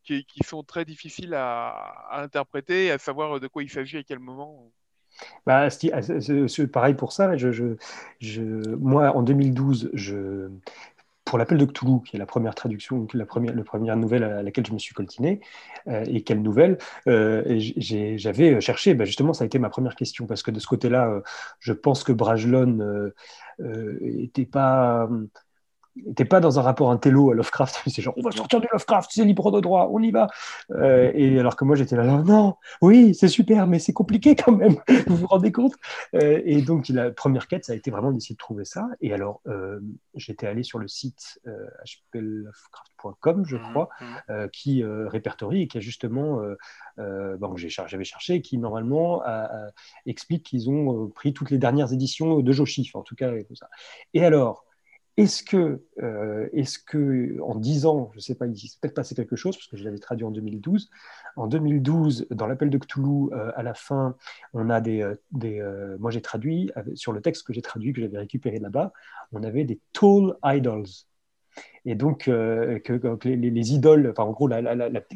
qui, 0.03 0.25
sont 0.45 0.63
très 0.63 0.83
difficiles 0.83 1.33
à, 1.35 2.09
interpréter, 2.11 2.91
à 2.91 2.97
savoir 2.97 3.39
de 3.39 3.47
quoi 3.47 3.63
il 3.63 3.69
s'agit 3.69 3.97
à 3.97 4.03
quel 4.03 4.19
moment. 4.19 4.69
Bah, 5.45 5.69
c'est 5.69 6.67
pareil 6.67 6.95
pour 6.95 7.13
ça. 7.13 7.37
Je, 7.37 7.75
je, 8.19 8.75
moi, 8.75 9.15
en 9.15 9.23
2012, 9.23 9.91
je, 9.93 10.49
pour 11.33 11.39
l'appel 11.39 11.57
de 11.57 11.65
Cthulhu, 11.65 11.99
qui 12.05 12.15
est 12.15 12.19
la 12.19 12.27
première 12.27 12.53
traduction, 12.53 13.07
la 13.15 13.25
première, 13.25 13.55
première 13.63 13.97
nouvelle 13.97 14.23
à 14.23 14.43
laquelle 14.43 14.67
je 14.67 14.71
me 14.71 14.77
suis 14.77 14.93
coltiné. 14.93 15.41
Euh, 15.87 16.05
et 16.05 16.21
quelle 16.21 16.43
nouvelle 16.43 16.77
euh, 17.07 17.43
J'avais 17.57 18.61
cherché, 18.61 18.93
bah, 18.93 19.05
justement, 19.05 19.33
ça 19.33 19.43
a 19.43 19.47
été 19.47 19.57
ma 19.57 19.71
première 19.71 19.95
question, 19.95 20.27
parce 20.27 20.43
que 20.43 20.51
de 20.51 20.59
ce 20.59 20.67
côté-là, 20.67 21.09
euh, 21.09 21.21
je 21.57 21.73
pense 21.73 22.03
que 22.03 22.11
Brajlon 22.11 23.11
n'était 23.57 24.45
pas 24.45 25.09
t'es 26.15 26.25
pas 26.25 26.39
dans 26.39 26.59
un 26.59 26.61
rapport 26.61 26.91
intello 26.91 27.31
à 27.31 27.35
Lovecraft, 27.35 27.83
c'est 27.87 28.01
genre 28.01 28.13
on 28.17 28.21
va 28.21 28.31
sortir 28.31 28.59
du 28.61 28.67
Lovecraft, 28.71 29.11
c'est 29.13 29.23
libre 29.23 29.51
de 29.51 29.59
droit, 29.59 29.89
on 29.91 30.01
y 30.01 30.11
va. 30.11 30.27
Euh, 30.71 31.11
et 31.13 31.39
alors 31.39 31.55
que 31.55 31.65
moi 31.65 31.75
j'étais 31.75 31.95
là, 31.95 32.03
non, 32.03 32.55
oui, 32.81 33.13
c'est 33.13 33.27
super, 33.27 33.67
mais 33.67 33.79
c'est 33.79 33.93
compliqué 33.93 34.35
quand 34.43 34.51
même, 34.51 34.75
vous 35.07 35.15
vous 35.15 35.27
rendez 35.27 35.51
compte 35.51 35.73
euh, 36.15 36.41
Et 36.45 36.61
donc 36.61 36.89
la 36.89 37.11
première 37.11 37.47
quête, 37.47 37.65
ça 37.65 37.73
a 37.73 37.75
été 37.75 37.91
vraiment 37.91 38.11
d'essayer 38.11 38.35
de 38.35 38.39
trouver 38.39 38.65
ça. 38.65 38.87
Et 39.01 39.13
alors 39.13 39.41
euh, 39.47 39.79
j'étais 40.15 40.47
allé 40.47 40.63
sur 40.63 40.79
le 40.79 40.87
site 40.87 41.39
hplovecraft.com, 41.85 43.45
je 43.45 43.57
mmh, 43.57 43.69
crois, 43.69 43.89
mmh. 43.99 44.47
qui 44.51 44.83
répertorie 44.83 45.63
et 45.63 45.67
qui 45.67 45.77
a 45.77 45.81
justement, 45.81 46.41
bon, 46.97 47.55
j'avais 47.55 48.03
cherché, 48.03 48.41
qui 48.41 48.57
normalement 48.57 49.21
explique 50.05 50.43
qu'ils 50.43 50.69
ont 50.69 51.09
pris 51.09 51.33
toutes 51.33 51.51
les 51.51 51.57
dernières 51.57 51.93
éditions 51.93 52.39
de 52.39 52.51
Joshi, 52.51 52.89
en 52.93 53.01
tout 53.01 53.15
cas, 53.15 53.33
et 53.33 53.43
tout 53.45 53.55
ça. 53.55 53.69
Et 54.13 54.25
alors, 54.25 54.65
est-ce 55.15 55.43
que, 55.43 55.83
euh, 56.01 56.49
est-ce 56.53 56.79
que, 56.79 57.39
en 57.41 57.55
10 57.55 57.85
ans, 57.85 58.09
je 58.13 58.17
ne 58.17 58.21
sais 58.21 58.35
pas, 58.35 58.47
il 58.47 58.57
s'est 58.57 58.77
peut-être 58.81 58.95
passé 58.95 59.13
quelque 59.13 59.35
chose, 59.35 59.55
parce 59.55 59.67
que 59.67 59.77
je 59.77 59.83
l'avais 59.83 59.99
traduit 59.99 60.25
en 60.25 60.31
2012. 60.31 60.89
En 61.35 61.47
2012, 61.47 62.27
dans 62.31 62.47
l'appel 62.47 62.71
de 62.71 62.77
Cthulhu, 62.79 63.31
euh, 63.31 63.51
à 63.55 63.61
la 63.61 63.75
fin, 63.75 64.15
on 64.53 64.69
a 64.69 64.81
des. 64.81 65.01
Euh, 65.01 65.15
des 65.31 65.61
moi, 65.99 66.09
j'ai 66.09 66.21
traduit, 66.21 66.71
sur 66.95 67.13
le 67.13 67.21
texte 67.21 67.45
que 67.45 67.53
j'ai 67.53 67.61
traduit, 67.61 67.93
que 67.93 68.01
j'avais 68.01 68.17
récupéré 68.17 68.57
là-bas, 68.57 68.91
on 69.31 69.43
avait 69.43 69.65
des 69.65 69.79
tall 69.93 70.35
idols. 70.43 70.85
Et 71.85 71.95
donc, 71.95 72.27
euh, 72.29 72.79
que, 72.79 73.27
les, 73.27 73.73
idoles, 73.73 74.09
enfin, 74.11 74.23
en 74.23 74.31
gros, 74.31 74.47
la, 74.47 74.61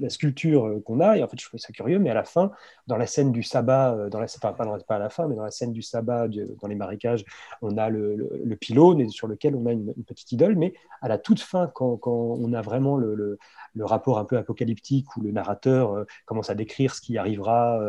sculpture 0.09 0.65
euh, 0.65 0.81
qu'on 0.81 0.99
a, 0.99 1.17
et 1.17 1.23
en 1.23 1.27
fait, 1.27 1.39
je 1.39 1.45
trouvais 1.45 1.61
ça 1.61 1.71
curieux, 1.71 1.97
mais 1.97 2.09
à 2.09 2.13
la 2.13 2.25
fin, 2.25 2.51
dans 2.87 2.97
la 2.97 3.07
scène 3.07 3.31
du 3.31 3.41
sabbat, 3.41 3.93
euh, 3.93 4.09
dans 4.09 4.19
la, 4.19 4.25
enfin, 4.25 4.51
pas, 4.51 4.95
à 4.95 4.99
la 4.99 5.09
fin, 5.09 5.27
mais 5.27 5.35
dans 5.35 5.43
la 5.43 5.51
scène 5.51 5.71
du 5.71 5.81
sabbat, 5.81 6.27
dans 6.27 6.67
les 6.67 6.75
marécages, 6.75 7.23
on 7.61 7.77
a 7.77 7.89
le, 7.89 8.15
le, 8.15 8.55
pylône 8.57 9.09
sur 9.09 9.27
lequel 9.27 9.55
on 9.55 9.65
a 9.65 9.71
une, 9.71 9.93
petite 10.05 10.31
idole, 10.33 10.55
mais 10.55 10.73
à 11.01 11.07
la 11.07 11.17
toute 11.17 11.39
fin, 11.39 11.67
quand, 11.67 11.99
on 12.05 12.53
a 12.53 12.61
vraiment 12.61 12.97
le, 12.97 13.37
rapport 13.79 14.17
un 14.17 14.25
peu 14.25 14.37
apocalyptique 14.37 15.15
où 15.15 15.21
le 15.21 15.31
narrateur 15.31 16.05
commence 16.25 16.49
à 16.49 16.55
décrire 16.55 16.95
ce 16.95 17.01
qui 17.01 17.17
arrivera 17.17 17.79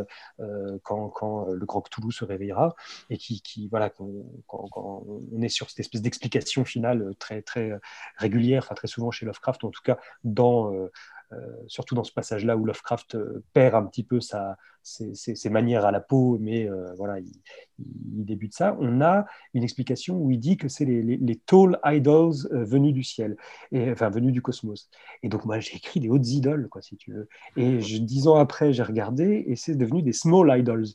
quand, 0.83 1.47
le 1.49 1.65
grand 1.65 1.81
Cthulhu 1.81 2.13
se 2.13 2.25
réveillera, 2.25 2.75
et 3.09 3.17
qui, 3.17 3.69
voilà, 3.71 3.89
quand, 3.91 4.07
on 4.47 5.43
est 5.43 5.49
sur 5.49 5.71
cette 5.71 5.81
espèce 5.81 6.03
d'explication 6.03 6.65
finale 6.65 7.15
très, 7.19 7.43
très 7.43 7.73
régulière 8.17 8.68
très 8.75 8.89
souvent 8.89 9.11
chez 9.11 9.27
Lovecraft, 9.27 9.65
en 9.65 9.71
tout 9.71 9.83
cas 9.83 9.99
dans, 10.25 10.73
euh, 10.73 10.91
euh, 11.33 11.37
surtout 11.67 11.95
dans 11.95 12.05
ce 12.05 12.13
passage-là 12.13 12.57
où 12.57 12.65
Lovecraft 12.65 13.15
euh, 13.15 13.45
perd 13.53 13.75
un 13.75 13.85
petit 13.85 14.03
peu 14.03 14.21
sa, 14.21 14.57
ses, 14.83 15.51
manières 15.51 15.85
à 15.85 15.91
la 15.91 16.01
peau, 16.01 16.39
mais 16.41 16.69
voilà, 16.97 17.19
il, 17.21 17.33
débute 17.79 18.55
ça. 18.55 18.77
On 18.81 19.01
a 19.01 19.25
une 19.55 19.63
explication 19.63 20.17
où 20.17 20.31
il 20.31 20.41
dit 20.41 20.57
que 20.57 20.69
c'est 20.69 20.85
les, 20.85 21.03
les, 21.03 21.37
tall 21.37 21.79
idols 21.85 22.35
venus 22.51 22.93
du 22.93 23.05
ciel, 23.05 23.37
et, 23.71 23.91
enfin 23.91 24.11
venus 24.11 24.33
du 24.33 24.43
cosmos. 24.43 24.91
Et 25.23 25.29
donc 25.29 25.45
moi 25.45 25.61
j'ai 25.61 25.77
écrit 25.77 26.01
des 26.01 26.09
hautes 26.09 26.27
idoles, 26.27 26.69
quoi, 26.69 26.83
si 26.83 26.97
tu 26.97 27.13
veux. 27.13 27.29
Et 27.57 27.81
je, 27.81 27.99
dix 27.99 28.27
ans 28.27 28.37
après, 28.37 28.73
j'ai 28.73 28.83
regardé 28.83 29.45
et 29.47 29.57
c'est 29.57 29.77
devenu 29.77 30.03
des 30.03 30.13
small 30.13 30.59
idols 30.59 30.87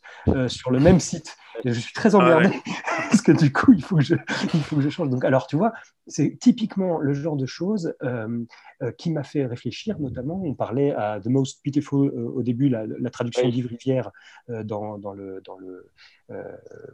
sur 0.48 0.72
le 0.72 0.80
même 0.80 1.00
site. 1.00 1.38
Et 1.66 1.72
je 1.72 1.80
suis 1.80 1.94
très 1.94 2.16
emmerdé 2.16 2.50
parce 3.10 3.22
que 3.22 3.32
du 3.32 3.52
coup 3.52 3.74
il 3.74 3.84
faut 3.84 3.98
que 3.98 4.04
je, 4.04 4.16
il 4.54 4.60
faut 4.62 4.76
que 4.76 4.82
je 4.82 4.90
change. 4.90 5.10
Donc 5.10 5.24
alors 5.24 5.48
tu 5.48 5.56
vois, 5.56 5.74
c'est 6.08 6.38
typiquement 6.40 7.00
le 7.00 7.14
genre 7.14 7.36
de 7.36 7.46
choses 7.46 7.94
euh, 8.04 8.44
euh, 8.82 8.92
qui 8.92 9.12
m'a 9.12 9.24
fait 9.24 9.46
réfléchir, 9.46 10.00
notamment, 10.00 10.42
on 10.44 10.54
parlait 10.54 10.92
à 10.92 11.20
The 11.22 11.28
Most 11.28 11.62
Beautiful 11.64 12.10
euh, 12.10 12.30
au 12.30 12.44
début, 12.44 12.70
la, 12.70 12.86
traduction 13.12 13.48
oui. 13.48 13.52
Rivière 13.84 14.12
dans, 14.48 14.98
dans, 14.98 15.14
le, 15.14 15.42
dans, 15.42 15.58
le, 15.58 15.92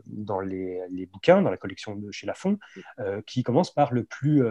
dans 0.06 0.40
les, 0.40 0.82
les, 0.92 1.06
bouquins, 1.06 1.42
dans 1.42 1.50
la 1.50 1.58
collection 1.58 1.96
de 1.96 2.12
chez 2.12 2.28
Lafon, 2.28 2.58
qui 3.26 3.44
commence 3.44 3.74
par 3.74 3.94
le 3.94 4.04
plus 4.04 4.44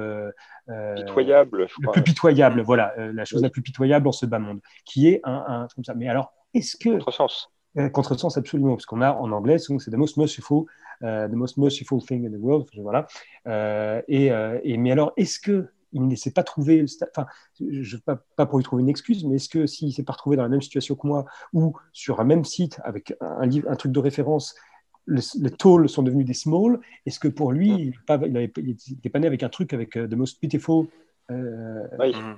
pitoyable. 0.97 1.67
Le 1.81 1.93
plus 1.93 2.03
pitoyable, 2.03 2.63
voilà, 2.63 2.95
la 2.97 3.25
chose 3.25 3.43
la 3.43 3.51
plus 3.51 3.63
pitoyable 3.63 4.09
en 4.09 4.13
ce 4.13 4.27
bas 4.27 4.39
monde, 4.39 4.61
qui 4.85 5.09
est 5.09 5.21
un, 5.25 5.45
un 5.47 5.69
comme 5.75 5.85
ça. 5.85 5.95
Mais 5.95 6.09
alors, 6.09 6.33
est-ce 6.55 6.77
que... 6.77 6.91
Contresens. 6.91 7.51
Contresens, 7.93 8.37
absolument, 8.37 8.75
parce 8.75 8.87
qu'on 8.87 9.03
a 9.03 9.13
en 9.13 9.31
anglais, 9.33 9.59
c'est 9.59 9.91
The 9.91 9.95
Most 9.95 10.17
Merciful 10.17 10.67
euh, 11.05 11.29
the 11.29 11.35
most 11.35 11.57
merciful 11.59 12.01
thing 12.01 12.27
in 12.27 12.33
the 12.33 12.41
world. 12.41 12.69
Voilà. 12.77 13.07
Euh, 13.47 14.03
euh, 14.11 14.59
et, 14.63 14.77
mais 14.77 14.93
alors, 14.93 15.13
est-ce 15.17 15.39
que 15.39 15.69
il 15.93 16.07
ne 16.07 16.15
s'est 16.17 16.33
pas 16.33 16.43
trouvé, 16.43 16.85
enfin, 17.11 17.27
je, 17.61 17.97
pas, 17.97 18.17
pas 18.37 18.47
pour 18.47 18.59
lui 18.59 18.65
trouver 18.65 18.83
une 18.83 18.89
excuse, 18.89 19.25
mais 19.25 19.37
est-ce 19.37 19.49
que 19.49 19.67
s'il 19.67 19.89
ne 19.89 19.93
s'est 19.93 20.03
pas 20.03 20.13
retrouvé 20.13 20.37
dans 20.37 20.43
la 20.43 20.49
même 20.49 20.63
situation 20.63 20.95
que 20.95 21.07
moi, 21.07 21.27
ou 21.53 21.77
sur 21.93 22.21
un 22.21 22.25
même 22.25 22.45
site 22.45 22.81
avec 22.85 23.15
un, 23.21 23.47
livre, 23.47 23.71
un 23.71 23.77
truc 23.77 23.93
de 23.93 24.01
référence, 24.01 24.55
les 25.07 25.51
tall 25.51 25.89
sont 25.89 26.03
devenus 26.03 26.27
des 26.27 26.35
small, 26.35 26.81
est-ce 27.07 27.19
que 27.19 27.29
pour 27.29 27.53
lui, 27.53 27.71
il 27.71 27.87
n'était 27.89 29.09
pas, 29.09 29.19
né 29.19 29.27
avec 29.27 29.43
un 29.43 29.49
truc 29.49 29.73
avec 29.73 29.93
The 29.93 30.15
Most 30.15 30.43
Beautiful 30.43 30.87
oui. 31.31 32.13
Mm-hmm 32.13 32.37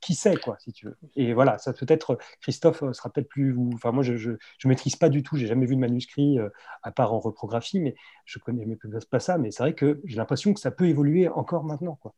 qui 0.00 0.14
sait, 0.14 0.36
quoi, 0.36 0.56
si 0.58 0.72
tu 0.72 0.86
veux. 0.86 0.96
Et 1.16 1.34
voilà, 1.34 1.58
ça 1.58 1.72
peut-être, 1.72 2.18
Christophe 2.40 2.82
euh, 2.82 2.92
sera 2.92 3.10
peut-être 3.10 3.28
plus. 3.28 3.56
Enfin, 3.74 3.92
moi, 3.92 4.02
je 4.02 4.30
ne 4.30 4.68
maîtrise 4.68 4.96
pas 4.96 5.08
du 5.08 5.22
tout, 5.22 5.36
j'ai 5.36 5.46
jamais 5.46 5.66
vu 5.66 5.76
de 5.76 5.80
manuscrit, 5.80 6.38
euh, 6.38 6.48
à 6.82 6.90
part 6.92 7.12
en 7.12 7.18
reprographie, 7.18 7.80
mais 7.80 7.94
je 8.24 8.38
connais 8.38 8.64
pas 9.10 9.20
ça. 9.20 9.38
Mais 9.38 9.50
c'est 9.50 9.62
vrai 9.62 9.74
que 9.74 10.00
j'ai 10.04 10.16
l'impression 10.16 10.54
que 10.54 10.60
ça 10.60 10.70
peut 10.70 10.88
évoluer 10.88 11.28
encore 11.28 11.64
maintenant, 11.64 11.96
quoi. 11.96 12.14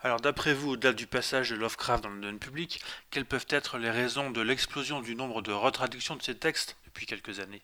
Alors, 0.00 0.20
d'après 0.20 0.54
vous, 0.54 0.70
au-delà 0.70 0.92
du 0.92 1.08
passage 1.08 1.50
de 1.50 1.56
Lovecraft 1.56 2.04
dans 2.04 2.10
le 2.10 2.20
domaine 2.20 2.38
public, 2.38 2.80
quelles 3.10 3.24
peuvent 3.24 3.46
être 3.48 3.78
les 3.78 3.90
raisons 3.90 4.30
de 4.30 4.40
l'explosion 4.40 5.00
du 5.00 5.16
nombre 5.16 5.42
de 5.42 5.50
retraductions 5.50 6.14
de 6.14 6.22
ces 6.22 6.36
textes 6.36 6.76
depuis 6.84 7.04
quelques 7.04 7.40
années? 7.40 7.62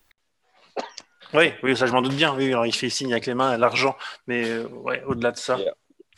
Oui, 1.32 1.52
oui, 1.62 1.76
ça 1.76 1.86
je 1.86 1.92
m'en 1.92 2.02
doute 2.02 2.14
bien. 2.14 2.34
Oui, 2.34 2.46
alors 2.46 2.66
il 2.66 2.74
fait 2.74 2.90
signe 2.90 3.12
avec 3.12 3.26
les 3.26 3.34
mains, 3.34 3.56
l'argent, 3.56 3.96
mais 4.26 4.48
euh, 4.48 4.66
ouais, 4.66 5.02
au-delà 5.04 5.30
de 5.30 5.36
ça. 5.36 5.58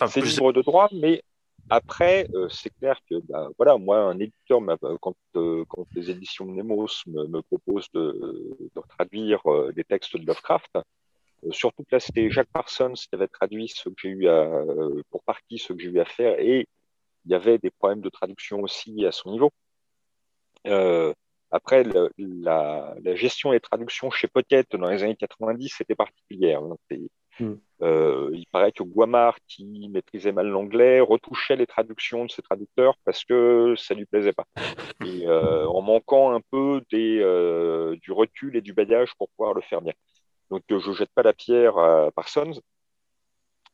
Enfin, 0.01 0.11
c'est 0.11 0.23
libre 0.23 0.53
de 0.55 0.63
droit, 0.63 0.89
mais 0.93 1.23
après, 1.69 2.29
euh, 2.35 2.49
c'est 2.49 2.71
clair 2.79 2.99
que, 3.11 3.17
bah, 3.29 3.49
voilà, 3.59 3.77
moi, 3.77 3.99
un 3.99 4.19
éditeur, 4.19 4.61
quand, 5.01 5.17
euh, 5.37 5.65
quand 5.69 5.87
les 5.95 6.11
éditions 6.11 6.47
Nemos 6.47 7.03
me, 7.07 7.27
me 7.27 7.43
proposent 7.43 7.91
de, 7.93 8.57
de 8.75 8.83
traduire 8.97 9.41
euh, 9.47 9.73
des 9.73 9.85
textes 9.85 10.17
de 10.17 10.27
Lovecraft, 10.27 10.79
surtout 11.51 11.83
que 11.85 11.95
là, 11.95 12.01
c'était 12.01 12.31
Jacques 12.31 12.51
Parsons 12.53 12.95
qui 12.95 13.09
avait 13.13 13.29
traduit 13.29 13.69
ce 13.69 13.89
que 13.89 13.95
j'ai 13.99 14.09
eu 14.09 14.29
à, 14.29 14.63
pour 15.11 15.23
partie 15.25 15.59
ce 15.59 15.73
que 15.73 15.79
j'ai 15.79 15.89
eu 15.89 16.01
à 16.01 16.05
faire, 16.05 16.39
et 16.39 16.69
il 17.25 17.33
y 17.33 17.35
avait 17.35 17.59
des 17.59 17.71
problèmes 17.71 18.01
de 18.01 18.09
traduction 18.11 18.61
aussi 18.61 19.05
à 19.07 19.13
son 19.13 19.33
niveau. 19.33 19.51
après, 21.51 21.85
la, 21.85 22.95
la, 23.03 23.15
gestion 23.15 23.53
des 23.53 23.61
traductions 23.61 24.11
chez 24.11 24.29
Pocket 24.29 24.77
dans 24.77 24.89
les 24.89 25.03
années 25.03 25.17
90, 25.17 25.75
c'était 25.77 25.95
particulière. 25.95 26.61
Hmm. 27.39 27.55
Euh, 27.83 28.31
il 28.33 28.47
paraît 28.47 28.73
que 28.73 28.83
Guamard, 28.83 29.37
qui 29.47 29.89
maîtrisait 29.91 30.33
mal 30.33 30.47
l'anglais, 30.47 31.01
retouchait 31.01 31.57
les 31.57 31.67
traductions 31.67 32.25
de 32.25 32.31
ses 32.31 32.41
traducteurs 32.41 32.95
parce 33.05 33.25
que 33.25 33.75
ça 33.77 33.95
lui 33.95 34.07
plaisait 34.07 34.33
pas. 34.33 34.47
Et 35.05 35.27
euh, 35.27 35.67
en 35.67 35.83
manquant 35.83 36.33
un 36.33 36.41
peu 36.51 36.81
des, 36.91 37.21
euh, 37.21 37.97
du 38.01 38.13
recul 38.13 38.57
et 38.57 38.63
du 38.63 38.73
bagage 38.73 39.11
pour 39.19 39.29
pouvoir 39.31 39.55
le 39.55 39.61
faire 39.61 39.83
bien. 39.83 39.93
Donc 40.51 40.63
je 40.69 40.93
jette 40.93 41.11
pas 41.15 41.23
la 41.23 41.33
pierre 41.33 41.77
à 41.79 42.11
Parsons, 42.13 42.61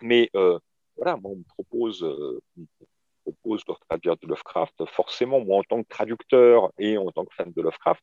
mais 0.01 0.31
voilà, 0.33 1.17
moi 1.17 1.33
on 1.33 1.37
me 1.37 1.45
propose, 1.45 2.03
on 2.03 3.33
propose 3.33 3.65
de 3.65 3.75
traduire 3.89 4.17
de 4.17 4.27
Lovecraft. 4.27 4.85
Forcément, 4.87 5.41
moi 5.41 5.59
en 5.59 5.63
tant 5.63 5.83
que 5.83 5.89
traducteur 5.89 6.73
et 6.79 6.99
en 6.99 7.11
tant 7.11 7.25
que 7.25 7.35
fan 7.35 7.53
de 7.53 7.63
Lovecraft, 7.63 8.03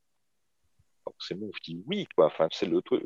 forcément 1.03 1.47
je 1.53 1.71
dis 1.71 1.83
oui, 1.87 2.07
quoi. 2.15 2.27
Enfin, 2.27 2.47
c'est 2.51 2.67
le 2.67 2.81
truc 2.81 3.03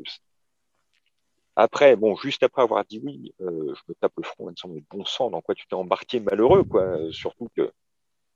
après, 1.56 1.94
bon, 1.94 2.16
juste 2.16 2.42
après 2.42 2.62
avoir 2.62 2.84
dit 2.84 3.00
oui, 3.04 3.32
euh, 3.40 3.74
je 3.74 3.80
me 3.88 3.94
tape 3.94 4.12
le 4.16 4.24
front 4.24 4.44
en 4.44 4.48
me 4.48 4.54
disant, 4.54 4.68
mais 4.68 4.82
bon 4.90 5.04
sang, 5.04 5.30
dans 5.30 5.40
quoi 5.40 5.54
tu 5.54 5.66
t'es 5.68 5.74
embarqué 5.74 6.18
malheureux, 6.18 6.64
quoi. 6.64 6.98
Surtout 7.12 7.48
que 7.56 7.72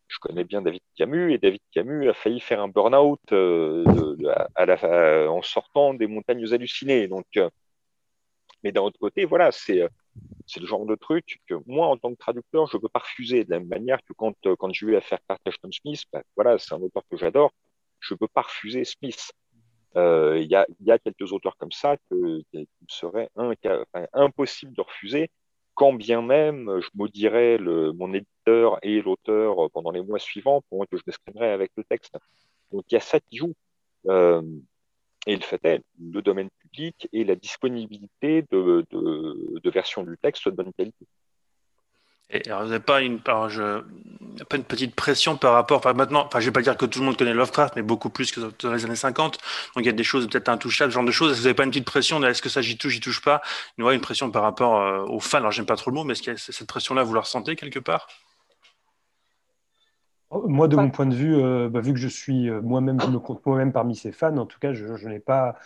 je 0.09 0.18
connais 0.21 0.44
bien 0.44 0.62
David 0.62 0.83
Camus 0.97 1.33
et 1.33 1.38
David 1.38 1.61
Camus 1.71 2.09
a 2.09 2.14
failli 2.14 2.40
faire 2.40 2.61
un 2.61 2.68
burn-out 2.68 3.21
euh, 3.33 3.85
à, 4.57 5.29
en 5.29 5.42
sortant 5.42 5.94
des 5.94 6.07
montagnes 6.07 6.53
hallucinées. 6.53 7.09
Donc, 7.09 7.27
euh, 7.37 7.51
mais 8.62 8.73
d'un 8.73 8.83
autre 8.83 8.99
côté, 8.99 9.25
voilà, 9.25 9.53
c'est 9.53 9.87
c'est 10.47 10.61
le 10.61 10.66
genre 10.66 10.87
de 10.87 10.97
truc 10.97 11.40
que 11.47 11.55
moi, 11.66 11.87
en 11.87 11.97
tant 11.97 12.11
que 12.11 12.18
traducteur, 12.18 12.66
je 12.66 12.77
ne 12.77 12.81
peux 12.81 12.88
pas 12.88 13.01
refuser. 13.01 13.44
De 13.44 13.51
la 13.51 13.61
même 13.61 13.68
manière 13.68 13.99
que 14.03 14.12
quand, 14.14 14.35
quand 14.59 14.73
j'ai 14.73 14.87
eu 14.87 14.97
à 14.97 15.01
faire 15.01 15.18
Carter 15.29 15.53
Smith, 15.71 16.03
ben, 16.12 16.23
voilà, 16.35 16.59
c'est 16.59 16.75
un 16.75 16.81
auteur 16.81 17.03
que 17.11 17.16
j'adore, 17.16 17.53
je 18.01 18.14
ne 18.14 18.18
peux 18.18 18.29
pas 18.29 18.42
refuser 18.42 18.85
Smith. 18.85 19.33
Euh, 19.97 20.38
il 20.40 20.49
y, 20.49 20.55
a, 20.55 20.99
quelques 20.99 21.33
auteurs 21.33 21.57
comme 21.57 21.73
ça 21.73 21.97
que, 22.11 22.42
qu'il 22.51 22.66
serait 22.88 23.31
un, 23.37 23.53
impossible 24.12 24.73
de 24.75 24.81
refuser, 24.81 25.31
quand 25.75 25.92
bien 25.92 26.23
même 26.23 26.81
je 26.81 26.88
maudirais 26.94 27.59
le, 27.59 27.92
mon 27.92 28.12
éditeur 28.12 28.38
et 28.82 29.00
l'auteur 29.02 29.70
pendant 29.72 29.90
les 29.90 30.02
mois 30.02 30.18
suivants 30.18 30.62
pour 30.68 30.87
que 30.88 30.96
je 30.96 31.02
m'exprimerais 31.06 31.50
avec 31.50 31.72
le 31.76 31.84
texte. 31.84 32.16
Donc 32.72 32.84
il 32.90 32.94
y 32.94 32.98
a 32.98 33.00
ça 33.00 33.20
qui 33.20 33.38
joue. 33.38 33.54
Euh, 34.06 34.42
et 35.26 35.37
le 35.37 35.42
fait 35.42 35.62
est, 35.64 35.82
le 36.00 36.22
domaine 36.22 36.48
public 36.58 37.08
et 37.12 37.24
la 37.24 37.34
disponibilité 37.34 38.44
de, 38.50 38.87
de, 38.90 39.61
de 39.62 39.70
versions 39.70 40.02
du 40.02 40.16
texte 40.16 40.46
de 40.46 40.50
bonne 40.50 40.72
qualité. 40.72 41.06
Et 42.30 42.46
alors, 42.46 42.62
vous 42.62 42.68
n'avez 42.68 42.84
pas 42.84 43.00
une, 43.00 43.20
pas 43.20 43.48
une 43.48 44.64
petite 44.64 44.94
pression 44.94 45.38
par 45.38 45.54
rapport, 45.54 45.78
enfin 45.78 45.94
maintenant, 45.94 46.26
enfin 46.26 46.40
je 46.40 46.44
vais 46.44 46.52
pas 46.52 46.61
dire 46.61 46.76
que 46.76 46.84
tout 46.84 46.98
le 46.98 47.06
monde 47.06 47.16
connaît 47.16 47.32
Lovecraft, 47.32 47.74
mais 47.74 47.82
beaucoup 47.82 48.11
plus 48.11 48.30
que 48.30 48.40
dans 48.40 48.72
les 48.72 48.84
années 48.84 48.96
50. 48.96 49.38
Donc 49.74 49.84
il 49.84 49.87
y 49.87 49.88
a 49.88 49.92
des 49.92 50.04
choses 50.04 50.28
peut-être 50.28 50.50
intouchables, 50.50 50.92
ce 50.92 50.96
genre 50.96 51.04
de 51.04 51.11
choses. 51.11 51.34
Vous 51.38 51.44
n'avez 51.44 51.54
pas 51.54 51.64
une 51.64 51.70
petite 51.70 51.87
pression 51.87 52.22
Est-ce 52.22 52.42
que 52.42 52.50
ça 52.50 52.61
j'y 52.61 52.76
touche, 52.76 52.92
j'y 52.92 53.00
touche 53.00 53.22
pas? 53.22 53.40
Une, 53.78 53.87
une 53.87 54.00
pression 54.02 54.30
par 54.30 54.42
rapport 54.42 54.78
euh, 54.78 55.04
aux 55.06 55.20
fans. 55.20 55.38
Alors 55.38 55.52
j'aime 55.52 55.64
pas 55.64 55.76
trop 55.76 55.90
le 55.90 55.94
mot, 55.94 56.04
mais 56.04 56.12
est-ce 56.12 56.22
que 56.22 56.37
cette 56.37 56.68
pression-là, 56.68 57.02
vous 57.02 57.14
la 57.14 57.20
ressentez 57.20 57.56
quelque 57.56 57.78
part? 57.78 58.08
Moi, 60.30 60.68
de 60.68 60.76
mon 60.76 60.90
point 60.90 61.06
de 61.06 61.14
vue, 61.14 61.36
euh, 61.36 61.70
bah, 61.70 61.80
vu 61.80 61.94
que 61.94 61.98
je 61.98 62.08
suis 62.08 62.50
euh, 62.50 62.60
moi-même, 62.60 63.00
je 63.00 63.06
me 63.06 63.18
compte 63.18 63.44
moi-même 63.46 63.72
parmi 63.72 63.96
ces 63.96 64.12
fans, 64.12 64.36
en 64.36 64.44
tout 64.44 64.58
cas, 64.58 64.74
je, 64.74 65.08
n'ai 65.08 65.20
pas. 65.20 65.56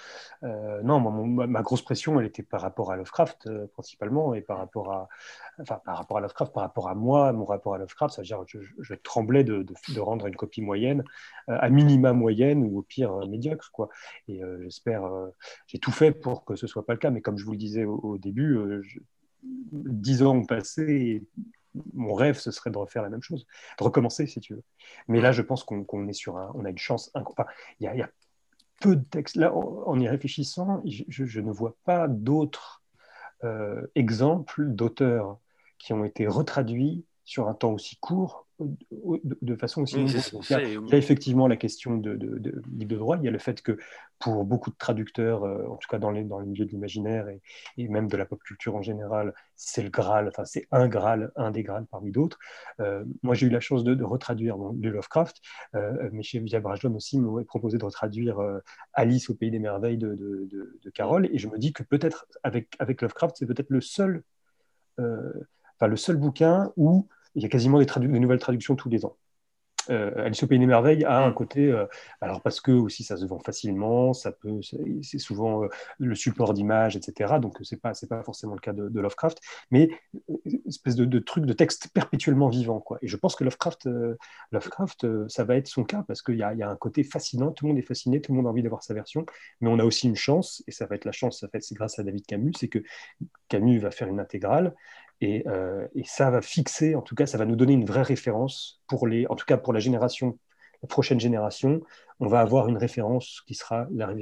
Euh, 0.45 0.81
non, 0.83 1.01
ma 1.01 1.63
grosse 1.63 1.83
pression, 1.83 2.21
elle 2.21 2.27
était 2.27 2.45
par 2.45 2.61
rapport 2.61 2.93
à 2.93 2.97
Lovecraft 2.97 3.49
principalement, 3.73 4.35
et 4.35 4.41
par 4.41 4.59
rapport 4.59 4.93
à, 4.93 5.09
enfin, 5.61 5.81
par 5.85 5.97
rapport 5.97 6.19
à 6.19 6.21
Lovecraft, 6.21 6.53
par 6.53 6.63
rapport 6.63 6.89
à 6.89 6.95
moi, 6.95 7.33
mon 7.33 7.45
rapport 7.45 7.75
à 7.75 7.79
Lovecraft, 7.79 8.15
c'est-à-dire 8.15 8.45
je, 8.47 8.59
je, 8.79 8.95
tremblais 8.95 9.43
de, 9.43 9.65
de, 9.65 10.01
rendre 10.01 10.29
une 10.29 10.37
copie 10.37 10.63
moyenne, 10.63 11.03
à 11.49 11.69
minima 11.69 12.13
moyenne 12.13 12.63
ou 12.63 12.79
au 12.79 12.83
pire 12.83 13.27
médiocre, 13.27 13.71
quoi. 13.73 13.89
Et 14.29 14.43
j'espère, 14.63 15.11
j'ai 15.67 15.81
tout 15.81 15.93
fait 15.93 16.13
pour 16.13 16.45
que 16.45 16.55
ce 16.55 16.69
soit 16.69 16.87
pas 16.87 16.93
le 16.93 17.01
cas, 17.01 17.11
mais 17.11 17.21
comme 17.21 17.37
je 17.37 17.45
vous 17.45 17.53
le 17.53 17.59
disais 17.59 17.85
au, 17.85 18.17
début, 18.17 18.59
dix 19.43 20.23
ans 20.23 20.37
ont 20.37 20.47
passé. 20.47 20.83
Et 20.83 21.23
mon 21.95 22.15
rêve, 22.15 22.39
ce 22.39 22.51
serait 22.51 22.71
de 22.71 22.79
refaire 22.79 23.03
la 23.03 23.09
même 23.09 23.23
chose, 23.23 23.47
de 23.79 23.85
recommencer 23.85 24.27
si 24.27 24.41
tu 24.41 24.55
veux. 24.55 24.63
Mais 25.09 25.21
là, 25.21 25.33
je 25.33 25.43
pense 25.43 25.65
qu'on 25.65 26.09
est 26.09 26.13
sur 26.13 26.37
un, 26.37 26.51
on 26.55 26.65
a 26.65 26.71
une 26.71 26.79
chance. 26.79 27.11
Enfin, 27.15 27.47
il 27.81 27.85
y, 27.85 28.03
a 28.03 28.11
peu 28.81 28.97
de 28.97 29.05
textes. 29.05 29.37
Là, 29.37 29.55
en, 29.55 29.99
y 29.99 30.09
réfléchissant, 30.09 30.83
je, 30.85 31.41
ne 31.41 31.51
vois 31.51 31.77
pas 31.85 32.09
d'autres 32.09 32.83
euh, 33.45 33.87
exemples 33.95 34.67
d'auteurs 34.67 35.39
qui 35.79 35.93
ont 35.93 36.05
été 36.05 36.27
retraduits 36.27 37.05
sur 37.25 37.49
un 37.49 37.55
temps 37.55 37.73
aussi 37.73 37.97
court 37.97 38.47
de, 38.91 39.57
façon 39.57 39.83
aussi. 39.83 39.97
il, 40.01 40.11
y 40.51 40.55
a, 40.55 40.97
effectivement 40.97 41.47
la 41.47 41.57
question 41.57 41.97
de, 41.97 42.15
de, 42.17 42.39
de, 42.39 42.63
de 42.67 42.97
droit. 42.97 43.17
Il 43.19 43.25
y 43.25 43.29
a 43.29 43.31
le 43.31 43.39
fait 43.39 43.63
que 43.63 43.79
pour 44.23 44.45
beaucoup 44.45 44.71
de 44.71 44.77
traducteurs, 44.77 45.43
euh, 45.43 45.67
en 45.67 45.77
tout 45.77 45.89
cas 45.89 45.99
dans 45.99 46.13
les, 46.13 46.23
dans 46.23 46.39
les 46.39 46.47
milieux 46.47 46.65
de 46.65 46.71
l'imaginaire 46.71 47.29
et, 47.29 47.43
et, 47.77 47.89
même 47.89 48.07
de 48.07 48.17
la 48.17 48.25
pop 48.25 48.41
culture 48.43 48.77
en 48.77 48.83
général, 48.83 49.35
c'est 49.57 49.83
le 49.83 49.91
Graal, 49.91 50.29
enfin 50.29 50.45
c'est 50.45 50.69
un 50.71 50.87
Graal, 50.87 51.33
un 51.35 51.51
des 51.51 51.65
Graals 51.65 51.87
parmi 51.91 52.13
d'autres. 52.13 52.39
Euh, 52.81 53.05
moi 53.23 53.35
j'ai 53.35 53.47
eu 53.47 53.51
la 53.51 53.59
chance 53.59 53.83
de, 53.83 54.01
retraduire 54.05 54.57
bon, 54.57 54.73
de 54.73 54.89
Lovecraft, 54.89 55.41
euh, 55.75 56.09
mais 56.13 56.23
chez 56.23 56.39
Via 56.39 56.61
Brajlon 56.61 56.95
aussi 56.95 57.19
m'a 57.19 57.43
proposé 57.45 57.79
de 57.79 57.85
retraduire 57.85 58.41
Alice 58.93 59.29
au 59.29 59.35
pays 59.35 59.51
des 59.51 59.59
merveilles 59.59 59.99
de, 59.99 60.15
de, 60.15 60.91
Carole, 60.91 61.29
et 61.33 61.39
je 61.39 61.49
me 61.49 61.59
dis 61.59 61.73
que 61.73 61.83
peut-être 61.83 62.27
avec, 62.43 62.77
avec 62.79 63.03
Lovecraft, 63.03 63.37
c'est 63.39 63.47
peut-être 63.47 63.71
le 63.71 63.81
seul, 63.81 64.23
enfin 64.99 65.87
le 65.89 65.97
seul 65.97 66.17
bouquin 66.17 66.71
où 66.77 67.09
il 67.35 67.43
y 67.43 67.47
a 67.47 67.49
quasiment 67.49 67.79
des, 67.79 67.87
des 67.87 68.21
nouvelles 68.21 68.39
traductions 68.39 68.77
tous 68.77 68.89
les 68.89 69.05
ans 69.05 69.17
euh, 69.91 70.13
Alice 70.17 70.43
au 70.43 70.47
pays 70.47 70.59
des 70.59 70.67
merveilles 70.67 71.05
a 71.05 71.19
un 71.19 71.31
mm. 71.31 71.35
côté, 71.35 71.71
euh, 71.71 71.87
alors 72.21 72.41
parce 72.41 72.61
que 72.61 72.71
aussi 72.73 73.05
ça 73.05 73.17
se 73.17 73.25
vend 73.25 73.41
facilement, 73.41 74.13
ça 74.13 74.33
peut, 74.33 74.61
c'est 75.03 75.19
souvent 75.19 75.65
euh, 75.65 75.69
le 75.99 76.15
support 76.15 76.55
d'image, 76.55 76.97
etc. 76.97 77.41
Donc 77.41 77.59
c'est 77.63 77.81
pas 77.81 77.95
c'est 77.95 78.09
pas 78.09 78.23
forcément 78.23 78.55
le 78.55 78.61
cas 78.61 78.73
de, 78.73 79.01
Lovecraft, 79.01 79.41
mais 79.71 79.89
une 80.45 80.61
espèce 80.67 80.95
de, 80.95 81.19
truc 81.19 81.45
de 81.45 81.53
texte 81.53 81.89
perpétuellement 81.93 82.49
vivant 82.49 82.81
quoi. 82.81 82.99
Et 83.03 83.09
je 83.09 83.17
pense 83.17 83.35
que 83.35 83.45
Lovecraft, 83.45 83.89
Lovecraft, 84.53 85.29
ça 85.29 85.45
va 85.45 85.57
être 85.57 85.67
son 85.67 85.85
cas 85.85 86.05
parce 86.07 86.23
qu'il 86.23 86.37
y, 86.37 86.39
y 86.39 86.43
a, 86.43 86.71
un 86.71 86.77
côté 86.77 87.03
fascinant, 87.03 87.51
tout 87.51 87.65
le 87.65 87.71
monde 87.71 87.79
est 87.79 87.87
fasciné, 87.87 88.21
tout 88.21 88.33
le 88.33 88.37
monde 88.37 88.47
a 88.47 88.51
envie 88.51 88.63
d'avoir 88.63 88.83
sa 88.85 88.95
version, 88.95 89.27
mais 89.61 89.69
on 89.69 89.79
a 89.79 89.85
aussi 89.85 90.07
une 90.07 90.17
chance 90.17 90.63
et 90.69 90.71
ça 90.71 90.87
va 90.87 90.95
être 90.95 91.05
la 91.05 91.13
chance, 91.13 91.41
ça 91.41 91.49
fait 91.49 91.61
c'est 91.61 91.75
grâce 91.75 91.99
à 91.99 92.05
David 92.05 92.25
Camus, 92.27 92.53
c'est 92.59 92.69
que 92.69 92.83
Camus 93.49 93.79
va 93.79 93.91
faire 93.91 94.09
une 94.09 94.21
intégrale 94.21 94.75
euh, 95.23 95.87
et, 95.95 96.05
ça 96.05 96.31
va 96.31 96.43
fixer, 96.43 96.95
en 96.95 97.03
tout 97.03 97.15
cas, 97.15 97.27
ça 97.27 97.39
va 97.39 97.45
nous 97.45 97.57
donner 97.57 97.73
une 97.75 97.85
vraie 97.85 98.03
référence 98.03 98.81
pour 98.89 99.07
les, 99.07 99.27
en 99.29 99.37
tout 99.37 99.47
cas 99.47 99.57
pour 99.57 99.73
la 99.73 99.81
génération, 99.81 100.39
la 100.83 100.89
prochaine 100.89 101.21
génération. 101.21 101.81
On 102.21 102.27
va 102.27 102.41
avoir 102.41 102.69
une 102.69 102.77
référence 102.77 103.43
qui 103.47 103.55
sera 103.55 103.87
la, 103.93 104.13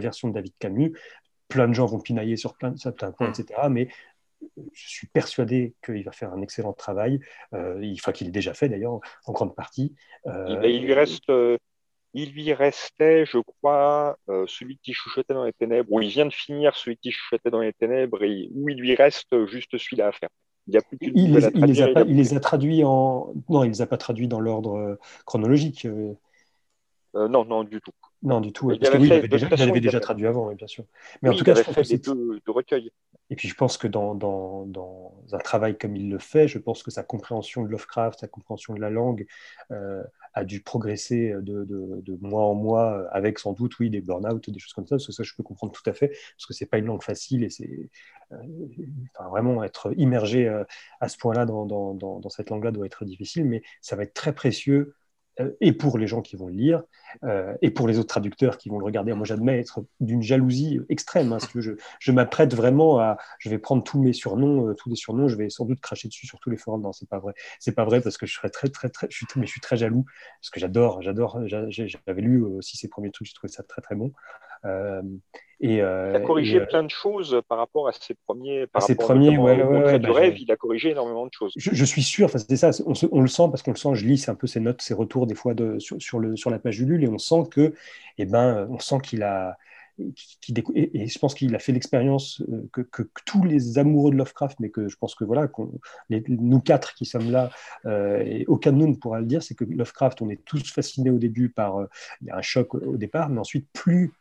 version 0.00 0.28
de 0.28 0.34
David 0.34 0.54
Camus. 0.58 0.92
Plein 1.48 1.68
de 1.68 1.74
gens 1.74 1.86
vont 1.86 2.00
pinailler 2.00 2.36
sur 2.36 2.56
plein 2.56 2.70
de 2.70 2.78
certains 2.78 3.12
points, 3.12 3.28
mm. 3.28 3.34
etc. 3.38 3.60
Mais 3.70 3.88
je 4.72 4.88
suis 4.88 5.06
persuadé 5.08 5.74
qu'il 5.84 6.04
va 6.04 6.12
faire 6.12 6.32
un 6.32 6.42
excellent 6.42 6.72
travail. 6.72 7.20
Euh, 7.52 7.78
il 7.82 8.00
faut 8.00 8.12
qu'il 8.12 8.28
ait 8.28 8.32
déjà 8.32 8.54
fait 8.54 8.68
d'ailleurs 8.68 9.00
en 9.26 9.32
grande 9.32 9.54
partie. 9.54 9.94
Euh, 10.26 10.60
il, 10.64 10.82
lui 10.82 10.94
reste, 10.94 11.30
il 12.14 12.32
lui 12.32 12.52
restait, 12.52 13.26
je 13.26 13.38
crois, 13.38 14.16
celui 14.46 14.78
qui 14.78 14.92
chuchotait 14.94 15.34
dans 15.34 15.44
les 15.44 15.52
ténèbres, 15.52 15.92
ou 15.92 16.00
il 16.00 16.08
vient 16.08 16.26
de 16.26 16.32
finir 16.32 16.76
celui 16.76 16.96
qui 16.96 17.10
chuchotait 17.10 17.50
dans 17.50 17.60
les 17.60 17.72
ténèbres, 17.72 18.22
et 18.24 18.48
où 18.54 18.68
il 18.68 18.78
lui 18.78 18.94
reste 18.94 19.46
juste 19.46 19.76
celui-là 19.76 20.08
à 20.08 20.12
faire. 20.12 20.30
Il, 21.00 21.32
les, 21.32 22.34
a 22.34 22.40
traduits 22.40 22.82
en. 22.84 23.32
Non, 23.48 23.62
il 23.64 23.70
les 23.70 23.82
a 23.82 23.86
pas 23.86 23.96
traduits 23.96 24.28
dans 24.28 24.40
l'ordre 24.40 24.76
euh, 24.76 24.98
chronologique. 25.24 25.84
Euh. 25.84 26.14
Euh, 27.16 27.28
non, 27.28 27.44
non, 27.44 27.64
du 27.64 27.80
tout. 27.80 27.92
Non, 28.22 28.40
du 28.40 28.52
tout. 28.52 28.68
parce 28.68 28.90
que 28.90 28.98
oui, 28.98 29.06
il 29.06 29.12
avait 29.12 29.28
déjà, 29.28 29.46
avait 29.46 29.80
déjà 29.80 30.00
traduit 30.00 30.26
avant, 30.26 30.52
bien 30.52 30.66
sûr. 30.66 30.84
Mais 31.22 31.28
en 31.28 31.34
tout 31.34 31.44
cas, 31.44 31.54
je 31.54 31.62
pense 31.62 31.88
que 31.88 31.96
deux, 31.96 32.40
recueils. 32.46 32.90
Et 33.30 33.34
puis, 33.34 33.48
je 33.48 33.54
pense 33.54 33.76
que 33.76 33.88
dans, 33.88 34.14
dans, 34.14 34.66
dans, 34.66 35.14
un 35.32 35.38
travail 35.38 35.76
comme 35.76 35.96
il 35.96 36.08
le 36.08 36.18
fait, 36.18 36.46
je 36.46 36.58
pense 36.58 36.82
que 36.82 36.90
sa 36.92 37.02
compréhension 37.02 37.64
de 37.64 37.68
Lovecraft, 37.68 38.20
sa 38.20 38.28
compréhension 38.28 38.74
de 38.74 38.80
la 38.80 38.90
langue, 38.90 39.26
a 40.36 40.44
dû 40.44 40.60
progresser 40.62 41.32
de, 41.32 41.64
de, 41.64 42.02
de, 42.02 42.18
mois 42.20 42.44
en 42.44 42.54
mois, 42.54 43.08
avec 43.10 43.38
sans 43.38 43.54
doute, 43.54 43.78
oui, 43.80 43.88
des 43.88 44.02
burn-out, 44.02 44.50
des 44.50 44.58
choses 44.58 44.74
comme 44.74 44.86
ça. 44.86 44.96
Parce 44.96 45.06
que 45.06 45.12
ça, 45.12 45.22
je 45.22 45.32
peux 45.34 45.42
comprendre 45.42 45.72
tout 45.72 45.88
à 45.88 45.94
fait, 45.94 46.08
parce 46.08 46.46
que 46.46 46.52
c'est 46.52 46.66
pas 46.66 46.76
une 46.78 46.84
langue 46.86 47.02
facile 47.02 47.42
et 47.42 47.48
c'est 47.48 47.88
euh, 48.32 48.36
enfin, 49.14 49.28
vraiment 49.28 49.62
être 49.62 49.92
immergé 49.96 50.48
euh, 50.48 50.64
à 51.00 51.08
ce 51.08 51.16
point-là 51.16 51.46
dans, 51.46 52.28
cette 52.28 52.50
langue-là 52.50 52.70
doit 52.72 52.86
être 52.86 53.04
difficile, 53.04 53.44
mais 53.44 53.62
ça 53.80 53.96
va 53.96 54.02
être 54.02 54.14
très 54.14 54.34
précieux 54.34 54.76
euh, 54.76 54.92
et 55.60 55.72
pour 55.72 55.98
les 55.98 56.06
gens 56.06 56.22
qui 56.22 56.36
vont 56.36 56.46
le 56.46 56.54
lire, 56.54 56.82
et 57.62 57.70
pour 57.70 57.88
les 57.88 57.98
autres 57.98 58.08
traducteurs 58.08 58.58
qui 58.58 58.68
vont 58.68 58.78
le 58.78 58.84
regarder. 58.84 59.12
Moi, 59.14 59.24
j'admets 59.24 59.58
être 59.58 59.84
d'une 60.00 60.22
jalousie 60.22 60.80
extrême. 60.88 61.32
Hein, 61.32 61.38
que 61.52 61.60
je, 61.60 61.72
je 61.98 62.12
m'apprête 62.12 62.54
vraiment 62.54 62.98
à. 62.98 63.16
Je 63.38 63.48
vais 63.48 63.58
prendre 63.58 63.82
tous 63.82 64.00
mes 64.00 64.12
surnoms, 64.12 64.74
tous 64.74 64.88
les 64.88 64.96
surnoms, 64.96 65.28
je 65.28 65.36
vais 65.36 65.50
sans 65.50 65.64
doute 65.64 65.80
cracher 65.80 66.08
dessus 66.08 66.26
sur 66.26 66.38
tous 66.40 66.50
les 66.50 66.56
forums. 66.56 66.82
Non, 66.82 66.92
c'est 66.92 67.08
pas 67.08 67.18
vrai. 67.18 67.34
C'est 67.58 67.72
pas 67.72 67.84
vrai 67.84 68.00
parce 68.00 68.18
que 68.18 68.26
je 68.26 68.34
serais 68.34 68.50
très, 68.50 68.68
très, 68.68 68.88
très. 68.88 69.08
Suis, 69.10 69.26
mais 69.36 69.46
je 69.46 69.52
suis 69.52 69.60
très 69.60 69.76
jaloux 69.76 70.04
parce 70.40 70.50
que 70.50 70.60
j'adore, 70.60 71.02
j'adore. 71.02 71.40
J'avais 71.46 72.22
lu 72.22 72.42
aussi 72.42 72.76
ces 72.76 72.88
premiers 72.88 73.10
trucs, 73.10 73.28
j'ai 73.28 73.34
trouvé 73.34 73.52
ça 73.52 73.62
très, 73.62 73.82
très 73.82 73.94
bon. 73.94 74.12
Euh, 74.66 75.02
et, 75.60 75.80
euh, 75.80 76.10
il 76.10 76.16
a 76.16 76.20
corrigé 76.20 76.58
euh, 76.58 76.66
plein 76.66 76.82
de 76.82 76.90
choses 76.90 77.40
par 77.48 77.58
rapport 77.58 77.88
à 77.88 77.92
ses 77.92 78.14
premiers. 78.26 78.66
Par 78.66 78.82
ses 78.82 78.94
premiers, 78.94 79.38
ouais, 79.38 79.62
ouais, 79.62 79.98
bah, 79.98 80.12
rêve, 80.12 80.38
il 80.38 80.50
a 80.50 80.56
corrigé 80.56 80.90
énormément 80.90 81.24
de 81.24 81.32
choses. 81.32 81.52
Je, 81.56 81.84
suis 81.84 82.02
sûr, 82.02 82.28
c'est 82.30 82.56
ça, 82.56 82.70
on, 82.84 82.92
on, 83.10 83.20
le 83.22 83.28
sent 83.28 83.44
parce 83.50 83.62
qu'on 83.62 83.70
le 83.70 83.76
sent. 83.76 83.94
Je 83.94 84.04
lis 84.04 84.22
un 84.28 84.34
peu 84.34 84.46
ses 84.46 84.60
notes, 84.60 84.82
ses 84.82 84.94
retours 84.94 85.26
des 85.26 85.34
fois 85.34 85.54
de, 85.54 85.78
sur, 85.78 86.00
sur, 86.00 86.18
le, 86.18 86.36
sur 86.36 86.50
la 86.50 86.58
page 86.58 86.76
du 86.76 86.84
Lul 86.84 87.04
et 87.04 87.08
on 87.08 87.18
sent 87.18 87.44
que, 87.50 87.74
eh 88.18 88.26
ben, 88.26 88.66
on 88.70 88.78
sent 88.78 88.98
qu'il 89.02 89.22
a, 89.22 89.56
qui, 90.42 90.52
et, 90.74 91.08
je 91.08 91.18
pense 91.18 91.34
qu'il 91.34 91.54
a 91.54 91.58
fait 91.58 91.72
l'expérience 91.72 92.42
que, 92.70 92.82
que, 92.82 93.02
tous 93.24 93.42
les 93.42 93.78
amoureux 93.78 94.10
de 94.10 94.16
Lovecraft, 94.16 94.60
mais 94.60 94.68
que 94.68 94.88
je 94.88 94.96
pense 94.96 95.14
que 95.14 95.24
voilà, 95.24 95.48
nous 96.28 96.60
quatre 96.60 96.92
qui 96.92 97.06
sommes 97.06 97.30
là, 97.30 97.48
et 97.86 98.44
aucun 98.46 98.72
de 98.72 98.76
nous 98.76 98.88
ne 98.88 98.96
pourra 98.96 99.20
le 99.20 99.26
dire, 99.26 99.42
c'est 99.42 99.54
que 99.54 99.64
Lovecraft, 99.64 100.20
on 100.20 100.28
est 100.28 100.44
tous 100.44 100.70
fascinés 100.70 101.08
au 101.08 101.18
début 101.18 101.48
par 101.48 101.86
il 102.20 102.28
y 102.28 102.30
a 102.30 102.36
un 102.36 102.42
choc 102.42 102.74
au 102.74 102.98
départ, 102.98 103.30
mais 103.30 103.40
ensuite 103.40 103.68
plus 103.72 104.12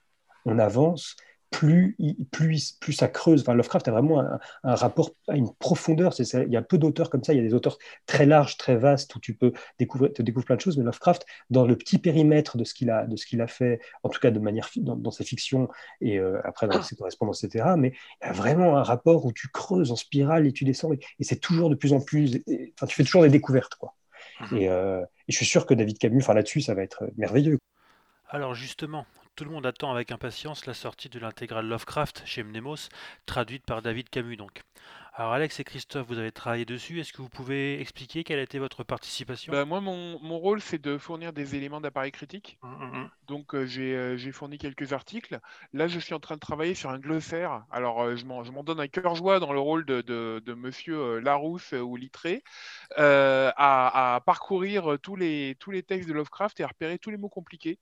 on 0.45 0.59
avance, 0.59 1.15
plus, 1.51 1.95
plus, 2.31 2.73
plus 2.73 2.93
ça 2.93 3.07
creuse. 3.07 3.41
Enfin, 3.41 3.53
Lovecraft 3.53 3.87
a 3.87 3.91
vraiment 3.91 4.19
un, 4.19 4.75
rapport 4.75 5.11
à 5.27 5.35
une 5.35 5.53
profondeur. 5.55 6.13
il 6.19 6.51
y 6.51 6.57
a 6.57 6.61
peu 6.61 6.77
d'auteurs 6.77 7.09
comme 7.09 7.23
ça. 7.23 7.33
Il 7.33 7.37
y 7.37 7.39
a 7.39 7.43
des 7.43 7.53
auteurs 7.53 7.77
très 8.05 8.25
larges, 8.25 8.57
très 8.57 8.75
vastes 8.75 9.15
où 9.15 9.19
tu 9.19 9.35
peux 9.35 9.53
découvrir, 9.79 10.11
te 10.11 10.21
découvrir 10.21 10.45
plein 10.47 10.55
de 10.57 10.61
choses. 10.61 10.77
Mais 10.77 10.83
Lovecraft, 10.83 11.25
dans 11.49 11.65
le 11.65 11.77
petit 11.77 11.97
périmètre 11.97 12.57
de 12.57 12.63
ce 12.63 12.73
qu'il 12.73 12.89
a, 12.89 13.05
de 13.05 13.15
ce 13.15 13.25
qu'il 13.25 13.41
a 13.41 13.47
fait, 13.47 13.79
en 14.03 14.09
tout 14.09 14.19
cas 14.19 14.31
de 14.31 14.39
manière 14.39 14.69
dans, 14.75 15.11
ses 15.11 15.23
fictions 15.23 15.69
et 16.01 16.19
euh, 16.19 16.41
après 16.43 16.67
dans 16.67 16.81
ses 16.81 16.95
correspondances, 16.95 17.43
etc. 17.43 17.75
Mais 17.77 17.93
il 18.21 18.27
y 18.27 18.29
a 18.29 18.33
vraiment 18.33 18.77
un 18.77 18.83
rapport 18.83 19.25
où 19.25 19.31
tu 19.31 19.47
creuses 19.47 19.91
en 19.91 19.95
spirale 19.95 20.47
et 20.47 20.51
tu 20.51 20.65
descends 20.65 20.91
et, 20.91 20.99
c'est 21.21 21.39
toujours 21.39 21.69
de 21.69 21.75
plus 21.75 21.93
en 21.93 22.01
plus. 22.01 22.43
enfin, 22.73 22.85
tu 22.87 22.95
fais 22.95 23.03
toujours 23.03 23.23
des 23.23 23.29
découvertes, 23.29 23.75
quoi. 23.75 23.95
Mmh. 24.41 24.45
Euh, 24.53 25.01
et, 25.01 25.31
je 25.31 25.37
suis 25.37 25.45
sûr 25.45 25.65
que 25.65 25.73
David 25.73 25.97
Camus, 25.97 26.21
enfin 26.21 26.33
là-dessus, 26.33 26.59
ça 26.59 26.73
va 26.73 26.83
être 26.83 27.05
merveilleux. 27.15 27.57
Alors 28.29 28.53
justement, 28.53 29.05
tout 29.35 29.43
le 29.43 29.51
monde 29.51 29.65
attend 29.65 29.91
avec 29.91 30.11
impatience 30.11 30.65
la 30.65 30.73
sortie 30.73 31.09
de 31.09 31.19
l'intégrale 31.19 31.67
Lovecraft 31.67 32.23
chez 32.25 32.41
Mnemos, 32.43 32.87
traduite 33.25 33.65
par 33.65 33.81
David 33.81 34.09
Camus 34.09 34.37
donc. 34.37 34.63
Alors 35.17 35.31
Alex 35.31 35.61
et 35.61 35.63
Christophe, 35.63 36.07
vous 36.07 36.17
avez 36.17 36.33
travaillé 36.33 36.65
dessus. 36.65 36.99
Est-ce 36.99 37.13
que 37.13 37.21
vous 37.21 37.29
pouvez 37.29 37.79
expliquer 37.79 38.25
quelle 38.25 38.39
a 38.39 38.41
été 38.41 38.59
votre 38.59 38.83
participation? 38.83 39.53
Bah, 39.53 39.63
Moi, 39.63 39.79
mon, 39.79 40.37
rôle, 40.37 40.59
c'est 40.59 40.81
de 40.81 40.97
fournir 40.97 41.31
des 41.31 41.55
éléments 41.55 41.79
d'appareil 41.79 42.11
critique. 42.11 42.57
Hum, 42.63 42.73
hum, 42.81 42.93
hum. 42.93 43.09
Donc 43.27 43.55
euh, 43.55 43.65
euh, 43.77 44.17
j'ai 44.17 44.31
fourni 44.33 44.57
quelques 44.57 44.91
articles. 44.91 45.39
Là, 45.71 45.87
je 45.87 45.99
suis 45.99 46.13
en 46.13 46.19
train 46.19 46.35
de 46.35 46.41
travailler 46.41 46.75
sur 46.75 46.89
un 46.89 46.99
glossaire. 46.99 47.63
Alors 47.71 48.03
euh, 48.03 48.17
je 48.17 48.25
m'en 48.25 48.63
donne 48.63 48.81
un 48.81 48.89
cœur 48.89 49.15
joie 49.15 49.39
dans 49.39 49.53
le 49.53 49.59
rôle 49.59 49.85
de, 49.85 50.01
de, 50.01 50.53
Monsieur 50.53 51.19
Larousse 51.19 51.73
ou 51.73 51.95
Littré, 51.95 52.43
à, 52.97 54.15
à, 54.15 54.19
parcourir 54.21 54.97
tous 55.01 55.15
les, 55.15 55.55
tous 55.59 55.71
les 55.71 55.81
textes 55.83 56.09
de 56.09 56.13
Lovecraft 56.13 56.59
et 56.59 56.63
à 56.63 56.67
repérer 56.67 56.99
tous 56.99 57.09
les 57.09 57.17
mots 57.17 57.29
compliqués 57.29 57.79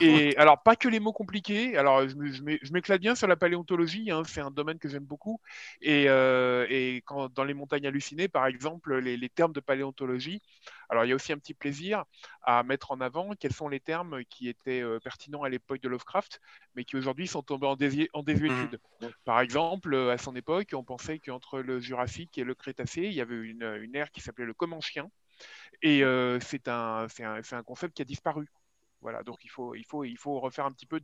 Et 0.00 0.36
alors, 0.36 0.62
pas 0.62 0.76
que 0.76 0.88
les 0.88 1.00
mots 1.00 1.12
compliqués. 1.12 1.76
Alors, 1.76 2.08
je 2.08 2.72
m'éclate 2.72 3.00
bien 3.00 3.14
sur 3.14 3.26
la 3.26 3.36
paléontologie. 3.36 4.10
Hein, 4.10 4.22
c'est 4.26 4.40
un 4.40 4.50
domaine 4.50 4.78
que 4.78 4.88
j'aime 4.88 5.04
beaucoup. 5.04 5.40
Et, 5.80 6.06
euh, 6.08 6.66
et, 6.68 7.02
quand, 7.06 7.32
dans 7.32 7.44
les 7.44 7.54
montagnes 7.54 7.86
hallucinées, 7.86 8.28
par 8.28 8.46
exemple, 8.46 8.96
les, 8.98 9.16
les, 9.16 9.28
termes 9.28 9.52
de 9.52 9.60
paléontologie. 9.60 10.42
Alors, 10.88 11.04
il 11.04 11.08
y 11.08 11.12
a 11.12 11.14
aussi 11.14 11.32
un 11.32 11.38
petit 11.38 11.54
plaisir 11.54 12.04
à 12.42 12.62
mettre 12.62 12.92
en 12.92 13.00
avant 13.00 13.34
quels 13.34 13.52
sont 13.52 13.68
les 13.68 13.80
termes 13.80 14.24
qui 14.24 14.48
étaient 14.48 14.82
euh, 14.82 14.98
pertinents 14.98 15.42
à 15.42 15.48
l'époque 15.48 15.80
de 15.80 15.88
Lovecraft, 15.88 16.40
mais 16.74 16.84
qui 16.84 16.96
aujourd'hui 16.96 17.26
sont 17.26 17.42
tombés 17.42 17.66
en, 17.66 18.22
désuétude. 18.22 18.78
Mmh. 19.00 19.06
Par 19.24 19.40
exemple, 19.40 19.94
à 19.94 20.18
son 20.18 20.34
époque, 20.36 20.70
on 20.74 20.84
pensait 20.84 21.18
qu'entre 21.18 21.60
le 21.60 21.80
Jurassique 21.80 22.36
et 22.38 22.44
le 22.44 22.54
Crétacé, 22.54 23.02
il 23.02 23.14
y 23.14 23.20
avait 23.20 23.36
une, 23.36 23.64
une 23.82 23.94
ère 23.94 24.10
qui 24.10 24.20
s'appelait 24.20 24.44
le 24.44 24.54
Comanchien. 24.54 25.10
Et 25.82 26.04
euh, 26.04 26.40
c'est 26.40 26.68
un, 26.68 27.06
un, 27.20 27.40
un 27.50 27.62
concept 27.62 27.94
qui 27.94 28.02
a 28.02 28.04
disparu. 28.04 28.48
Voilà, 29.04 29.22
donc 29.22 29.44
il 29.44 29.50
faut, 29.50 29.74
il 29.74 29.84
faut, 29.84 30.02
il 30.02 30.16
faut 30.16 30.40
refaire 30.40 30.64
un 30.64 30.72
petit 30.72 30.86
peu 30.86 30.98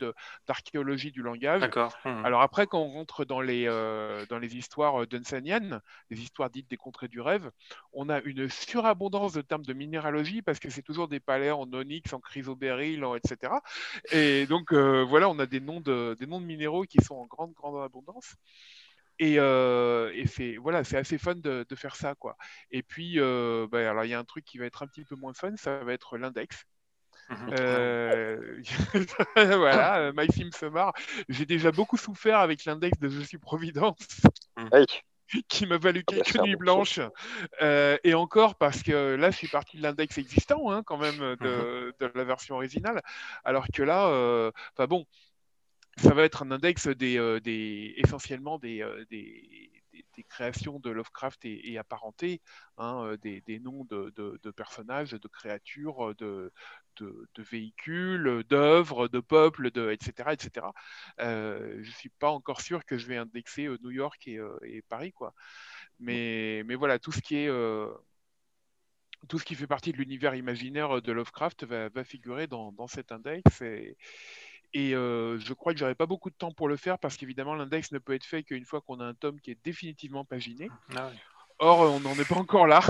d'archéologie 0.47 1.13
du 1.13 1.21
langage. 1.21 1.61
D'accord. 1.61 1.95
Mmh. 2.07 2.25
Alors 2.25 2.41
après, 2.41 2.67
quand 2.67 2.81
on 2.81 2.89
rentre 2.89 3.27
dans 3.27 3.43
les, 3.43 3.67
euh, 3.69 4.25
dans 4.31 4.39
les 4.39 4.57
histoires 4.57 5.07
dunsaniennes, 5.07 5.83
les 6.09 6.23
histoires 6.23 6.49
dites 6.49 6.69
des 6.71 6.79
contrées 6.79 7.09
du 7.09 7.21
rêve, 7.21 7.51
on 7.93 8.09
a 8.09 8.23
une 8.23 8.49
surabondance 8.49 9.35
de 9.35 9.43
termes 9.43 9.67
de 9.67 9.75
minéralogie 9.75 10.41
parce 10.41 10.59
que 10.59 10.71
c'est 10.71 10.81
toujours 10.81 11.09
des 11.09 11.21
palais 11.21 11.51
en 11.51 11.71
onyx, 11.75 12.11
en 12.15 12.21
chrysobéryl, 12.21 13.05
etc. 13.17 13.53
Et 14.13 14.47
donc 14.47 14.73
euh, 14.73 15.05
voilà, 15.05 15.29
on 15.29 15.39
a 15.39 15.45
des 15.45 15.61
noms, 15.61 15.83
de, 15.83 16.17
des 16.19 16.27
noms 16.27 16.41
de 16.41 16.47
minéraux 16.47 16.85
qui 16.85 17.03
sont 17.05 17.17
en 17.17 17.27
grande, 17.27 17.53
grande 17.53 17.85
abondance. 17.85 18.35
Et, 19.19 19.39
euh, 19.39 20.11
et 20.15 20.27
c'est 20.27 20.57
voilà, 20.57 20.85
c'est 20.85 20.97
assez 20.97 21.19
fun 21.19 21.35
de, 21.35 21.67
de, 21.69 21.77
faire 21.77 21.95
ça 21.95 22.15
quoi. 22.15 22.39
Et 22.71 22.83
puis, 22.83 23.21
euh, 23.21 23.67
bah, 23.71 23.91
alors 23.91 24.07
il 24.07 24.09
y 24.09 24.15
a 24.15 24.19
un 24.19 24.25
truc 24.25 24.47
qui 24.47 24.57
va 24.57 24.65
être 24.65 24.83
un 24.83 24.87
petit 24.87 25.05
peu 25.05 25.15
moins 25.15 25.35
fun, 25.35 25.55
ça 25.57 25.85
va 25.85 25.93
être 25.93 26.17
l'index. 26.17 26.65
Mhm. 27.31 27.55
Euh, 27.59 28.63
voilà, 29.37 29.99
euh, 29.99 30.13
My 30.17 30.27
Film 30.33 30.51
se 30.53 30.67
marre. 30.67 30.93
J'ai 31.29 31.47
déjà 31.47 31.71
beaucoup 31.71 31.97
souffert 31.97 32.41
avec 32.41 32.65
l'index 32.65 32.99
de 32.99 33.09
Je 33.09 33.21
suis 33.21 33.39
Providence. 33.39 33.97
Mhm. 34.57 34.85
qui 35.49 35.65
m'a 35.65 35.79
valu 35.79 36.03
ah 36.09 36.13
bah, 36.13 36.23
quelques 36.23 36.43
nuits 36.43 36.57
blanches. 36.57 37.01
Euh, 37.63 37.97
et 38.03 38.15
encore 38.15 38.57
parce 38.57 38.83
que 38.83 39.15
là, 39.15 39.31
je 39.31 39.37
suis 39.37 39.49
parti 39.49 39.77
de 39.77 39.83
l'index 39.83 40.19
existant, 40.19 40.71
hein, 40.73 40.83
quand 40.85 40.99
même, 40.99 41.19
de, 41.19 41.95
mhm. 42.01 42.09
de, 42.09 42.13
la 42.15 42.25
version 42.25 42.57
originale. 42.57 43.01
Alors 43.45 43.67
que 43.73 43.83
là, 43.83 44.09
enfin 44.73 44.87
bon, 44.89 45.07
ça 45.99 46.15
va 46.15 46.25
être 46.25 46.43
un 46.43 46.51
index 46.51 46.89
des, 46.89 47.41
des 47.41 47.95
essentiellement 47.97 48.59
des, 48.59 48.85
des 49.09 49.71
créations 50.25 50.79
de 50.81 50.91
Lovecraft 50.91 51.45
et, 51.45 51.79
apparentés, 51.79 52.41
hein, 52.79 53.05
euh, 53.05 53.17
des, 53.17 53.61
noms 53.61 53.85
de, 53.85 54.51
personnages, 54.51 55.13
de 55.13 55.29
créatures, 55.29 56.15
de, 56.17 56.53
véhicules, 57.39 58.45
d'œuvres, 58.49 59.09
de 59.09 59.21
peuples, 59.21 59.69
etc. 59.69 60.33
etc. 60.33 60.67
Euh, 61.21 61.79
je 61.83 61.89
ne 61.89 61.95
suis 61.95 62.11
pas 62.11 62.31
encore 62.31 62.61
sûr 62.61 62.85
que 62.85 62.99
je 62.99 63.07
vais 63.07 63.17
indexer 63.17 63.67
euh, 63.67 63.79
New 63.83 63.91
York 63.91 64.29
et, 64.29 64.83
Paris. 64.89 65.13
Quoi. 65.13 65.35
Mais, 65.99 66.63
voilà, 66.75 66.99
tout 66.99 67.13
ce 67.13 67.21
qui 67.21 67.47
fait 69.55 69.67
partie 69.67 69.93
de 69.93 69.99
l'univers 69.99 70.35
imaginaire 70.35 71.03
de 71.03 71.13
Lovecraft 71.13 71.65
va, 71.65 72.05
figurer 72.05 72.47
dans, 72.47 72.87
cet 72.87 73.13
index. 73.13 73.63
Et, 73.63 73.97
et 74.73 74.91
je 74.93 75.53
crois 75.53 75.73
que 75.73 75.79
j'aurai 75.79 75.95
pas 75.95 76.07
beaucoup 76.07 76.31
de 76.31 76.35
temps 76.35 76.53
pour 76.53 76.69
le 76.69 76.77
faire 76.77 76.99
parce 76.99 77.17
qu'évidemment, 77.17 77.55
l'index 77.55 77.93
ne 77.93 77.99
peut 77.99 78.15
être 78.15 78.25
fait 78.25 78.43
qu'une 78.43 78.65
fois 78.65 78.81
qu'on 78.81 79.01
a 79.01 79.05
un 79.05 79.15
tome 79.15 79.41
qui 79.41 79.51
est 79.51 79.59
définitivement 79.65 80.25
paginé. 80.25 80.69
Ah 80.97 81.11
Or, 81.59 81.81
on 81.81 82.01
n'en 82.01 82.15
est 82.15 82.29
pas 82.29 82.37
encore 82.37 82.67
là. 82.67 82.81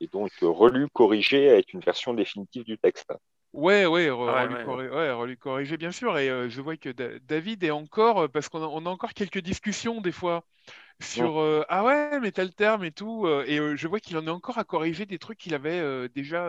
Et 0.00 0.06
donc, 0.06 0.30
relu, 0.40 0.88
corrigé 0.88 1.50
avec 1.50 1.74
une 1.74 1.80
version 1.80 2.14
définitive 2.14 2.64
du 2.64 2.78
texte. 2.78 3.12
Ouais, 3.52 3.84
ouais, 3.84 4.08
relu, 4.08 5.36
corrigé, 5.36 5.76
bien 5.76 5.90
sûr. 5.90 6.16
Et 6.16 6.48
je 6.48 6.60
vois 6.62 6.76
que 6.76 6.90
David 7.18 7.64
est 7.64 7.70
encore, 7.70 8.30
parce 8.30 8.48
qu'on 8.48 8.62
a, 8.62 8.90
encore 8.90 9.12
quelques 9.12 9.40
discussions 9.40 10.00
des 10.00 10.12
fois 10.12 10.44
sur 11.02 11.64
ah 11.68 11.84
ouais, 11.84 12.20
mais 12.20 12.30
tel 12.32 12.54
terme 12.54 12.84
et 12.84 12.92
tout. 12.92 13.26
et 13.46 13.76
je 13.76 13.88
vois 13.88 14.00
qu'il 14.00 14.16
en 14.16 14.26
est 14.26 14.30
encore 14.30 14.58
à 14.58 14.64
corriger 14.64 15.04
des 15.04 15.18
trucs 15.18 15.38
qu'il 15.38 15.54
avait 15.54 16.08
déjà 16.08 16.48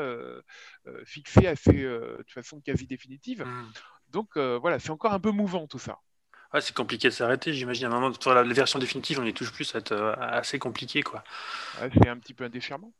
fixés 1.04 1.48
assez, 1.48 1.74
de 1.74 2.26
façon 2.28 2.62
quasi 2.62 2.88
définitive. 2.88 3.44
Mmh. 3.44 3.72
Donc 4.12 4.30
euh, 4.38 4.58
voilà, 4.60 4.80
c'est 4.80 4.92
encore 4.92 5.14
un 5.14 5.20
peu 5.20 5.32
mouvant 5.32 5.68
tout 5.68 5.80
ça. 5.80 6.00
c'est 6.60 6.76
compliqué 6.76 7.08
de 7.08 7.14
s'arrêter, 7.14 7.54
j'imagine. 7.54 7.86
À 7.86 7.90
un 7.90 8.00
moment, 8.00 8.14
sur 8.20 8.34
la, 8.34 8.44
version 8.44 8.80
définitive, 8.80 9.20
on 9.20 9.26
est 9.26 9.36
toujours 9.36 9.54
plus 9.54 9.74
à 9.76 9.80
être 9.80 9.94
euh, 9.94 10.14
assez 10.18 10.60
compliqué. 10.60 11.02
quoi. 11.02 11.24
c'est 11.80 12.10
un 12.10 12.18
petit 12.18 12.34
peu 12.34 12.46
un 12.46 12.50
déchirement. 12.50 12.92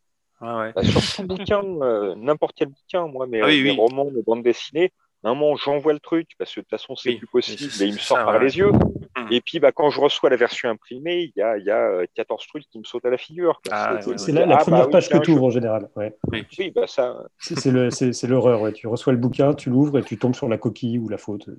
Bah, 0.42 0.74
sur 0.84 1.02
son 1.02 1.26
bouquin, 1.26 1.64
euh, 1.64 2.16
n'importe 2.16 2.56
quel 2.58 2.70
bouquin, 2.70 3.06
moi, 3.08 3.28
mais 3.28 3.42
ah 3.42 3.74
romans, 3.76 4.10
mes 4.10 4.24
bandes 4.24 4.42
dessinées, 4.42 4.86
à 4.86 5.01
un 5.24 5.36
moment, 5.36 5.56
j'envoie 5.56 5.94
le 5.94 6.00
truc 6.00 6.30
parce 6.38 6.54
que 6.54 6.62
de 6.62 6.66
toute 6.66 6.72
façon, 6.72 6.96
c'est 6.96 7.14
plus 7.14 7.28
possible 7.28 7.72
et 7.82 7.86
il 7.86 7.94
me 7.94 8.00
sort 8.00 8.18
par 8.18 8.40
les 8.40 8.58
yeux. 8.58 8.72
Hum. 9.18 9.28
Et 9.30 9.42
puis, 9.42 9.60
bah, 9.60 9.72
quand 9.72 9.90
je 9.90 10.00
reçois 10.00 10.30
la 10.30 10.36
version 10.36 10.70
imprimée, 10.70 11.24
il 11.24 11.34
y 11.36 11.42
a, 11.42 11.58
y 11.58 11.70
a 11.70 12.06
14 12.16 12.48
trucs 12.48 12.64
qui 12.70 12.80
me 12.80 12.84
sautent 12.84 13.06
à 13.06 13.10
la 13.10 13.18
figure. 13.18 13.62
Ah, 13.70 14.00
c'est 14.18 14.32
la, 14.32 14.48
ah, 14.50 14.58
première 14.58 14.86
bah 14.86 14.92
page 14.94 15.10
que 15.10 15.18
tu 15.18 15.32
ouvres 15.32 15.46
en 15.46 15.50
général. 15.50 15.90
Oui, 15.96 16.72
bah, 16.74 16.88
ça. 16.88 17.24
C'est 17.40 18.28
l'horreur. 18.28 18.62
Ouais. 18.62 18.74
Tu 18.74 18.88
reçois 18.88 19.14
le 19.14 19.20
bouquin, 19.20 19.54
tu 19.54 19.70
l'ouvres 19.70 20.00
et 20.00 20.04
tu 20.04 20.18
tombes 20.18 20.36
sur 20.36 20.48
la 20.48 20.58
coquille 20.58 20.98
ou 20.98 21.10
la 21.10 21.18
faute. 21.18 21.50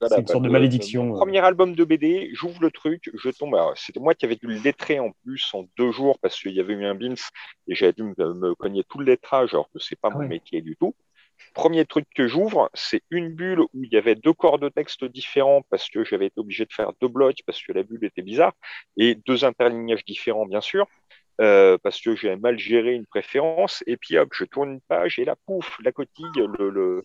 C'est 0.00 0.20
une 0.20 0.26
sorte 0.26 0.44
de 0.44 0.48
malédiction. 0.48 1.12
premier 1.12 1.38
album 1.38 1.74
de 1.74 1.84
BD, 1.84 2.30
j'ouvre 2.32 2.60
le 2.60 2.70
truc, 2.70 3.10
je 3.14 3.30
tombe. 3.30 3.56
C'était 3.76 4.00
moi 4.00 4.14
qui 4.14 4.24
avais 4.24 4.36
dû 4.36 4.46
le 4.46 4.56
lettrer 4.56 4.98
en 4.98 5.10
plus 5.24 5.50
en 5.52 5.64
deux 5.76 5.92
jours 5.92 6.18
parce 6.20 6.40
qu'il 6.40 6.52
y 6.52 6.60
avait 6.60 6.74
eu 6.74 6.84
un 6.84 6.94
bins 6.94 7.14
et 7.66 7.74
j'avais 7.74 7.92
dû 7.92 8.02
me, 8.02 8.54
cogner 8.54 8.84
tout 8.84 8.98
le 8.98 9.06
lettrage 9.06 9.54
alors 9.54 9.68
que 9.72 9.78
c'est 9.78 9.98
pas 9.98 10.10
mon 10.10 10.26
métier 10.26 10.62
du 10.62 10.76
tout. 10.76 10.94
Premier 11.54 11.84
truc 11.84 12.06
que 12.14 12.26
j'ouvre, 12.26 12.70
c'est 12.74 13.02
une 13.10 13.30
bulle 13.30 13.60
où 13.60 13.84
il 13.84 13.92
y 13.92 13.96
avait 13.96 14.14
deux 14.14 14.32
corps 14.32 14.58
de 14.58 14.68
texte 14.68 15.04
différents 15.04 15.62
parce 15.70 15.88
que 15.88 16.04
j'avais 16.04 16.26
été 16.26 16.40
obligé 16.40 16.64
de 16.64 16.72
faire 16.72 16.92
deux 17.00 17.08
blocs 17.08 17.38
parce 17.46 17.62
que 17.62 17.72
la 17.72 17.82
bulle 17.82 18.04
était 18.04 18.22
bizarre 18.22 18.52
et 18.96 19.14
deux 19.14 19.44
interlignages 19.44 20.04
différents, 20.04 20.46
bien 20.46 20.60
sûr. 20.60 20.86
Euh, 21.40 21.78
parce 21.82 22.00
que 22.00 22.16
j'ai 22.16 22.34
mal 22.34 22.58
géré 22.58 22.94
une 22.94 23.06
préférence, 23.06 23.84
et 23.86 23.96
puis 23.96 24.18
hop, 24.18 24.28
je 24.32 24.44
tourne 24.44 24.72
une 24.72 24.80
page, 24.80 25.20
et 25.20 25.24
là, 25.24 25.36
pouf, 25.46 25.78
la 25.84 25.92
coquille, 25.92 26.26
le, 26.34 26.68
le, 26.68 27.02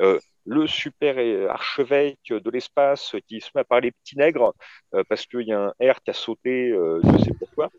euh, 0.00 0.18
le 0.44 0.66
super 0.66 1.16
archevêque 1.50 2.28
de 2.28 2.50
l'espace 2.50 3.16
qui 3.26 3.40
se 3.40 3.48
met 3.54 3.62
à 3.62 3.64
parler 3.64 3.92
petit 3.92 4.18
nègre, 4.18 4.54
euh, 4.94 5.02
parce 5.08 5.24
qu'il 5.24 5.48
y 5.48 5.52
a 5.52 5.72
un 5.80 5.92
R 5.92 6.02
qui 6.02 6.10
a 6.10 6.12
sauté, 6.12 6.70
je 6.70 7.18
sais 7.24 7.32
pourquoi. 7.38 7.70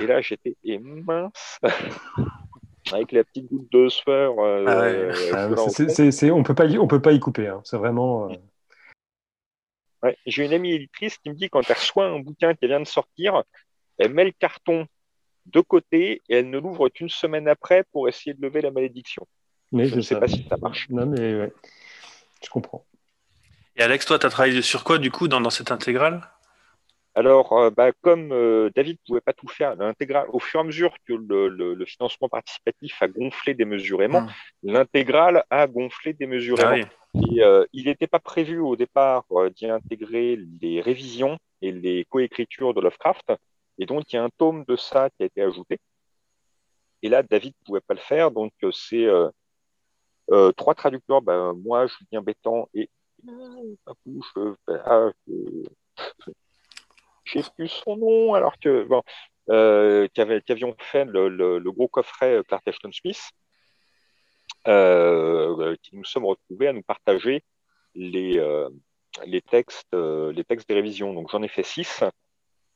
et 0.00 0.06
là, 0.06 0.20
j'étais, 0.20 0.56
et 0.64 0.78
mince 0.78 1.60
avec 2.90 3.12
la 3.12 3.24
petite 3.24 3.46
goutte 3.46 3.70
de 3.70 3.88
sueur. 3.88 4.38
Euh, 4.38 4.64
ah 4.66 4.82
euh, 4.84 6.32
on 6.32 6.42
peut 6.42 6.54
pas, 6.54 6.66
on 6.66 6.86
peut 6.86 7.02
pas 7.02 7.12
y 7.12 7.20
couper. 7.20 7.48
Hein. 7.48 7.60
C'est 7.64 7.76
vraiment. 7.76 8.30
Euh, 10.04 10.12
j'ai 10.26 10.44
une 10.44 10.52
amie 10.52 10.72
éditrice 10.72 11.16
qui 11.18 11.30
me 11.30 11.34
dit 11.34 11.48
quand 11.48 11.62
elle 11.68 11.76
reçoit 11.76 12.06
un 12.06 12.18
bouquin 12.18 12.54
qui 12.54 12.66
vient 12.66 12.80
de 12.80 12.86
sortir, 12.86 13.42
elle 13.98 14.12
met 14.12 14.24
le 14.24 14.32
carton 14.32 14.86
de 15.46 15.60
côté 15.60 16.22
et 16.28 16.36
elle 16.36 16.50
ne 16.50 16.58
l'ouvre 16.58 16.88
qu'une 16.88 17.08
semaine 17.08 17.48
après 17.48 17.84
pour 17.92 18.08
essayer 18.08 18.34
de 18.34 18.42
lever 18.42 18.60
la 18.60 18.70
malédiction. 18.70 19.26
Mais 19.70 19.86
je 19.86 19.96
ne 19.96 20.00
sais 20.00 20.18
pas 20.18 20.28
si 20.28 20.46
ça 20.48 20.56
marche. 20.56 20.88
Non, 20.90 21.06
mais 21.06 21.50
je 22.42 22.50
comprends. 22.50 22.84
Et 23.76 23.82
Alex, 23.82 24.04
toi, 24.04 24.18
tu 24.18 24.26
as 24.26 24.30
travaillé 24.30 24.60
sur 24.60 24.84
quoi 24.84 24.98
du 24.98 25.10
coup 25.10 25.28
dans, 25.28 25.40
dans 25.40 25.50
cette 25.50 25.70
intégrale? 25.70 26.28
Alors, 27.14 27.52
euh, 27.52 27.70
bah, 27.70 27.92
comme 28.00 28.32
euh, 28.32 28.70
David 28.74 28.96
ne 28.96 29.06
pouvait 29.06 29.20
pas 29.20 29.34
tout 29.34 29.48
faire, 29.48 29.76
l'intégral, 29.76 30.26
au 30.32 30.38
fur 30.38 30.60
et 30.60 30.62
à 30.62 30.64
mesure 30.64 30.94
que 31.06 31.12
le, 31.12 31.84
financement 31.84 32.28
participatif 32.28 33.02
a 33.02 33.08
gonflé 33.08 33.54
démesurément, 33.54 34.20
hum. 34.20 34.30
l'intégrale 34.62 35.44
a 35.50 35.66
gonflé 35.66 36.14
démesurément. 36.14 36.86
Ah 36.86 37.20
et, 37.30 37.42
euh, 37.42 37.66
il 37.74 37.84
n'était 37.86 38.06
pas 38.06 38.18
prévu 38.18 38.58
au 38.58 38.76
départ 38.76 39.24
d'y 39.54 39.66
intégrer 39.66 40.38
les 40.62 40.80
révisions 40.80 41.38
et 41.60 41.70
les 41.70 42.06
coécritures 42.06 42.72
de 42.72 42.80
Lovecraft. 42.80 43.32
Et 43.78 43.84
donc, 43.84 44.10
il 44.10 44.16
y 44.16 44.18
a 44.18 44.24
un 44.24 44.30
tome 44.30 44.64
de 44.66 44.76
ça 44.76 45.10
qui 45.10 45.22
a 45.22 45.26
été 45.26 45.42
ajouté. 45.42 45.78
Et 47.02 47.10
là, 47.10 47.22
David 47.22 47.52
ne 47.60 47.66
pouvait 47.66 47.80
pas 47.80 47.94
le 47.94 48.00
faire. 48.00 48.30
Donc, 48.30 48.52
c'est 48.72 49.06
trois 50.56 50.74
traducteurs, 50.74 51.20
bah, 51.20 51.52
moi, 51.62 51.86
Julien 51.86 52.22
Bétan 52.22 52.66
et 52.72 52.88
ah, 54.86 55.10
j'ai 57.32 57.42
plus 57.56 57.68
son 57.68 57.96
nom, 57.96 58.34
alors 58.34 58.58
que 58.58 58.84
bon, 58.84 59.02
euh, 59.50 60.06
qui, 60.14 60.20
avions 60.20 60.74
fait 60.78 61.04
le, 61.04 61.58
gros 61.72 61.88
coffret 61.88 62.36
euh, 62.36 62.42
Clark 62.44 62.66
Ashton 62.68 62.92
Smith, 62.92 63.30
euh, 64.68 65.74
qui 65.82 65.96
nous 65.96 66.04
sommes 66.04 66.26
retrouvés 66.26 66.68
à 66.68 66.72
nous 66.72 66.82
partager 66.82 67.42
les, 67.94 68.40
les, 69.26 69.42
textes, 69.42 69.94
les 69.94 70.44
textes 70.44 70.68
des 70.68 70.74
révisions. 70.74 71.12
Donc 71.12 71.30
j'en 71.30 71.42
ai 71.42 71.48
fait 71.48 71.64
six. 71.64 72.04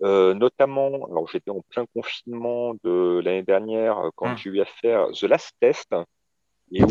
notamment, 0.00 1.06
alors 1.06 1.28
j'étais 1.28 1.50
en 1.50 1.62
plein 1.70 1.86
confinement 1.94 2.74
de 2.82 3.20
l'année 3.24 3.44
dernière 3.44 4.10
quand 4.16 4.30
mmh. 4.30 4.36
j'ai 4.38 4.50
eu 4.50 4.60
à 4.60 4.66
faire 4.66 5.08
The 5.12 5.22
Last 5.22 5.54
Test, 5.60 5.94
et 6.72 6.82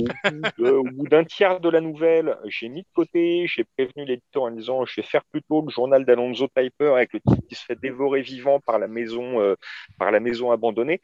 au 0.62 0.84
bout 0.84 1.08
d'un 1.08 1.24
tiers 1.24 1.60
de 1.60 1.70
la 1.70 1.82
nouvelle, 1.82 2.38
j'ai 2.46 2.70
mis 2.70 2.84
de 2.84 2.88
côté, 2.94 3.46
j'ai 3.48 3.66
prévenu 3.78 4.06
l'éditeur 4.06 4.44
en 4.44 4.52
disant 4.52 4.86
je 4.86 5.02
vais 5.02 5.08
faire 5.08 5.24
plutôt 5.26 5.62
le 5.62 5.70
journal 5.70 6.06
d'Alonso 6.06 6.48
Piper 6.48 6.94
avec 6.96 7.14
le 7.14 7.20
type 7.20 7.48
qui 7.48 7.56
se 7.56 7.66
fait 7.66 7.80
dévorer 7.80 8.22
vivant 8.22 8.60
par 8.60 8.80
la 8.80 8.88
maison, 8.88 9.42
euh, 9.42 9.56
par 10.00 10.12
la 10.12 10.20
maison 10.20 10.52
abandonnée. 10.52 11.02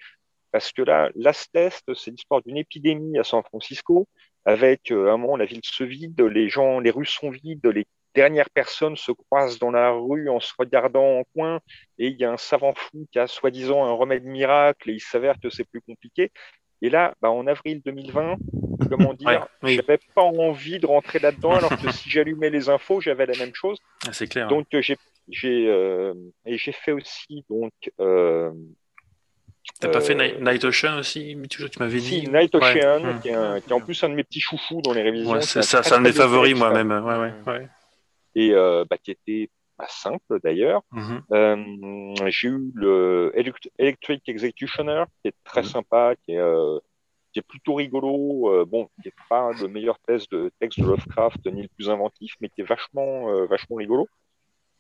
Parce 0.51 0.71
que 0.71 0.81
là, 0.81 1.09
Last 1.15 1.51
Test, 1.53 1.93
c'est 1.93 2.11
l'histoire 2.11 2.41
d'une 2.41 2.57
épidémie 2.57 3.17
à 3.17 3.23
San 3.23 3.41
Francisco 3.43 4.07
avec 4.45 4.91
un 4.91 5.17
moment 5.17 5.37
la 5.37 5.45
ville 5.45 5.61
se 5.63 5.83
vide, 5.83 6.19
les 6.21 6.49
gens, 6.49 6.79
les 6.79 6.91
rues 6.91 7.05
sont 7.05 7.29
vides, 7.29 7.65
les 7.67 7.85
dernières 8.13 8.49
personnes 8.49 8.97
se 8.97 9.11
croisent 9.11 9.59
dans 9.59 9.71
la 9.71 9.91
rue 9.91 10.29
en 10.29 10.39
se 10.39 10.53
regardant 10.57 11.19
en 11.19 11.23
coin, 11.33 11.59
et 11.97 12.07
il 12.07 12.19
y 12.19 12.25
a 12.25 12.31
un 12.31 12.37
savant 12.37 12.73
fou 12.75 13.07
qui 13.11 13.19
a 13.19 13.27
soi-disant 13.27 13.85
un 13.85 13.93
remède 13.93 14.25
miracle, 14.25 14.89
et 14.89 14.93
il 14.93 14.99
s'avère 14.99 15.39
que 15.39 15.49
c'est 15.49 15.63
plus 15.63 15.81
compliqué. 15.81 16.31
Et 16.81 16.89
là, 16.89 17.13
bah, 17.21 17.29
en 17.29 17.45
avril 17.47 17.81
2020, 17.85 18.37
comment 18.89 19.13
dire, 19.13 19.47
je 19.63 19.75
n'avais 19.75 19.99
pas 20.15 20.23
envie 20.23 20.79
de 20.79 20.85
rentrer 20.85 21.19
là-dedans, 21.19 21.55
alors 21.55 21.77
que 21.77 21.91
si 21.91 22.09
j'allumais 22.09 22.49
les 22.49 22.69
infos, 22.69 23.01
j'avais 23.01 23.25
la 23.25 23.37
même 23.37 23.53
chose. 23.53 23.79
Ah, 24.07 24.13
c'est 24.13 24.27
clair. 24.27 24.47
Donc 24.47 24.67
j'ai 24.71 24.97
j'ai 25.29 25.67
euh, 25.67 26.13
et 26.45 26.57
j'ai 26.57 26.71
fait 26.71 26.91
aussi 26.91 27.45
donc. 27.49 27.73
Euh, 27.99 28.51
T'as 29.79 29.89
pas 29.89 30.01
fait 30.01 30.15
euh, 30.15 30.39
Night 30.39 30.63
Ocean 30.63 30.97
aussi 30.97 31.37
Tu, 31.49 31.63
m'avais 31.79 31.99
dit. 31.99 32.21
Si, 32.21 32.27
Night 32.27 32.53
Ocean, 32.55 33.19
qui, 33.21 33.29
est 33.29 33.65
qui, 33.65 33.73
en 33.73 33.79
plus 33.79 34.03
un 34.03 34.09
de 34.09 34.15
mes 34.15 34.23
petits 34.23 34.41
chouchous 34.41 34.81
dans 34.81 34.93
les 34.93 35.03
révisions. 35.03 35.39
c'est 35.41 35.61
ça, 35.61 35.83
c'est 35.83 35.93
un 35.93 35.99
de 35.99 36.03
mes 36.03 36.11
favoris 36.11 36.55
moi-même. 36.55 36.91
Ouais, 36.91 37.31
ouais, 37.47 37.67
Et 38.35 38.51
bah, 38.51 38.97
qui 39.01 39.11
était 39.11 39.49
pas 39.81 39.87
simple 39.89 40.39
d'ailleurs. 40.43 40.81
Mm-hmm. 40.93 42.29
j'ai 42.29 42.47
eu 42.47 42.71
le 42.75 43.31
Electric 43.77 44.27
Executioner, 44.27 45.03
qui 45.21 45.29
est 45.29 45.35
très 45.43 45.61
mm-hmm. 45.61 45.65
sympa, 45.65 46.15
qui 46.23 46.33
est 46.33 46.79
qui 47.33 47.39
est 47.39 47.47
plutôt 47.47 47.75
rigolo, 47.75 48.65
bon, 48.65 48.89
qui 49.01 49.07
n'est 49.07 49.13
pas 49.29 49.51
le 49.53 49.69
meilleur 49.69 49.97
texte 49.99 50.31
de, 50.33 50.51
texte 50.59 50.81
de 50.81 50.85
Lovecraft 50.85 51.45
ni 51.45 51.61
le 51.61 51.69
plus 51.69 51.89
inventif, 51.89 52.33
mais 52.41 52.49
qui 52.49 52.59
est 52.59 52.65
vachement, 52.65 53.45
vachement 53.45 53.77
rigolo 53.77 54.07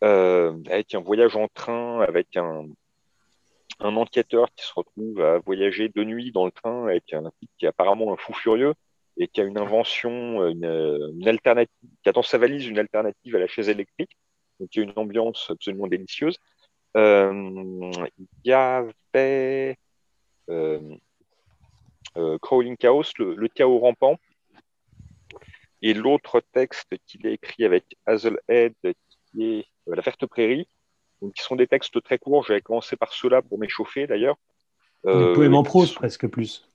euh, 0.03 0.57
avec 0.69 0.95
un 0.95 0.99
voyage 0.99 1.35
en 1.35 1.47
train, 1.47 2.01
avec 2.01 2.35
un, 2.35 2.65
un 3.79 3.95
enquêteur 3.95 4.47
qui 4.55 4.65
se 4.65 4.73
retrouve 4.75 5.21
à 5.21 5.39
voyager 5.39 5.89
de 5.89 6.03
nuit 6.03 6.31
dans 6.31 6.45
le 6.45 6.51
train 6.51 6.87
avec 6.87 7.13
un 7.13 7.29
type 7.39 7.49
qui 7.57 7.65
est 7.65 7.69
apparemment 7.69 8.11
un 8.11 8.17
fou 8.17 8.33
furieux 8.33 8.73
et 9.17 9.27
qui 9.27 9.41
a 9.41 9.43
une 9.43 9.59
invention, 9.59 10.47
une, 10.47 10.65
une, 10.65 11.27
alternative, 11.27 11.89
qui 12.01 12.09
a 12.09 12.11
dans 12.13 12.23
sa 12.23 12.37
valise 12.37 12.65
une 12.67 12.79
alternative 12.79 13.35
à 13.35 13.39
la 13.39 13.47
chaise 13.47 13.69
électrique, 13.69 14.17
donc 14.61 14.73
il 14.75 14.79
y 14.79 14.81
a 14.81 14.85
une 14.85 14.93
ambiance 14.95 15.47
absolument 15.49 15.87
délicieuse. 15.87 16.37
Euh, 16.95 17.91
il 18.17 18.27
y 18.45 18.53
avait 18.53 19.77
euh, 20.49 20.79
euh, 22.17 22.37
Crawling 22.41 22.77
Chaos, 22.77 23.03
le, 23.17 23.35
le, 23.35 23.47
chaos 23.47 23.79
rampant, 23.79 24.17
et 25.81 25.93
l'autre 25.93 26.41
texte 26.53 26.93
qu'il 27.07 27.25
a 27.27 27.31
écrit 27.31 27.65
avec 27.65 27.85
Hazelhead, 28.05 28.73
qui 28.83 29.43
est 29.43 29.65
euh, 29.87 29.95
la 29.95 30.01
Verte 30.01 30.25
Prairie, 30.25 30.67
donc, 31.21 31.33
qui 31.33 31.43
sont 31.43 31.55
des 31.55 31.67
textes 31.67 32.01
très 32.03 32.17
courts. 32.17 32.43
J'avais 32.43 32.61
commencé 32.61 32.95
par 32.95 33.13
ceux-là 33.13 33.41
pour 33.41 33.57
m'échauffer 33.57 34.07
d'ailleurs. 34.07 34.35
Euh, 35.05 35.33
poèmes 35.33 35.55
en 35.55 35.63
prose 35.63 35.93
presque 35.93 36.27
plus. 36.27 36.67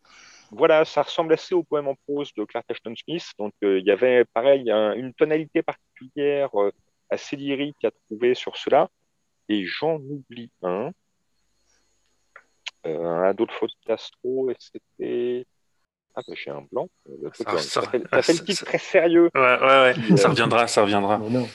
Voilà, 0.51 0.85
ça 0.85 1.03
ressemble 1.03 1.35
assez 1.35 1.55
au 1.55 1.65
poème 1.65 1.89
en 1.89 1.97
prose 2.07 2.33
de 2.35 2.45
Clark 2.45 2.65
Ashton 2.71 2.95
Smith. 2.97 3.33
Donc 3.39 3.53
euh, 3.65 3.79
il 3.79 3.85
y 3.85 3.91
avait 3.91 4.25
pareil 4.25 4.71
une 4.71 5.13
tonalité 5.15 5.63
particulière 5.63 6.51
euh, 7.11 7.15
assez 7.15 7.37
lyrique 7.37 7.85
à 7.85 7.91
trouver 7.91 8.35
sur 8.35 8.57
cela. 8.57 8.89
Et 9.49 9.65
j'en 9.65 9.97
oublie 9.97 10.51
un. 10.63 10.91
un 12.85 13.23
Adolfo 13.23 13.67
Castro, 13.87 14.51
et 14.51 14.57
c'était. 14.59 15.47
Ah, 16.15 16.23
bah, 16.27 16.35
j'ai 16.35 16.51
un 16.51 16.67
blanc. 16.73 16.89
Ça, 17.35 17.59
ça, 17.59 17.83
fait, 17.83 17.99
le 17.99 18.45
titre 18.45 18.65
très 18.65 18.79
sérieux. 18.79 19.31
Ouais, 19.35 19.41
ouais, 19.41 19.95
ouais. 20.11 20.17
ça 20.17 20.31
reviendra, 20.31 20.67
ça 20.67 20.83
reviendra. 20.83 21.19
Non, 21.19 21.47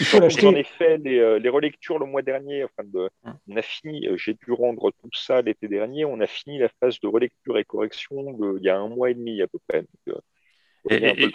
J'en 0.00 0.54
ai 0.54 0.64
fait 0.64 0.98
les, 0.98 1.18
euh, 1.18 1.38
les, 1.38 1.48
relectures 1.48 1.98
le 1.98 2.06
mois 2.06 2.22
dernier. 2.22 2.64
Enfin 2.64 2.84
de, 2.84 3.08
hum. 3.24 3.38
on 3.48 3.56
a 3.56 3.62
fini, 3.62 4.06
euh, 4.06 4.16
j'ai 4.16 4.34
dû 4.34 4.52
rendre 4.52 4.90
tout 4.90 5.10
ça 5.12 5.42
l'été 5.42 5.68
dernier. 5.68 6.04
On 6.04 6.20
a 6.20 6.26
fini 6.26 6.58
la 6.58 6.68
phase 6.80 7.00
de 7.00 7.08
relecture 7.08 7.56
et 7.58 7.64
correction 7.64 8.32
de, 8.32 8.58
il 8.58 8.64
y 8.64 8.68
a 8.68 8.76
un 8.76 8.88
mois 8.88 9.10
et 9.10 9.14
demi 9.14 9.40
à 9.40 9.46
peu 9.46 9.58
près. 9.66 9.82
Donc, 9.82 10.16
euh, 10.16 10.20
et, 10.90 11.32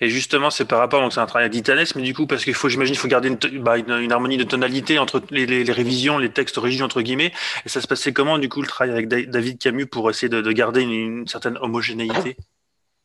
justement, 0.00 0.50
c'est 0.50 0.64
par 0.64 0.78
rapport, 0.78 1.00
donc 1.00 1.12
c'est 1.12 1.20
un 1.20 1.26
travail 1.26 1.50
d'Itanes, 1.50 1.84
mais 1.96 2.02
du 2.02 2.14
coup, 2.14 2.26
parce 2.26 2.44
qu'il 2.44 2.54
faut, 2.54 2.68
j'imagine, 2.68 2.94
il 2.94 2.98
faut 2.98 3.08
garder 3.08 3.28
une, 3.28 3.62
bah, 3.62 3.78
une, 3.78 4.12
harmonie 4.12 4.36
de 4.36 4.44
tonalité 4.44 4.98
entre 4.98 5.22
les, 5.30 5.46
les, 5.46 5.72
révisions, 5.72 6.18
les 6.18 6.30
textes 6.30 6.58
originaux, 6.58 6.84
entre 6.84 7.02
guillemets. 7.02 7.32
Et 7.64 7.68
ça 7.68 7.80
se 7.80 7.86
passait 7.86 8.12
comment, 8.12 8.38
du 8.38 8.48
coup, 8.48 8.60
le 8.60 8.66
travail 8.66 8.92
avec 8.92 9.08
David 9.08 9.58
Camus 9.58 9.86
pour 9.86 10.08
essayer 10.10 10.28
de, 10.28 10.40
de 10.40 10.52
garder 10.52 10.82
une, 10.82 10.92
une, 10.92 11.26
certaine 11.26 11.56
homogénéité? 11.58 12.36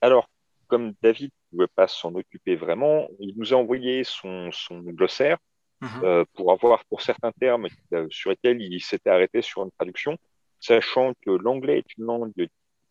Alors, 0.02 0.30
comme 0.68 0.94
David 1.02 1.32
ne 1.52 1.58
pouvait 1.58 1.74
pas 1.76 1.88
s'en 1.88 2.14
occuper 2.16 2.56
vraiment, 2.56 3.08
il 3.20 3.34
nous 3.36 3.54
a 3.54 3.58
envoyé 3.58 4.04
son, 4.04 4.50
son 4.52 4.80
glossaire 4.80 5.38
mhm. 5.82 5.90
euh, 6.04 6.26
pour 6.36 6.52
avoir, 6.52 6.86
pour 6.86 7.02
certains 7.02 7.32
termes 7.32 7.68
euh, 7.94 8.08
sur 8.10 8.30
lesquels 8.30 8.62
il 8.62 8.82
s'était 8.82 9.10
arrêté 9.10 9.42
sur 9.42 9.64
une 9.64 9.72
traduction, 9.72 10.18
sachant 10.60 11.14
que 11.22 11.32
l'anglais 11.32 11.80
est 11.80 11.98
une 11.98 12.06
langue, 12.06 12.32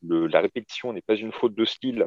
le, 0.02 0.26
la 0.26 0.40
répétition 0.40 0.92
n'est 0.92 1.02
pas 1.02 1.14
une 1.14 1.32
faute 1.32 1.54
de 1.54 1.64
style, 1.64 2.06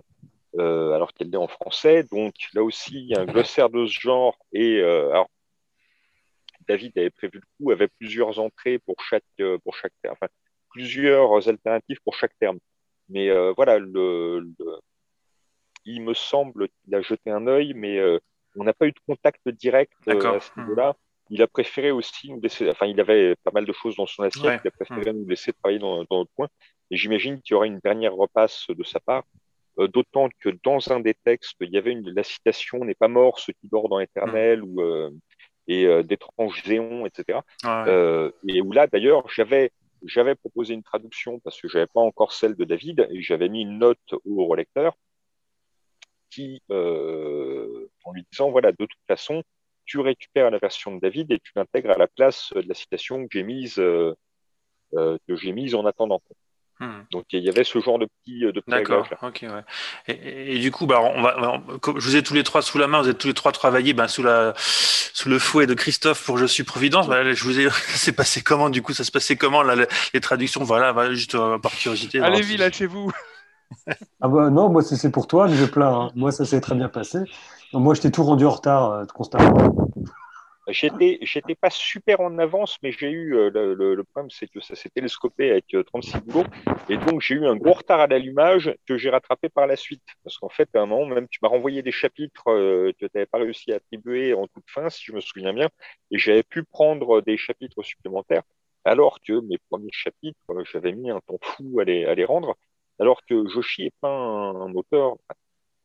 euh, 0.60 0.94
alors 0.94 1.14
qu'elle 1.14 1.34
est 1.34 1.38
en 1.38 1.48
français. 1.48 2.04
Donc 2.12 2.34
là 2.54 2.64
aussi, 2.64 2.96
il 2.96 3.08
y 3.08 3.16
a 3.16 3.22
un 3.22 3.26
glossaire 3.26 3.70
de 3.70 3.86
ce 3.86 4.00
genre. 4.00 4.38
Et 4.54 4.80
euh, 4.80 5.10
alors, 5.12 5.30
David 6.68 6.98
avait 6.98 7.10
prévu 7.10 7.40
le 7.40 7.48
coup, 7.58 7.72
avait 7.72 7.88
plusieurs 7.88 8.40
entrées 8.40 8.80
pour 8.80 8.96
chaque, 9.02 9.24
euh, 9.40 9.58
pour 9.64 9.76
chaque 9.76 9.94
terme, 10.02 10.14
enfin, 10.14 10.32
plusieurs 10.70 11.48
alternatives 11.48 12.00
pour 12.04 12.16
chaque 12.16 12.38
terme. 12.40 12.60
Mais 13.10 13.30
euh, 13.30 13.54
voilà, 13.56 13.80
le, 13.80 14.40
le 14.40 14.80
il 15.86 16.04
me 16.04 16.14
semble 16.14 16.70
qu'il 16.70 16.94
a 16.94 17.02
jeté 17.02 17.32
un 17.32 17.48
œil, 17.48 17.74
mais 17.74 18.00
on 18.56 18.64
n'a 18.64 18.74
pas 18.74 18.86
eu 18.86 18.92
de 18.92 19.00
contact 19.08 19.50
direct 19.50 19.94
à 20.08 20.40
ce 20.40 20.60
niveau-là. 20.60 20.96
Il 21.32 21.42
a 21.42 21.48
préféré 21.48 21.90
aussi 21.90 22.30
nous 22.30 22.40
laisser, 22.40 22.70
enfin, 22.70 22.86
il 22.86 23.00
avait 23.02 23.36
pas 23.44 23.50
mal 23.52 23.66
de 23.66 23.74
choses 23.74 23.96
dans 23.96 24.06
son 24.06 24.22
assiette, 24.22 24.62
il 24.64 24.68
a 24.68 24.72
préféré 24.72 25.12
nous 25.12 25.28
laisser 25.28 25.54
travailler 25.54 25.80
dans, 25.80 26.04
dans 26.04 26.20
notre 26.20 26.32
coin. 26.36 26.48
Et 26.92 26.98
j'imagine 26.98 27.42
qu'il 27.42 27.54
y 27.54 27.56
aura 27.56 27.66
une 27.66 27.80
dernière 27.80 28.14
repasse 28.14 28.68
de 28.70 28.84
sa 28.84 29.00
part, 29.00 29.24
d'autant 29.88 30.30
que 30.40 30.50
dans 30.64 30.92
un 30.92 31.00
des 31.00 31.14
textes, 31.14 31.56
il 31.62 31.72
y 31.72 31.78
avait 31.78 31.92
une, 31.92 32.10
la 32.10 32.24
citation 32.24 32.84
n'est 32.86 32.96
pas 32.96 33.08
mort 33.08 33.40
ce 33.40 33.52
qui 33.52 33.68
dort 33.68 33.90
dans 33.90 34.00
l'éternel, 34.00 34.64
ou 34.64 34.82
et 35.68 36.04
d'étranges 36.04 36.64
zéons, 36.66 37.06
etc. 37.06 37.40
et 38.48 38.62
où 38.62 38.72
là, 38.72 38.88
d'ailleurs, 38.88 39.30
j'avais 39.30 39.72
j'avais 40.04 40.36
proposé 40.36 40.74
une 40.74 40.84
traduction 40.84 41.40
parce 41.40 41.62
que 41.62 41.68
j'avais 41.68 41.88
pas 41.88 42.02
encore 42.02 42.34
celle 42.34 42.56
de 42.56 42.64
David 42.64 43.08
et 43.12 43.22
j'avais 43.22 43.50
mis 43.50 43.62
une 43.62 43.78
note 43.78 44.00
au 44.26 44.46
relecteur 44.48 44.96
qui, 46.30 46.62
euh, 46.72 47.90
en 48.04 48.14
lui 48.14 48.26
disant, 48.32 48.50
voilà, 48.52 48.72
de 48.72 48.86
toute 48.86 49.00
façon, 49.08 49.44
tu 49.86 50.00
récupères 50.00 50.50
la 50.50 50.58
version 50.58 50.96
de 50.96 51.00
David 51.00 51.32
et 51.32 51.40
tu 51.40 51.52
l'intègres 51.56 51.92
à 51.92 51.98
la 51.98 52.08
place 52.08 52.52
de 52.56 52.68
la 52.68 52.74
citation 52.74 53.28
que 53.28 53.30
j'ai 53.32 53.44
mise, 53.44 53.78
euh, 53.80 54.16
euh, 54.96 55.18
que 55.28 55.36
j'ai 55.36 55.52
mise 55.52 55.76
en 55.76 55.86
attendant. 55.86 56.22
Hmm. 56.82 57.04
Donc 57.12 57.26
il 57.32 57.44
y 57.44 57.50
avait 57.50 57.64
ce 57.64 57.80
genre 57.80 58.00
de 58.00 58.08
petit 58.08 58.40
de 58.40 58.64
D'accord. 58.68 59.08
Ok. 59.22 59.44
Ouais. 59.44 59.64
Et, 60.08 60.56
et, 60.56 60.60
du 60.60 60.72
coup, 60.72 60.88
bah, 60.88 61.00
on 61.00 61.22
va, 61.22 61.62
je 61.86 61.92
vous 61.92 62.16
ai 62.16 62.24
tous 62.24 62.34
les 62.34 62.44
trois 62.44 62.64
sous 62.64 62.80
la 62.80 62.88
main. 62.88 63.04
Vous 63.04 63.10
êtes 63.10 63.20
tous 63.20 63.28
les 63.28 63.36
trois 63.36 63.52
travaillés 63.52 63.94
ben, 63.94 64.08
sous 64.08 64.24
la 64.24 64.54
sous 64.58 65.30
le 65.30 65.38
fouet 65.38 65.68
de 65.68 65.76
Christophe 65.76 66.26
pour 66.26 66.40
Je 66.40 66.46
suis 66.48 66.64
Providence. 66.64 67.08
Bah, 67.08 67.34
je 67.34 67.44
vous 67.44 67.60
ai. 67.60 67.70
C'est 67.94 68.14
passé 68.14 68.42
comment 68.42 68.72
du 68.72 68.82
coup 68.82 68.94
Ça 68.94 69.04
se 69.04 69.12
passait 69.12 69.36
comment 69.36 69.62
là, 69.62 69.76
les 70.14 70.22
traductions? 70.22 70.64
Voilà, 70.64 71.14
juste 71.14 71.38
par 71.62 71.72
curiosité. 71.72 72.20
Allez-y, 72.20 72.58
chez 72.74 72.88
vous 72.88 73.12
ah 74.22 74.28
bah 74.28 74.50
non, 74.50 74.70
moi 74.70 74.82
c'est 74.82 75.12
pour 75.12 75.28
toi, 75.28 75.48
je 75.48 75.66
plains. 75.66 75.94
Hein. 75.94 76.12
Moi 76.16 76.32
ça 76.32 76.46
s'est 76.46 76.60
très 76.60 76.76
bien 76.76 76.90
passé. 76.90 77.20
moi 77.74 77.94
je 77.94 78.02
t'ai 78.02 78.12
tout 78.12 78.24
rendu 78.24 78.46
en 78.46 78.50
retard 78.50 78.92
euh, 78.92 79.06
constamment. 79.06 79.54
J'étais, 80.68 81.18
j'étais 81.22 81.56
pas 81.56 81.72
super 81.72 82.22
en 82.22 82.38
avance, 82.38 82.78
mais 82.84 82.92
j'ai 82.92 83.10
eu 83.10 83.36
euh, 83.36 83.50
le, 83.50 84.04
problème, 84.04 84.30
c'est 84.30 84.48
que 84.48 84.60
ça 84.60 84.76
s'est 84.76 84.90
télescopé 84.90 85.50
avec 85.52 85.76
36 85.88 86.16
euh, 86.16 86.20
boulots, 86.20 86.50
et 86.88 86.98
donc 86.98 87.22
j'ai 87.22 87.36
eu 87.36 87.48
un 87.48 87.56
gros 87.56 87.74
retard 87.74 88.00
à 88.00 88.08
l'allumage 88.08 88.74
que 88.88 88.98
j'ai 88.98 89.10
rattrapé 89.10 89.50
par 89.50 89.66
la 89.66 89.76
suite. 89.76 90.04
Parce 90.24 90.38
qu'en 90.38 90.50
fait, 90.50 90.70
à 90.76 90.82
un 90.82 90.86
moment, 90.86 91.08
même 91.08 91.28
tu 91.28 91.40
m'as 91.42 91.50
renvoyé 91.50 91.82
des 91.82 91.92
chapitres 91.92 92.44
que 92.46 92.92
tu 92.92 93.08
n'avais 93.14 93.26
pas 93.26 93.40
réussi 93.40 93.72
à 93.74 93.78
attribuer 93.78 94.34
en 94.34 94.48
toute 94.48 94.70
fin, 94.70 94.90
si 94.90 95.04
je 95.06 95.14
me 95.14 95.20
souviens 95.20 95.54
bien, 95.54 95.70
et 96.12 96.18
j'avais 96.18 96.44
pu 96.44 96.64
prendre 96.64 97.22
des 97.22 97.38
chapitres 97.38 97.82
supplémentaires, 97.82 98.44
alors 98.86 99.20
que 99.22 99.34
mes 99.42 99.58
premiers 99.70 99.92
chapitres, 99.92 100.40
j'avais 100.72 100.94
mis 100.94 101.10
un 101.12 101.20
temps 101.22 101.40
fou 101.42 101.80
à 101.80 101.84
les, 101.86 102.06
à 102.06 102.16
les 102.16 102.26
rendre. 102.26 102.56
Alors 103.00 103.26
que 103.26 103.48
Joshi 103.48 103.86
n'est 103.86 103.94
pas 104.00 104.10
un, 104.10 104.74
auteur. 104.76 105.18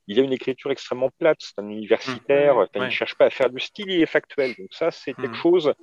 Il 0.09 0.21
a 0.21 0.23
une 0.23 0.33
écriture 0.33 0.71
extrêmement 0.71 1.11
plate, 1.19 1.39
c'est 1.41 1.59
un 1.59 1.69
universitaire, 1.69 2.59
mmh, 2.61 2.69
il 2.77 2.83
ne 2.83 2.91
cherche 2.91 3.17
pas 3.17 3.27
à 3.27 3.31
faire 3.31 3.51
du 3.51 3.61
style, 3.61 3.91
il 3.91 4.03
est 4.03 4.07
factuel. 4.07 4.55
Donc 4.57 4.69
ça, 4.73 4.91
c'est 4.91 5.15
quelque 5.15 5.35
chose 5.37 5.75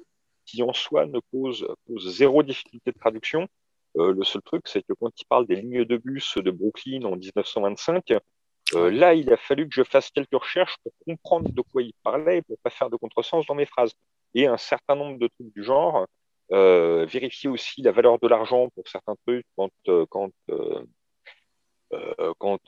qui 0.45 0.63
en 0.63 0.73
soi 0.73 1.05
ne 1.05 1.19
pose, 1.31 1.67
zéro 1.97 2.43
difficulté 2.43 2.91
de 2.91 2.99
traduction. 2.99 3.47
Euh, 3.97 4.13
le 4.13 4.23
seul 4.23 4.41
truc, 4.41 4.63
c'est 4.67 4.81
que 4.81 4.93
quand 4.93 5.11
il 5.19 5.25
parle 5.25 5.45
des 5.45 5.55
lignes 5.55 5.85
de 5.85 5.97
bus 5.97 6.37
de 6.37 6.51
Brooklyn 6.51 7.03
en 7.03 7.15
1925, 7.15 8.13
euh, 8.75 8.89
là, 8.89 9.13
il 9.13 9.31
a 9.31 9.37
fallu 9.37 9.67
que 9.67 9.75
je 9.75 9.83
fasse 9.83 10.09
quelques 10.09 10.33
recherches 10.33 10.77
pour 10.83 10.93
comprendre 11.05 11.51
de 11.51 11.61
quoi 11.61 11.83
il 11.83 11.93
parlait 12.01 12.37
et 12.37 12.41
pour 12.41 12.57
pas 12.59 12.69
faire 12.69 12.89
de 12.89 12.95
contresens 12.95 13.45
dans 13.45 13.55
mes 13.55 13.65
phrases. 13.65 13.93
Et 14.33 14.47
un 14.47 14.57
certain 14.57 14.95
nombre 14.95 15.19
de 15.19 15.27
trucs 15.27 15.53
du 15.53 15.63
genre. 15.63 16.07
Euh, 16.51 17.05
vérifier 17.05 17.49
aussi 17.49 17.81
la 17.81 17.91
valeur 17.91 18.19
de 18.19 18.27
l'argent 18.27 18.67
pour 18.75 18.87
certains 18.87 19.15
trucs 19.25 19.45
quand, 19.55 19.71
quand 20.09 20.29
quand 22.37 22.59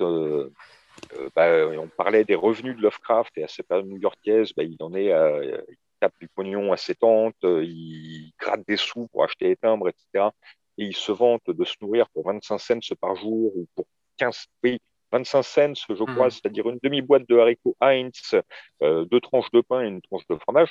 bah, 1.36 1.68
on 1.80 1.88
parlait 1.88 2.24
des 2.24 2.36
revenus 2.36 2.76
de 2.76 2.82
Lovecraft 2.82 3.38
et 3.38 3.44
à 3.44 3.48
cette 3.48 3.68
période 3.68 3.88
new-yorkaise, 3.88 4.54
bah, 4.56 4.64
il 4.64 4.78
en 4.80 4.94
est 4.94 5.12
à, 5.12 5.44
il 5.44 5.78
tape 6.00 6.14
du 6.20 6.28
pognon 6.28 6.72
à 6.74 6.78
ses 6.78 6.96
tantes, 6.96 7.36
il 7.44 8.32
gratte 8.40 8.68
des 8.68 8.78
sous 8.78 9.08
pour 9.08 9.24
acheter 9.24 9.48
les 9.48 9.56
timbres, 9.56 9.90
etc. 9.90 10.30
Et 10.78 10.86
il 10.86 10.96
se 10.96 11.12
vante 11.12 11.44
de 11.48 11.64
se 11.64 11.76
nourrir 11.82 12.10
pour 12.10 12.26
25 12.26 12.58
cents 12.58 12.96
par 13.00 13.16
jour 13.16 13.56
ou 13.56 13.66
pour 13.76 13.86
15, 14.18 14.46
oui, 14.64 14.80
25 15.12 15.44
cents, 15.44 15.74
je 15.90 16.04
crois, 16.04 16.26
Mhm. 16.26 16.32
c'est-à-dire 16.32 16.70
une 16.70 16.80
demi-boîte 16.84 17.28
de 17.30 17.38
haricots 17.38 17.76
Heinz, 17.80 18.36
euh, 18.82 19.06
deux 19.06 19.22
tranches 19.22 19.52
de 19.52 19.62
pain 19.62 19.84
et 19.84 19.88
une 19.88 20.02
tranche 20.02 20.28
de 20.30 20.36
fromage. 20.36 20.70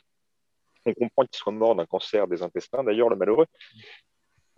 On 0.86 0.92
comprend 0.92 1.24
qu'il 1.24 1.36
soit 1.36 1.52
mort 1.52 1.74
d'un 1.74 1.86
cancer 1.86 2.26
des 2.26 2.42
intestins, 2.42 2.84
d'ailleurs, 2.84 3.08
le 3.08 3.16
malheureux. 3.16 3.46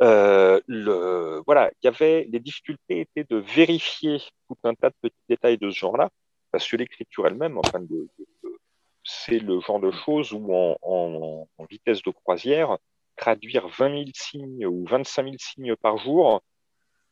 Euh, 0.02 0.60
le, 0.66 1.42
voilà, 1.46 1.70
il 1.82 1.86
y 1.86 1.88
avait, 1.88 2.26
les 2.30 2.40
difficultés 2.40 3.00
étaient 3.00 3.24
de 3.28 3.36
vérifier 3.36 4.18
tout 4.48 4.56
un 4.64 4.74
tas 4.74 4.90
de 4.90 4.94
petits 5.00 5.16
détails 5.28 5.58
de 5.58 5.70
ce 5.70 5.78
genre-là, 5.78 6.10
parce 6.50 6.68
que 6.68 6.76
l'écriture 6.76 7.26
elle-même, 7.26 7.56
enfin, 7.58 7.80
de- 7.80 7.86
de- 8.18 8.26
de- 8.44 8.58
c'est 9.04 9.38
le 9.38 9.60
genre 9.60 9.80
de 9.80 9.90
choses 9.90 10.32
où 10.32 10.52
en, 10.54 10.76
en- 10.82 11.48
en 11.56 11.64
vitesse 11.64 12.02
de 12.02 12.10
croisière, 12.10 12.76
traduire 13.16 13.68
20 13.68 13.90
000 13.90 14.04
signes 14.14 14.66
ou 14.66 14.84
25 14.86 15.24
000 15.24 15.36
signes 15.38 15.76
par 15.76 15.96
jour 15.96 16.42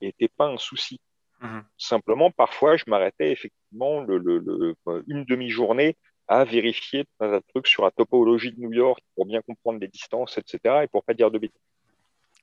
n'était 0.02 0.28
pas 0.28 0.46
un 0.48 0.58
souci. 0.58 1.00
Mhm. 1.40 1.64
Simplement, 1.78 2.30
parfois, 2.30 2.76
je 2.76 2.84
m'arrêtais 2.86 3.32
effectivement 3.32 4.00
le, 4.02 4.18
le- 4.18 4.38
le- 4.38 5.04
une 5.08 5.24
demi-journée 5.24 5.96
à 6.28 6.44
vérifier 6.44 7.04
un 7.20 7.40
trucs 7.48 7.66
sur 7.66 7.84
la 7.84 7.90
topologie 7.90 8.52
de 8.52 8.60
New 8.60 8.72
York 8.72 9.00
pour 9.14 9.26
bien 9.26 9.42
comprendre 9.42 9.78
les 9.80 9.88
distances, 9.88 10.38
etc. 10.38 10.84
et 10.84 10.88
pour 10.88 11.04
pas 11.04 11.14
dire 11.14 11.30
de 11.30 11.38
bêtises. 11.38 11.60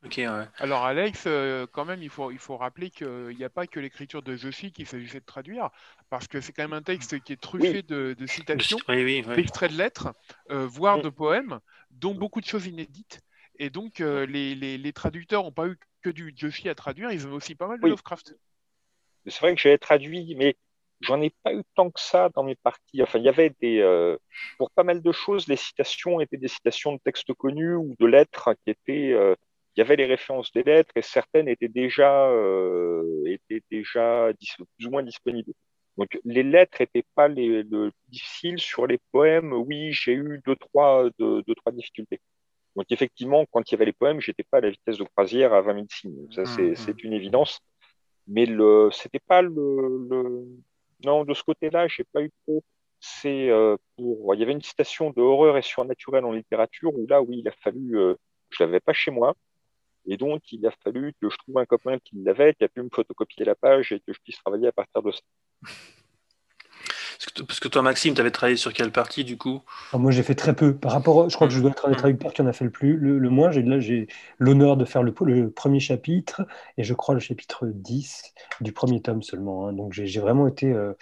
Ok, 0.04 0.16
ouais. 0.18 0.48
Alors 0.58 0.84
Alex, 0.84 1.26
euh, 1.28 1.68
quand 1.72 1.86
même, 1.86 2.02
il 2.02 2.10
faut, 2.10 2.32
il 2.32 2.40
faut 2.40 2.58
rappeler 2.58 2.90
qu'il 2.90 3.36
n'y 3.38 3.44
a 3.44 3.50
pas 3.50 3.68
que 3.68 3.80
l'écriture 3.80 4.24
de 4.24 4.36
Joshi 4.36 4.72
qu'il 4.72 4.88
s'agissait 4.88 5.20
de 5.20 5.26
traduire, 5.26 5.70
parce 6.10 6.28
que 6.28 6.42
c'est 6.42 6.54
quand 6.54 6.64
même 6.64 6.74
un 6.74 6.82
texte 6.82 7.20
qui 7.24 7.34
est 7.34 7.42
truffé 7.42 7.74
Oui. 7.74 7.84
de, 7.84 8.16
de 8.18 8.26
citations, 8.26 8.80
Oui, 8.90 9.04
oui, 9.04 9.24
oui. 9.28 9.36
d'extraits 9.36 9.72
de 9.72 9.78
lettres, 9.78 10.14
euh, 10.50 10.66
voire 10.66 11.02
de 11.02 11.10
poèmes, 11.10 11.60
dont 11.92 12.16
beaucoup 12.16 12.42
de 12.42 12.48
choses 12.48 12.66
inédites. 12.66 13.22
Et 13.60 13.70
donc, 13.70 14.02
euh, 14.02 14.26
les, 14.26 14.56
les- 14.56 14.80
les 14.80 14.94
traducteurs 14.94 15.44
n'ont 15.44 15.52
pas 15.52 15.68
eu 15.68 15.78
que 16.02 16.10
du 16.10 16.34
Joshi 16.36 16.68
à 16.68 16.74
traduire, 16.74 17.12
ils 17.12 17.28
ont 17.28 17.34
aussi 17.34 17.54
pas 17.54 17.68
mal 17.68 17.80
de 17.80 17.84
Oui. 17.84 17.92
Lovecraft. 17.92 18.34
C'est 19.28 19.40
vrai 19.40 19.54
que 19.54 19.62
j'avais 19.62 19.78
traduit, 19.78 20.34
mais 20.36 20.56
j'en 21.02 21.22
ai 21.22 21.30
pas 21.44 21.54
eu 21.54 21.62
tant 21.76 21.92
que 21.92 22.00
ça 22.00 22.30
dans 22.34 22.44
mes 22.44 22.56
parties. 22.56 23.04
Enfin, 23.04 23.20
il 23.20 23.26
y 23.26 23.30
avait 23.30 23.52
des, 23.62 23.80
euh, 23.80 24.18
pour 24.58 24.72
pas 24.72 24.84
mal 24.84 25.04
de 25.04 25.12
choses, 25.12 25.48
les 25.48 25.58
citations 25.58 26.20
étaient 26.22 26.38
des 26.38 26.48
citations 26.48 26.94
de 26.94 27.00
textes 27.04 27.32
connus 27.36 27.76
ou 27.76 27.96
de 28.00 28.06
lettres 28.08 28.56
qui 28.64 28.72
étaient, 28.72 29.14
euh, 29.14 29.36
il 29.76 29.80
y 29.80 29.84
avait 29.84 29.96
les 29.96 30.06
références 30.06 30.52
des 30.54 30.64
lettres 30.64 30.92
et 30.96 31.02
certaines 31.02 31.48
étaient 31.48 31.68
déjà, 31.70 32.30
euh, 32.30 33.24
étaient 33.26 33.62
déjà 33.72 34.30
plus 34.78 34.88
ou 34.88 34.92
moins 34.92 35.04
disponibles. 35.04 35.54
Donc, 35.98 36.20
les 36.26 36.44
lettres 36.44 36.82
étaient 36.82 37.06
pas 37.16 37.28
les, 37.28 37.64
le 37.64 37.92
plus 37.92 38.10
difficiles. 38.10 38.60
Sur 38.60 38.88
les 38.88 39.00
poèmes, 39.12 39.54
oui, 39.54 39.92
j'ai 39.94 40.14
eu 40.14 40.42
deux, 40.46 40.56
trois, 40.56 41.10
deux, 41.20 41.42
deux, 41.44 41.56
trois 41.56 41.72
difficultés. 41.72 42.20
Donc, 42.76 42.86
effectivement, 42.92 43.46
quand 43.52 43.70
il 43.70 43.74
y 43.74 43.76
avait 43.76 43.86
les 43.86 43.94
poèmes, 43.94 44.22
j'étais 44.22 44.44
pas 44.44 44.58
à 44.60 44.62
la 44.62 44.70
vitesse 44.72 44.98
de 44.98 45.04
croisière 45.04 45.54
à 45.54 45.62
20 45.62 45.74
000 45.76 45.86
signes. 45.92 46.28
Ça, 46.32 46.46
c'est, 46.46 46.70
Mhm. 46.70 46.76
c'est 46.76 47.04
une 47.04 47.14
évidence 47.14 47.60
mais 48.28 48.46
le 48.46 48.90
c'était 48.92 49.20
pas 49.20 49.42
le, 49.42 50.08
le 50.10 50.46
non 51.06 51.24
de 51.26 51.34
ce 51.34 51.44
côté-là 51.44 51.88
j'ai 51.88 52.04
pas 52.14 52.22
eu 52.22 52.32
trop 52.46 52.64
c'est 53.00 53.50
euh, 53.50 53.78
pour 53.98 54.34
il 54.36 54.40
y 54.40 54.44
avait 54.44 54.52
une 54.52 54.62
citation 54.62 55.10
de 55.12 55.22
horreur 55.22 55.58
et 55.58 55.62
surnaturel 55.64 56.24
en 56.26 56.32
littérature 56.32 56.94
où 56.96 57.08
là 57.08 57.22
oui 57.22 57.40
il 57.40 57.48
a 57.48 57.52
fallu 57.64 57.98
euh, 57.98 58.16
je 58.52 58.64
l'avais 58.64 58.80
pas 58.80 58.94
chez 58.94 59.12
moi 59.12 59.36
et 60.08 60.18
donc 60.18 60.42
il 60.52 60.66
a 60.66 60.72
fallu 60.84 61.14
que 61.22 61.30
je 61.30 61.38
trouve 61.38 61.58
un 61.60 61.66
copain 61.66 61.98
qui 62.00 62.16
l'avait 62.24 62.54
qui 62.56 62.64
a 62.64 62.70
pu 62.70 62.82
me 62.82 62.90
photocopier 62.94 63.46
la 63.46 63.56
page 63.56 63.92
et 63.92 64.00
que 64.00 64.14
je 64.14 64.20
puisse 64.22 64.38
travailler 64.44 64.68
à 64.68 64.72
partir 64.72 65.02
de 65.04 65.12
ça 65.12 65.22
Parce 67.48 67.60
que, 67.60 67.68
toi, 67.68 67.82
Maxime, 67.82 68.14
tu 68.16 68.22
avais 68.22 68.32
travaillé 68.32 68.58
sur 68.58 68.74
quelle 68.74 68.92
partie 68.92 69.24
du 69.24 69.38
coup? 69.38 69.62
Alors, 69.92 70.02
moi, 70.02 70.12
j'ai 70.12 70.24
fait 70.24 70.36
très 70.36 70.56
peu. 70.56 70.76
Par 70.76 70.92
rapport, 70.92 71.30
je 71.30 71.36
crois 71.36 71.48
que 71.48 71.54
je 71.54 71.60
dois 71.60 71.72
être 71.72 71.86
un 71.86 71.90
des 71.90 71.96
Mm. 71.96 71.98
traducteurs 71.98 72.34
qui 72.34 72.42
en 72.42 72.48
a 72.48 72.54
fait 72.54 72.66
le 72.66 72.72
plus, 72.72 72.98
le, 72.98 73.20
le 73.20 73.30
moins. 73.30 73.52
J'ai, 73.52 73.62
là, 73.62 73.80
j'ai 73.80 74.08
l'honneur 74.40 74.78
de 74.78 74.86
faire 74.86 75.04
le, 75.04 75.14
le 75.26 75.52
premier 75.52 75.80
chapitre 75.80 76.44
et 76.78 76.84
je 76.84 76.94
crois 76.94 77.14
le 77.14 77.20
chapitre 77.20 77.68
10 77.68 78.24
du 78.62 78.72
premier 78.72 79.02
tome 79.02 79.22
seulement. 79.22 79.68
hein. 79.68 79.74
Donc, 79.74 79.94
j'ai, 79.94 80.08
j'ai 80.08 80.20
vraiment 80.20 80.48
été 80.48 80.72
euh, 80.72 80.94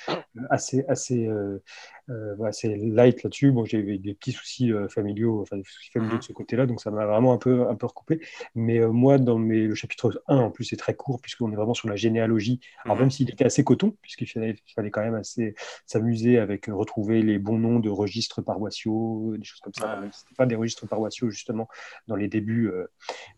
assez, 0.50 0.84
assez, 0.90 1.28
euh, 1.28 1.64
euh, 2.10 2.36
assez 2.44 2.76
light 2.76 3.24
là-dessus. 3.24 3.52
Bon, 3.52 3.66
j'ai 3.66 3.78
eu 3.80 3.98
des 4.00 4.14
petits 4.14 4.32
soucis 4.32 4.72
euh, 4.72 4.88
familiaux, 4.88 5.42
enfin, 5.42 5.58
des 5.58 5.64
soucis 5.64 5.92
familiaux 5.92 6.16
Mhm. 6.16 6.20
de 6.20 6.24
ce 6.26 6.34
côté-là, 6.34 6.66
donc 6.66 6.82
ça 6.82 6.92
m'a 6.92 7.06
vraiment 7.06 7.34
un 7.34 7.38
peu, 7.38 7.68
un 7.70 7.76
peu 7.76 7.86
recoupé. 7.86 8.20
Mais 8.56 8.80
euh, 8.80 8.90
moi, 8.92 9.18
dans 9.18 9.38
mes, 9.38 9.62
le 9.68 9.76
chapitre 9.76 10.22
1, 10.28 10.38
en 10.38 10.52
plus, 10.52 10.64
c'est 10.66 10.76
très 10.78 10.96
court 10.96 11.22
puisqu'on 11.22 11.52
est 11.52 11.56
vraiment 11.56 11.74
sur 11.74 11.88
la 11.90 11.96
généalogie. 11.96 12.60
Alors, 12.86 12.96
Mhm. 12.98 13.02
même 13.04 13.12
s'il 13.12 13.30
était 13.30 13.46
assez 13.46 13.64
coton, 13.64 13.96
puisqu'il 14.02 14.28
fallait, 14.28 14.56
quand 14.92 15.02
même 15.02 15.16
assez 15.16 15.56
s'amuser 15.86 16.40
avec 16.40 16.66
retrouver 16.68 17.22
les 17.22 17.38
bons 17.40 17.58
noms 17.60 17.80
de 17.80 17.90
registres 17.90 18.42
paroissiaux, 18.42 19.36
des 19.38 19.44
choses 19.44 19.60
comme 19.62 19.74
ça. 19.74 20.00
Si 20.12 20.20
c'était 20.22 20.36
pas 20.36 20.46
des 20.46 20.56
registres 20.56 20.88
paroissiaux 20.88 21.30
justement 21.30 21.68
dans 22.08 22.16
les 22.16 22.28
débuts, 22.28 22.72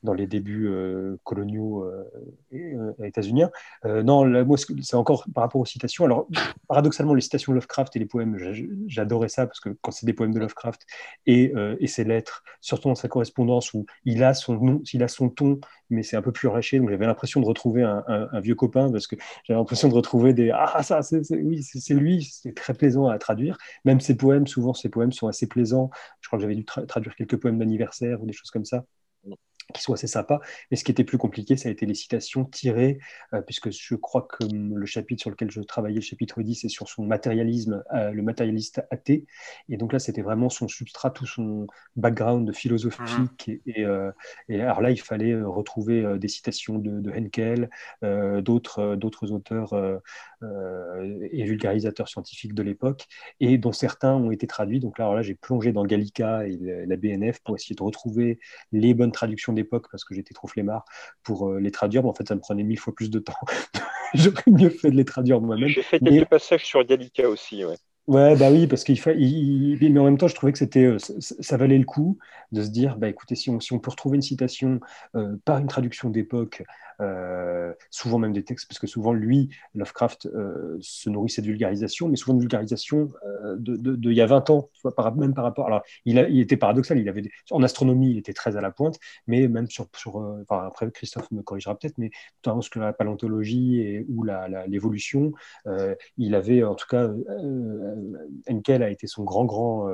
dans 0.03 0.13
les 0.13 0.27
débuts 0.27 0.69
coloniaux 1.23 1.85
états-uniens. 3.03 3.51
Non, 3.85 4.23
là, 4.23 4.43
moi, 4.43 4.57
c'est 4.57 4.73
c'est 4.81 4.95
encore 4.95 5.25
par 5.33 5.43
rapport 5.43 5.61
aux 5.61 5.65
citations. 5.65 6.05
Alors, 6.05 6.27
paradoxalement, 6.67 7.13
les 7.13 7.21
citations 7.21 7.53
Lovecraft 7.53 7.95
et 7.95 7.99
les 7.99 8.05
poèmes, 8.05 8.37
j'adorais 8.87 9.29
ça 9.29 9.47
parce 9.47 9.59
que 9.59 9.69
quand 9.81 9.91
c'est 9.91 10.05
des 10.05 10.13
poèmes 10.13 10.33
de 10.33 10.39
Lovecraft 10.39 10.85
et, 11.25 11.53
euh, 11.55 11.75
et 11.79 11.87
ses 11.87 12.03
lettres, 12.03 12.43
surtout 12.61 12.89
dans 12.89 12.95
sa 12.95 13.07
correspondance 13.07 13.73
où 13.73 13.85
il 14.05 14.23
a 14.23 14.33
son 14.33 14.55
nom, 14.55 14.81
il 14.93 15.03
a 15.03 15.07
son 15.07 15.29
ton, 15.29 15.59
mais 15.89 16.03
c'est 16.03 16.15
un 16.15 16.21
peu 16.21 16.31
plus 16.31 16.47
réché. 16.47 16.79
Donc, 16.79 16.89
j'avais 16.89 17.05
l'impression 17.05 17.41
de 17.41 17.45
retrouver 17.45 17.83
un, 17.83 18.39
vieux 18.41 18.55
copain 18.55 18.91
parce 18.91 19.07
que 19.07 19.15
j'avais 19.43 19.57
l'impression 19.59 19.87
de 19.89 19.93
retrouver 19.93 20.33
des 20.33 20.51
ah 20.51 20.83
ça 20.83 21.01
c'est 21.01 21.21
oui 21.31 21.63
c'est 21.63 21.93
lui. 21.93 22.23
C'est 22.23 22.55
très 22.55 22.73
plaisant 22.73 23.07
à 23.07 23.17
traduire. 23.19 23.57
Même 23.85 23.99
ses 23.99 24.15
poèmes 24.15 24.47
souvent 24.47 24.73
ses 24.73 24.89
poèmes 24.89 25.11
sont 25.11 25.27
assez 25.27 25.47
plaisants. 25.47 25.89
Je 26.21 26.27
crois 26.27 26.37
que 26.37 26.41
j'avais 26.43 26.55
dû 26.55 26.63
tra- 26.63 26.85
traduire 26.85 27.15
quelques 27.15 27.37
poèmes 27.37 27.59
d'anniversaire 27.59 28.21
ou 28.21 28.25
des 28.25 28.33
choses 28.33 28.51
comme 28.51 28.65
ça 28.65 28.85
qui 29.71 29.81
sont 29.81 29.93
assez 29.93 30.07
sympas. 30.07 30.39
Mais 30.69 30.77
ce 30.77 30.83
qui 30.83 30.91
était 30.91 31.03
plus 31.03 31.17
compliqué, 31.17 31.57
ça 31.57 31.69
a 31.69 31.71
été 31.71 31.85
les 31.85 31.93
citations 31.93 32.45
tirées, 32.45 32.99
euh, 33.33 33.41
puisque 33.41 33.71
je 33.71 33.95
crois 33.95 34.23
que 34.23 34.43
hum, 34.43 34.77
le 34.77 34.85
chapitre 34.85 35.21
sur 35.21 35.29
lequel 35.29 35.51
je 35.51 35.61
travaillais, 35.61 35.95
le 35.95 36.01
chapitre 36.01 36.41
10, 36.41 36.55
c'est 36.55 36.69
sur 36.69 36.87
son 36.87 37.05
matérialisme, 37.05 37.83
euh, 37.93 38.11
le 38.11 38.21
matérialiste 38.21 38.81
athée. 38.91 39.25
Et 39.69 39.77
donc 39.77 39.93
là, 39.93 39.99
c'était 39.99 40.21
vraiment 40.21 40.49
son 40.49 40.67
substrat, 40.67 41.11
tout 41.11 41.25
son 41.25 41.67
background 41.95 42.53
philosophique. 42.53 43.49
Et, 43.49 43.61
et, 43.65 43.85
euh, 43.85 44.11
et 44.49 44.61
alors 44.61 44.81
là, 44.81 44.91
il 44.91 45.01
fallait 45.01 45.39
retrouver 45.41 46.17
des 46.19 46.27
citations 46.27 46.77
de, 46.77 46.99
de 46.99 47.11
Henkel, 47.11 47.69
d'autres 48.01 48.95
d'autres 48.95 49.31
auteurs 49.31 49.73
et 50.43 51.43
vulgarisateurs 51.43 52.07
scientifiques 52.07 52.53
de 52.53 52.63
l'époque, 52.63 53.07
et 53.39 53.57
dont 53.57 53.71
certains 53.71 54.13
ont 54.13 54.31
été 54.31 54.47
traduits. 54.47 54.79
Donc 54.79 54.97
là, 54.97 55.05
alors 55.05 55.15
là 55.15 55.21
j'ai 55.21 55.35
plongé 55.35 55.71
dans 55.71 55.85
Gallica 55.85 56.47
et 56.47 56.57
la 56.57 56.95
BNF 56.95 57.39
pour 57.41 57.55
essayer 57.55 57.75
de 57.75 57.83
retrouver 57.83 58.39
les 58.71 58.93
bonnes 58.93 59.11
traductions 59.11 59.53
d'époque 59.63 59.87
parce 59.91 60.03
que 60.03 60.13
j'étais 60.15 60.33
trop 60.33 60.47
flemmard 60.47 60.85
pour 61.23 61.49
euh, 61.49 61.59
les 61.59 61.71
traduire. 61.71 62.03
Mais 62.03 62.09
en 62.09 62.13
fait, 62.13 62.27
ça 62.27 62.35
me 62.35 62.39
prenait 62.41 62.63
mille 62.63 62.79
fois 62.79 62.93
plus 62.93 63.09
de 63.09 63.19
temps. 63.19 63.33
J'aurais 64.13 64.43
mieux 64.47 64.69
fait 64.69 64.91
de 64.91 64.95
les 64.97 65.05
traduire 65.05 65.39
moi-même. 65.41 65.69
j'ai 65.69 65.83
fait 65.83 66.01
Mais- 66.01 66.11
quelques 66.11 66.29
passages 66.29 66.65
sur 66.65 66.83
Gallica 66.83 67.29
aussi 67.29 67.63
ouais. 67.65 67.75
Ouais, 68.07 68.35
bah 68.35 68.51
oui, 68.51 68.67
parce 68.67 68.83
qu'il 68.83 68.99
fa... 68.99 69.13
il- 69.13 69.77
mais 69.93 69.99
en 69.99 70.05
même 70.05 70.17
temps, 70.17 70.27
je 70.27 70.35
trouvais 70.35 70.51
que 70.51 70.57
c'était, 70.57 70.85
euh, 70.85 70.97
ça, 70.99 71.13
ça 71.39 71.55
valait 71.57 71.77
le 71.77 71.85
coup 71.85 72.17
de 72.51 72.63
se 72.63 72.69
dire, 72.69 72.97
bah 72.97 73.07
écoutez, 73.07 73.35
si 73.35 73.49
on, 73.49 73.59
si 73.59 73.73
on 73.73 73.79
peut 73.79 73.91
retrouver 73.91 74.15
une 74.17 74.21
citation 74.23 74.79
euh, 75.15 75.37
par 75.45 75.59
une 75.59 75.67
traduction 75.67 76.09
d'époque, 76.09 76.63
euh, 77.01 77.73
souvent 77.89 78.19
même 78.19 78.33
des 78.33 78.43
textes, 78.43 78.67
parce 78.67 78.79
que 78.79 78.87
souvent 78.87 79.13
lui, 79.13 79.49
Lovecraft, 79.73 80.27
euh, 80.27 80.77
se 80.81 81.09
nourrissait 81.09 81.41
de 81.41 81.47
vulgarisation, 81.47 82.07
mais 82.07 82.15
souvent 82.15 82.35
de 82.35 82.41
vulgarisation 82.41 83.11
euh, 83.25 83.55
de, 83.57 84.11
il 84.11 84.17
y 84.17 84.21
a 84.21 84.25
20 84.25 84.49
ans, 84.49 84.69
par, 84.95 85.15
même 85.15 85.33
par 85.33 85.43
rapport. 85.43 85.67
Alors, 85.67 85.81
il, 86.05 86.17
était 86.39 86.57
paradoxal, 86.57 86.99
il 86.99 87.09
avait 87.09 87.23
en 87.49 87.63
astronomie, 87.63 88.11
il 88.11 88.17
était 88.17 88.33
très 88.33 88.55
à 88.55 88.61
la 88.61 88.71
pointe, 88.71 88.99
mais 89.27 89.47
même 89.47 89.67
sur, 89.69 89.87
euh, 90.15 90.43
après 90.49 90.91
Christophe 90.91 91.29
me 91.31 91.41
corrigera 91.41 91.77
peut-être, 91.77 91.97
mais 91.97 92.11
notamment 92.43 92.61
sur 92.61 92.79
la 92.79 92.93
paléontologie 92.93 93.79
et, 93.81 94.05
ou 94.09 94.25
l'évolution, 94.67 95.31
il 96.17 96.35
avait 96.35 96.63
en 96.63 96.75
tout 96.75 96.87
cas 96.87 97.09
Henkel 98.49 98.83
a 98.83 98.89
été 98.89 99.07
son 99.07 99.23
grand 99.23 99.45
grand 99.45 99.89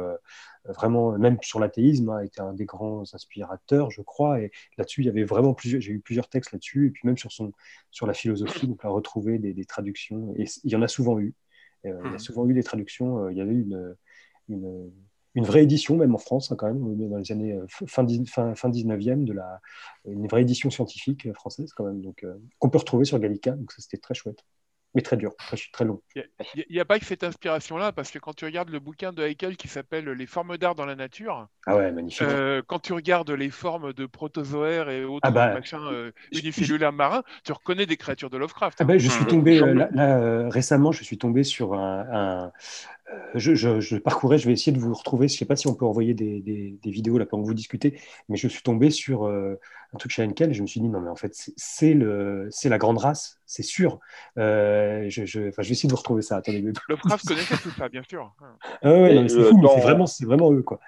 vraiment 0.66 1.18
même 1.18 1.38
sur 1.42 1.60
l'athéisme 1.60 2.10
a 2.10 2.24
été 2.24 2.42
un 2.42 2.54
des 2.54 2.66
grands 2.66 3.04
inspirateurs 3.14 3.92
je 3.92 4.02
crois 4.02 4.42
et 4.42 4.52
là-dessus 4.78 5.02
il 5.02 5.06
y 5.06 5.10
avait 5.10 5.24
vraiment 5.24 5.54
plusieurs 5.54 5.82
j'ai 5.82 5.94
eu 5.94 6.00
plusieurs 6.00 6.28
textes 6.28 6.52
là-dessus 6.52 6.97
puis 6.98 7.08
même 7.08 7.18
sur 7.18 7.32
son 7.32 7.52
sur 7.92 8.08
la 8.08 8.14
philosophie 8.14 8.68
donc 8.68 8.84
à 8.86 8.90
retrouver 8.90 9.40
des, 9.40 9.54
des 9.54 9.66
traductions. 9.66 10.34
Et 10.38 10.46
il 10.64 10.72
y 10.72 10.76
en 10.76 10.82
a 10.82 10.88
souvent 10.88 11.20
eu. 11.20 11.34
Euh, 11.86 11.90
il 11.90 11.94
y 11.94 12.08
a 12.10 12.12
Mhm. 12.14 12.20
souvent 12.20 12.48
eu 12.48 12.54
des 12.54 12.64
traductions 12.64 13.20
euh, 13.26 13.32
il 13.32 13.38
y 13.38 13.42
avait 13.42 13.54
une 13.54 13.96
une, 14.50 14.92
une 15.36 15.44
vraie 15.46 15.64
édition 15.64 15.96
même 15.98 16.16
en 16.16 16.18
France 16.18 16.52
hein, 16.52 16.56
quand 16.58 16.68
même 16.74 17.10
dans 17.10 17.18
les 17.18 17.32
années 17.32 17.54
euh, 17.54 17.66
fin, 17.70 18.06
fin, 18.26 18.56
fin 18.56 18.70
19e 18.70 19.26
de 19.26 19.34
la 19.34 19.62
une 20.06 20.28
vraie 20.28 20.42
édition 20.42 20.70
scientifique 20.72 21.32
française 21.34 21.72
quand 21.74 21.86
même. 21.86 22.02
Donc 22.02 22.26
qu'on 22.60 22.70
peut 22.70 22.80
retrouver 22.80 23.06
sur 23.06 23.20
Gallica 23.20 23.52
donc 23.52 23.72
ça 23.74 23.82
c'était 23.84 23.98
très 23.98 24.16
chouette 24.16 24.44
mais 24.98 25.04
très 25.04 25.16
dur 25.16 25.36
très, 25.38 25.58
très 25.72 25.86
long 25.86 26.02
Il 26.16 26.66
n'y 26.72 26.80
a, 26.80 26.86
pas 26.86 26.98
que 26.98 27.06
cette 27.06 27.24
inspiration-là, 27.24 27.92
parce 27.92 28.10
que 28.10 28.18
quand 28.18 28.34
tu 28.34 28.46
regardes 28.46 28.70
le 28.70 28.80
bouquin 28.80 29.14
de 29.14 29.22
Haeckel 29.22 29.56
qui 29.56 29.68
s'appelle 29.68 30.10
Les 30.10 30.26
formes 30.26 30.58
d'art 30.58 30.74
dans 30.74 30.88
la 30.88 30.96
nature, 30.96 31.48
ah 31.68 31.78
ouais 31.78 31.92
magnifique 31.92 32.24
euh, 32.24 32.64
quand 32.66 32.80
tu 32.80 32.94
regardes 32.94 33.30
les 33.30 33.52
formes 33.52 33.94
de 33.94 34.08
protozoaires 34.08 34.90
et 34.90 35.06
autres 35.06 35.28
Ah 35.28 35.32
bah, 35.32 35.54
machins 35.54 35.78
euh, 35.92 36.92
marins, 36.92 37.22
tu 37.44 37.52
reconnais 37.52 37.86
des 37.86 37.96
créatures 37.96 38.32
de 38.32 38.38
Lovecraft. 38.38 38.82
Ah 38.82 38.86
hein. 38.86 38.88
ben, 38.88 38.98
je 38.98 39.08
suis 39.08 39.24
Mhm. 39.26 39.30
tombé 39.30 39.58
Jean- 39.58 39.68
euh, 39.68 39.74
là, 39.76 39.90
là, 39.92 40.18
euh, 40.18 40.50
récemment, 40.50 40.92
je 40.92 41.04
suis 41.04 41.20
tombé 41.20 41.44
sur 41.44 41.76
un, 41.76 42.08
un, 42.12 42.52
je, 43.36 43.56
je, 43.56 43.98
parcourais, 43.98 44.38
je 44.38 44.48
vais 44.48 44.54
essayer 44.54 44.72
de 44.72 44.80
vous 44.80 44.94
retrouver. 44.94 45.28
Je 45.28 45.34
ne 45.34 45.38
sais 45.38 45.46
pas 45.46 45.56
si 45.56 45.68
on 45.68 45.76
peut 45.76 45.86
envoyer 45.86 46.14
des, 46.14 46.42
des, 46.42 46.92
vidéos 46.92 47.18
là 47.18 47.26
pendant 47.26 47.44
que 47.44 47.48
vous 47.48 47.54
discutez, 47.54 48.00
mais 48.30 48.38
je 48.38 48.48
suis 48.48 48.64
tombé 48.64 48.90
sur 48.90 49.26
un 49.28 49.98
truc 49.98 50.12
chez 50.12 50.24
Henkel 50.24 50.52
et 50.52 50.54
je 50.54 50.62
me 50.62 50.68
suis 50.68 50.80
dit 50.80 50.90
non, 50.90 51.00
mais 51.00 51.10
en 51.10 51.16
fait, 51.16 51.34
c'est 51.56 51.94
la 51.94 52.78
grande 52.78 52.98
race, 52.98 53.40
c'est 53.46 53.64
sûr. 53.64 54.00
je, 54.36 55.08
je, 55.10 55.26
je, 55.26 55.40
vais 55.40 55.50
essayer 55.60 55.88
de 55.88 55.94
vous 55.94 55.98
retrouver 55.98 56.22
ça. 56.22 56.38
Attendez. 56.38 56.62
Lovecraft 56.90 57.28
connaissait 57.28 57.58
tout 57.58 57.72
ça, 57.72 57.90
bien 57.90 58.04
sûr. 58.10 58.34
Ah 58.82 58.92
ouais, 58.92 59.28
c'est 59.28 59.44
fou, 59.44 59.68
c'est 59.74 59.82
vraiment, 59.82 60.06
vraiment 60.22 60.52
eux. 60.52 60.64
Quoi 60.64 60.80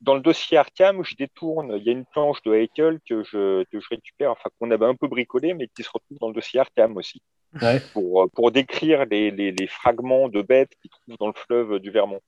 dans 0.00 0.14
le 0.14 0.20
dossier 0.20 0.56
Arkham, 0.56 1.02
je 1.04 1.14
détourne, 1.16 1.74
il 1.76 1.82
y 1.82 1.88
a 1.88 1.92
une 1.92 2.04
planche 2.04 2.42
de 2.42 2.54
Haeckel 2.54 3.00
que 3.08 3.24
je, 3.24 3.64
que 3.64 3.80
je 3.80 3.88
récupère, 3.90 4.30
enfin 4.30 4.50
qu'on 4.58 4.70
avait 4.70 4.86
un 4.86 4.94
peu 4.94 5.08
bricolé, 5.08 5.54
mais 5.54 5.68
qui 5.68 5.82
se 5.82 5.90
retrouve 5.92 6.18
dans 6.18 6.28
le 6.28 6.34
dossier 6.34 6.60
Arkham 6.60 6.96
aussi, 6.96 7.22
pour, 7.92 8.30
pour 8.30 8.50
décrire 8.52 9.04
les, 9.06 9.30
les, 9.30 9.52
les, 9.52 9.66
fragments 9.66 10.28
de 10.28 10.42
bêtes 10.42 10.72
qui 10.82 10.88
trouvent 10.88 11.16
dans 11.18 11.28
le 11.28 11.32
fleuve 11.34 11.78
du 11.78 11.90
Vermont. 11.90 12.20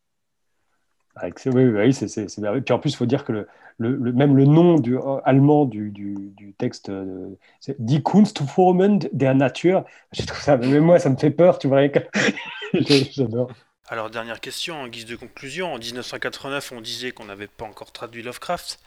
Oui, 1.46 1.64
oui 1.64 1.92
c'est 1.92 2.38
merveilleux. 2.38 2.64
Puis 2.64 2.72
en 2.74 2.78
plus, 2.78 2.92
il 2.92 2.96
faut 2.96 3.06
dire 3.06 3.24
que 3.24 3.32
le, 3.32 3.48
le, 3.78 4.12
même 4.12 4.36
le 4.36 4.44
nom 4.44 4.76
du, 4.76 4.96
euh, 4.96 5.20
allemand 5.24 5.64
du, 5.64 5.90
du, 5.90 6.14
du 6.36 6.54
texte, 6.54 6.88
euh, 6.88 7.28
c'est 7.58 7.82
Die 7.82 8.02
Kunstformen 8.02 8.98
der 9.12 9.34
Natur. 9.34 9.84
Je 10.12 10.24
trouve 10.24 10.40
ça, 10.40 10.56
même 10.56 10.84
moi, 10.84 10.98
ça 10.98 11.10
me 11.10 11.16
fait 11.16 11.30
peur, 11.30 11.58
tu 11.58 11.68
vois. 11.68 11.82
J'adore. 12.74 13.50
Alors, 13.88 14.08
dernière 14.08 14.40
question, 14.40 14.76
en 14.82 14.86
guise 14.86 15.06
de 15.06 15.16
conclusion, 15.16 15.74
en 15.74 15.78
1989, 15.78 16.72
on 16.76 16.80
disait 16.80 17.10
qu'on 17.10 17.24
n'avait 17.24 17.48
pas 17.48 17.64
encore 17.64 17.90
traduit 17.90 18.22
Lovecraft. 18.22 18.78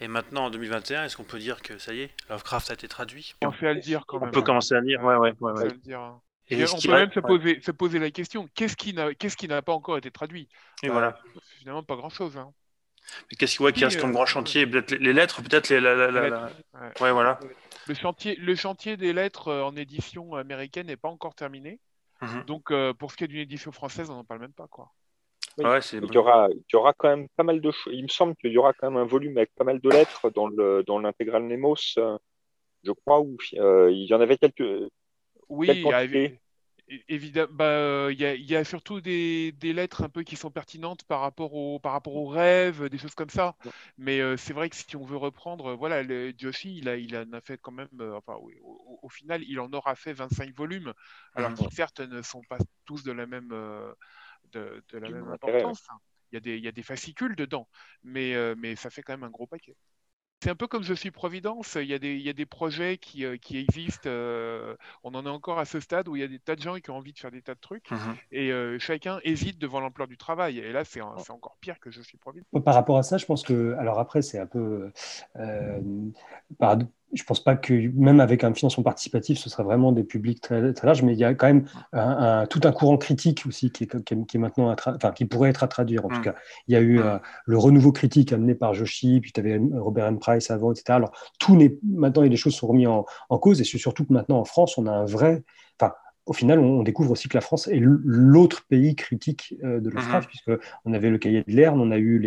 Et 0.00 0.08
maintenant, 0.08 0.46
en 0.46 0.50
2021, 0.50 1.04
est-ce 1.04 1.16
qu'on 1.16 1.24
peut 1.24 1.38
dire 1.38 1.60
que 1.60 1.78
ça 1.78 1.92
y 1.92 2.02
est, 2.02 2.10
Lovecraft 2.28 2.70
a 2.70 2.74
été 2.74 2.88
traduit? 2.88 3.34
On 3.42 3.50
fait 3.50 3.68
à 3.68 3.74
le 3.74 3.80
dire 3.80 4.04
quand 4.06 4.20
même. 4.20 4.28
On 4.28 4.32
peut 4.32 4.42
commencer 4.42 4.74
à 4.74 4.80
le 4.80 4.86
dire, 4.86 5.02
ouais, 5.02 5.16
ouais. 5.16 5.34
ouais, 5.40 5.52
ouais. 5.52 5.94
Hein. 5.94 6.20
Et, 6.50 6.64
on 6.64 6.78
peut 6.78 6.92
même 6.92 7.12
se 7.12 7.20
poser, 7.20 7.60
se 7.60 7.70
poser, 7.72 7.98
la 7.98 8.10
question 8.10 8.48
qu'est-ce 8.54 8.74
qui 8.74 8.94
n'a 8.94 9.12
qu'est-ce 9.12 9.36
qui 9.36 9.48
n'a 9.48 9.60
pas 9.60 9.74
encore 9.74 9.98
été 9.98 10.10
traduit? 10.10 10.48
Et 10.82 10.88
voilà. 10.88 11.18
Euh, 11.36 11.40
finalement, 11.58 11.82
pas 11.82 11.96
grand-chose. 11.96 12.38
Hein. 12.38 12.54
Mais 13.30 13.36
qu'est-ce 13.36 13.58
qui, 13.58 13.72
qui 13.72 13.84
reste 13.84 14.00
comme 14.00 14.10
euh, 14.10 14.14
grand 14.14 14.26
chantier? 14.26 14.66
Peut-être 14.66 14.92
les, 14.92 15.12
lettres, 15.12 15.42
peut-être 15.42 15.68
les. 15.68 15.80
La, 15.80 16.50
ouais. 17.00 17.12
voilà. 17.12 17.38
Le 17.86 17.94
chantier, 17.94 18.36
le 18.36 18.54
chantier 18.54 18.96
des 18.96 19.12
lettres 19.12 19.48
euh, 19.48 19.62
en 19.62 19.76
édition 19.76 20.34
américaine 20.34 20.86
n'est 20.86 20.96
pas 20.96 21.08
encore 21.08 21.34
terminé. 21.34 21.80
Mhm. 22.20 22.44
Donc, 22.44 22.70
euh, 22.70 22.92
pour 22.92 23.12
ce 23.12 23.16
qui 23.16 23.24
est 23.24 23.28
d'une 23.28 23.40
édition 23.40 23.72
française, 23.72 24.10
on 24.10 24.14
n'en 24.14 24.24
parle 24.24 24.40
même 24.40 24.52
pas. 24.52 24.68
Quoi. 24.68 24.90
Il, 25.58 26.12
y 26.12 26.18
aura, 26.18 26.48
il 26.50 26.62
y 26.72 26.76
aura 26.76 26.92
quand 26.92 27.08
même 27.08 27.28
pas 27.36 27.42
mal 27.42 27.60
de 27.60 27.70
choses. 27.70 27.92
Il 27.92 28.04
me 28.04 28.08
semble 28.08 28.36
qu'il 28.36 28.52
y 28.52 28.58
aura 28.58 28.72
quand 28.72 28.90
même 28.90 29.00
un 29.00 29.06
volume 29.06 29.36
avec 29.36 29.54
pas 29.54 29.64
mal 29.64 29.80
de 29.80 29.90
lettres 29.90 30.30
dans, 30.30 30.48
le, 30.48 30.82
dans 30.84 30.98
l'intégrale 30.98 31.44
Nemos, 31.44 31.76
je 32.84 32.92
crois, 32.92 33.20
où 33.20 33.36
euh, 33.54 33.90
il 33.90 34.06
y 34.06 34.14
en 34.14 34.20
avait 34.20 34.38
quelques. 34.38 34.90
Oui, 35.48 35.84
Évidemment, 37.06 37.52
bah, 37.52 37.64
euh, 37.66 38.14
il 38.14 38.50
y, 38.50 38.56
a, 38.56 38.64
surtout 38.64 39.02
des, 39.02 39.52
lettres 39.62 40.02
un 40.04 40.08
peu 40.08 40.22
qui 40.22 40.36
sont 40.36 40.50
pertinentes 40.50 41.04
par 41.04 41.20
rapport 41.20 41.52
au 41.52 41.78
par 41.78 41.92
rapport 41.92 42.16
aux 42.16 42.28
rêves, 42.28 42.88
des 42.88 42.96
choses 42.96 43.14
comme 43.14 43.28
ça. 43.28 43.56
Mais 43.98 44.20
euh, 44.20 44.38
c'est 44.38 44.54
vrai 44.54 44.70
que 44.70 44.76
si 44.76 44.96
on 44.96 45.04
veut 45.04 45.18
reprendre, 45.18 45.74
voilà, 45.74 46.02
le, 46.02 46.32
Joshi, 46.38 46.78
il 46.78 46.88
a, 46.88 46.96
il 46.96 47.14
en 47.14 47.30
a 47.34 47.42
fait 47.42 47.58
quand 47.60 47.72
même, 47.72 47.88
enfin, 48.14 48.36
au, 49.02 49.08
final, 49.10 49.42
il 49.46 49.60
en 49.60 49.70
aura 49.72 49.96
fait 49.96 50.14
25 50.14 50.54
volumes, 50.54 50.94
alors 51.34 51.52
qui 51.52 51.66
certes 51.70 52.00
ne 52.00 52.22
sont 52.22 52.42
pas 52.48 52.58
tous 52.86 53.04
de 53.04 53.12
la 53.12 53.26
même 53.26 53.52
de, 54.52 54.82
la 54.92 55.10
même 55.10 55.28
importance. 55.28 55.86
Il 56.30 56.34
y, 56.34 56.36
a 56.36 56.40
des, 56.40 56.56
il 56.58 56.64
y 56.64 56.68
a 56.68 56.72
des 56.72 56.82
fascicules 56.82 57.36
dedans, 57.36 57.68
mais, 58.02 58.34
mais 58.56 58.76
ça 58.76 58.90
fait 58.90 59.02
quand 59.02 59.14
même 59.14 59.24
un 59.24 59.30
gros 59.30 59.46
paquet. 59.46 59.76
C'est 60.40 60.50
un 60.50 60.54
peu 60.54 60.68
comme 60.68 60.84
Je 60.84 60.94
suis 60.94 61.10
Providence, 61.10 61.74
il 61.74 61.88
y 61.88 61.94
a 61.94 61.98
des, 61.98 62.14
il 62.14 62.22
y 62.22 62.28
a 62.28 62.32
des 62.32 62.46
projets 62.46 62.96
qui, 62.96 63.24
euh, 63.24 63.36
qui 63.38 63.58
existent, 63.58 64.08
euh, 64.08 64.76
on 65.02 65.14
en 65.14 65.26
est 65.26 65.30
encore 65.30 65.58
à 65.58 65.64
ce 65.64 65.80
stade 65.80 66.06
où 66.06 66.14
il 66.14 66.20
y 66.20 66.22
a 66.22 66.28
des 66.28 66.38
tas 66.38 66.54
de 66.54 66.60
gens 66.60 66.76
qui 66.76 66.90
ont 66.90 66.96
envie 66.96 67.12
de 67.12 67.18
faire 67.18 67.32
des 67.32 67.42
tas 67.42 67.54
de 67.54 67.60
trucs, 67.60 67.90
mmh 67.90 67.96
et 68.30 68.52
euh, 68.52 68.78
chacun 68.78 69.18
hésite 69.24 69.58
devant 69.58 69.80
l'ampleur 69.80 70.06
du 70.06 70.16
travail. 70.16 70.58
Et 70.58 70.72
là, 70.72 70.84
c'est 70.84 71.00
encore 71.00 71.56
pire 71.60 71.80
que 71.80 71.90
Je 71.90 72.00
suis 72.02 72.18
Providence. 72.18 72.48
Par 72.64 72.74
rapport 72.74 72.98
à 72.98 73.02
ça, 73.02 73.18
je 73.18 73.26
pense 73.26 73.42
que, 73.42 73.74
alors 73.78 73.98
après, 73.98 74.22
c'est 74.22 74.38
un 74.38 74.46
peu 74.46 74.92
je 77.14 77.22
pense 77.24 77.42
pas 77.42 77.56
que 77.56 77.90
même 77.94 78.20
avec 78.20 78.44
un 78.44 78.52
financement 78.52 78.82
participatif, 78.82 79.38
ce 79.38 79.48
serait 79.48 79.62
vraiment 79.62 79.92
des 79.92 80.04
publics 80.04 80.40
très, 80.40 80.72
très 80.72 80.86
larges, 80.86 81.02
mais 81.02 81.14
il 81.14 81.18
y 81.18 81.24
a 81.24 81.34
quand 81.34 81.46
même 81.46 81.66
un, 81.92 82.46
tout 82.46 82.60
un 82.64 82.72
courant 82.72 82.98
critique 82.98 83.44
aussi 83.46 83.70
qui 83.70 83.84
est, 83.84 84.04
qui 84.04 84.36
est, 84.36 84.40
maintenant, 84.40 84.74
enfin, 84.86 85.12
qui 85.12 85.24
pourrait 85.24 85.50
être 85.50 85.62
à 85.62 85.68
traduire 85.68 86.04
en 86.04 86.08
tout 86.08 86.20
mm. 86.20 86.24
cas. 86.24 86.34
Il 86.66 86.74
y 86.74 86.76
a 86.76 86.80
eu 86.80 86.98
mm. 86.98 87.02
euh, 87.02 87.18
le 87.46 87.58
renouveau 87.58 87.92
critique 87.92 88.32
amené 88.32 88.54
par 88.54 88.74
Joshi, 88.74 89.20
puis 89.20 89.32
tu 89.32 89.40
avais 89.40 89.60
Robert 89.74 90.06
M. 90.06 90.18
Price 90.18 90.50
avant, 90.50 90.72
etc. 90.72 90.84
Alors, 90.90 91.12
tout 91.38 91.56
n'est, 91.56 91.78
maintenant, 91.82 92.22
les 92.22 92.36
choses 92.36 92.54
sont 92.54 92.66
remises 92.66 92.88
en, 92.88 93.06
en 93.30 93.38
cause, 93.38 93.60
et 93.60 93.64
c'est 93.64 93.78
surtout 93.78 94.04
que 94.04 94.12
maintenant 94.12 94.40
en 94.40 94.44
France, 94.44 94.76
on 94.76 94.86
a 94.86 94.92
un 94.92 95.06
vrai, 95.06 95.44
enfin, 95.80 95.94
au 96.28 96.34
final, 96.34 96.58
on, 96.58 96.82
découvre 96.82 97.10
aussi 97.10 97.28
que 97.28 97.36
la 97.36 97.40
France 97.40 97.68
est 97.68 97.80
l'autre 97.80 98.66
pays 98.68 98.94
critique 98.94 99.54
euh, 99.64 99.80
de 99.80 99.88
l'Ofraf, 99.88 100.24
mhm. 100.24 100.28
puisque 100.28 100.44
puisqu'on 100.44 100.92
avait 100.92 101.10
le 101.10 101.18
cahier 101.18 101.42
de 101.46 101.52
Lerne, 101.52 101.80
on 101.80 101.90
a 101.90 101.96
eu 101.98 102.18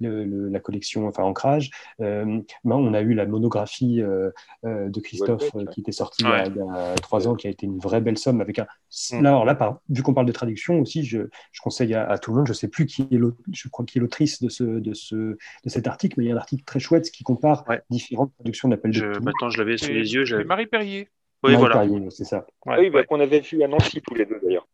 la 0.00 0.60
collection, 0.60 1.08
enfin 1.08 1.24
ancrage, 1.24 1.70
euh, 2.00 2.40
on 2.64 2.94
a 2.94 3.00
eu 3.00 3.14
la 3.14 3.26
monographie 3.26 4.00
euh, 4.00 4.30
de 4.64 5.00
Christophe 5.00 5.50
qui 5.72 5.80
était 5.80 5.92
sortie 5.92 6.22
il, 6.22 6.56
y 6.56 6.60
a, 6.60 6.94
trois 7.02 7.26
ans, 7.26 7.34
qui 7.34 7.48
a 7.48 7.50
été 7.50 7.66
une 7.66 7.78
vraie 7.78 8.00
belle 8.00 8.18
somme. 8.18 8.40
Avec 8.40 8.60
un... 8.60 8.66
Mhm. 9.12 9.26
alors 9.26 9.44
là, 9.44 9.80
vu 9.88 10.02
qu'on 10.02 10.14
parle 10.14 10.26
de 10.26 10.32
traduction 10.32 10.80
aussi, 10.80 11.04
je, 11.04 11.22
conseille 11.62 11.94
à, 11.94 12.18
tout 12.18 12.30
le 12.30 12.38
monde, 12.38 12.46
je 12.46 12.52
ne 12.52 12.56
sais 12.56 12.68
plus 12.68 12.86
qui 12.86 13.02
est 13.02 13.20
je 13.52 13.68
crois 13.68 13.84
qui 13.84 13.98
est 13.98 14.00
l'autrice 14.00 14.40
de, 14.42 14.48
ce, 14.48 14.62
de, 14.62 14.94
ce, 14.94 15.16
de 15.16 15.36
cet 15.66 15.86
article, 15.88 16.14
mais 16.18 16.24
il 16.24 16.28
y 16.28 16.30
a 16.30 16.34
un 16.34 16.38
article 16.38 16.64
très 16.64 16.80
chouette 16.80 17.10
qui 17.10 17.24
compare 17.24 17.64
différentes 17.90 18.32
traductions 18.34 18.68
d'Appel 18.68 18.92
de 18.92 19.18
Maintenant, 19.20 19.50
je 19.50 19.58
l'avais 19.58 19.76
sous 19.76 19.90
les 19.90 20.14
yeux. 20.14 20.24
C'est 20.24 20.44
Marie 20.44 20.66
Perrier. 20.66 21.08
Oui, 21.44 21.54
voilà. 21.56 21.84
C'est 22.10 22.24
ça. 22.24 22.46
oui, 22.66 22.90
bah, 22.90 23.04
qu'on 23.04 23.20
avait 23.20 23.40
vu 23.40 23.62
à 23.62 23.68
Nancy 23.68 24.00
tous 24.00 24.14
les 24.14 24.26
deux 24.26 24.40
d'ailleurs. 24.42 24.66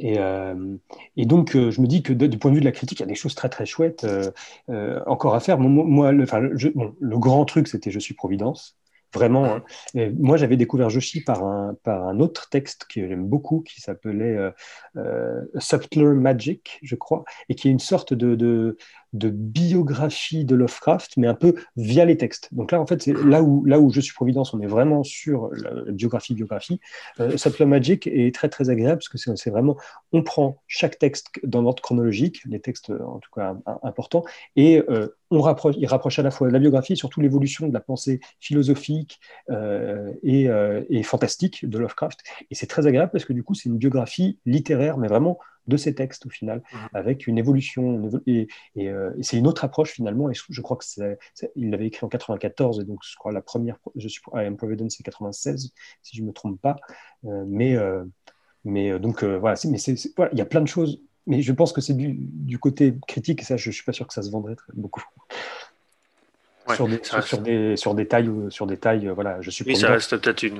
Et, 0.00 0.18
euh, 0.18 0.76
et, 1.16 1.26
donc, 1.26 1.54
euh, 1.54 1.70
je 1.70 1.80
me 1.80 1.86
dis 1.86 2.02
que 2.02 2.12
du 2.14 2.38
point 2.38 2.50
de 2.50 2.56
vue 2.56 2.60
de 2.60 2.66
la 2.66 2.72
critique, 2.72 3.00
il 3.00 3.02
y 3.02 3.04
a 3.04 3.08
des 3.08 3.14
choses 3.14 3.34
très 3.34 3.50
très 3.50 3.66
chouettes 3.66 4.06
euh, 4.70 5.00
encore 5.06 5.34
à 5.34 5.40
faire. 5.40 5.58
Moi, 5.58 6.12
le, 6.12 6.24
enfin, 6.24 6.40
le 6.40 7.18
grand 7.18 7.44
truc, 7.44 7.68
c'était 7.68 7.90
Je 7.90 7.98
suis 7.98 8.14
Providence. 8.14 8.76
Vraiment. 9.12 9.44
Hein. 9.44 10.12
moi, 10.20 10.36
j'avais 10.36 10.56
découvert 10.56 10.88
Joshi 10.88 11.20
par 11.20 11.42
un, 11.44 11.74
par 11.82 12.06
un 12.06 12.20
autre 12.20 12.48
texte 12.48 12.86
que 12.88 13.08
j'aime 13.08 13.26
beaucoup, 13.26 13.60
qui 13.60 13.80
s'appelait 13.80 14.38
Subtler 15.58 16.14
Magic, 16.14 16.78
je 16.82 16.94
crois, 16.94 17.24
et 17.48 17.56
qui 17.56 17.66
est 17.66 17.72
une 17.72 17.80
sorte 17.80 18.14
de, 18.14 18.36
de, 18.36 18.78
de 19.12 19.30
biographie 19.30 20.44
de 20.44 20.54
Lovecraft, 20.54 21.16
mais 21.16 21.26
un 21.26 21.34
peu 21.34 21.54
via 21.76 22.04
les 22.04 22.16
textes. 22.16 22.48
Donc 22.52 22.72
là, 22.72 22.80
en 22.80 22.86
fait, 22.86 23.02
c'est 23.02 23.12
là 23.12 23.42
où, 23.42 23.64
là 23.64 23.80
où 23.80 23.90
je 23.90 24.00
suis 24.00 24.14
Providence, 24.14 24.54
on 24.54 24.60
est 24.60 24.66
vraiment 24.66 25.02
sur 25.02 25.50
la 25.52 25.90
biographie-biographie. 25.92 26.80
Euh, 27.20 27.36
Magic 27.66 28.06
est 28.06 28.34
très, 28.34 28.48
très 28.48 28.70
agréable 28.70 28.98
parce 28.98 29.08
que 29.08 29.36
c'est 29.36 29.50
vraiment, 29.50 29.76
on 30.12 30.22
prend 30.22 30.62
chaque 30.66 30.98
texte 30.98 31.30
dans 31.44 31.62
l'ordre 31.62 31.82
chronologique, 31.82 32.42
les 32.46 32.60
textes 32.60 32.90
en 32.90 33.18
tout 33.18 33.30
cas 33.34 33.56
importants, 33.82 34.24
et 34.56 34.82
euh, 34.88 35.08
on 35.30 35.40
rapproche, 35.40 35.76
il 35.78 35.86
rapproche 35.86 36.18
à 36.18 36.22
la 36.22 36.30
fois 36.30 36.50
la 36.50 36.58
biographie 36.58 36.94
et 36.94 36.96
surtout 36.96 37.20
l'évolution 37.20 37.68
de 37.68 37.72
la 37.72 37.80
pensée 37.80 38.20
philosophique 38.40 39.20
euh, 39.50 40.12
et, 40.22 40.48
euh, 40.48 40.82
et, 40.90 41.02
fantastique 41.02 41.68
de 41.68 41.78
Lovecraft. 41.78 42.20
Et 42.50 42.54
c'est 42.54 42.66
très 42.66 42.86
agréable 42.86 43.12
parce 43.12 43.24
que 43.24 43.32
du 43.32 43.44
coup, 43.44 43.54
c'est 43.54 43.68
une 43.68 43.78
biographie 43.78 44.38
littéraire, 44.44 44.98
mais 44.98 45.08
vraiment 45.08 45.38
de 45.70 45.76
ces 45.78 45.94
textes 45.94 46.26
au 46.26 46.28
final, 46.28 46.58
mmh. 46.58 46.76
avec 46.92 47.26
une 47.26 47.38
évolution. 47.38 48.10
Euh, 48.14 48.20
et, 48.76 49.22
c'est 49.22 49.38
une 49.38 49.46
autre 49.46 49.64
approche 49.64 49.92
finalement. 49.92 50.30
Et 50.30 50.34
je, 50.34 50.60
crois 50.60 50.76
que 50.76 50.84
c'est, 50.84 51.18
il 51.56 51.70
l'avait 51.70 51.86
écrit 51.86 52.04
en 52.04 52.08
94, 52.08 52.80
et 52.80 52.84
donc 52.84 52.98
je 53.02 53.16
crois 53.16 53.32
la 53.32 53.40
première, 53.40 53.78
je 53.96 54.08
suis, 54.08 54.20
I 54.34 54.40
Am 54.40 54.56
Providence, 54.56 54.96
c'est 54.98 55.02
96, 55.02 55.72
si 56.02 56.16
je 56.16 56.22
ne 56.22 56.26
me 56.26 56.32
trompe 56.32 56.60
pas. 56.60 56.76
Euh, 57.24 57.44
mais, 57.46 57.76
euh, 57.76 58.04
mais 58.64 58.98
donc 58.98 59.24
voilà, 59.24 59.56
mais 59.64 59.78
c'est, 59.78 59.94
il 59.94 60.38
y 60.38 60.42
a 60.42 60.46
plein 60.46 60.60
de 60.60 60.68
choses. 60.68 61.00
Mais 61.26 61.42
je 61.42 61.52
pense 61.52 61.72
que 61.72 61.80
c'est 61.80 61.94
du, 61.94 62.16
du, 62.18 62.58
côté 62.58 62.94
critique, 63.06 63.42
et 63.42 63.44
ça, 63.44 63.56
je 63.56 63.68
ne 63.68 63.72
suis 63.72 63.84
pas 63.84 63.92
sûr 63.92 64.06
que 64.06 64.14
ça 64.14 64.22
se 64.22 64.30
vendrait 64.30 64.56
très, 64.56 64.72
beaucoup. 64.74 65.04
sur, 66.74 66.88
des, 66.88 67.00
sur, 67.04 67.38
des, 67.38 67.76
sur, 67.76 67.94
des, 67.94 68.08
tailles, 68.08 68.30
sur 68.48 68.66
des 68.66 68.78
tailles, 68.78 69.08
voilà, 69.14 69.40
je 69.40 69.50
suis. 69.50 69.64
Oui, 69.66 69.76
ça 69.76 69.90
reste 69.90 70.16
peut-être 70.16 70.42
une, 70.42 70.58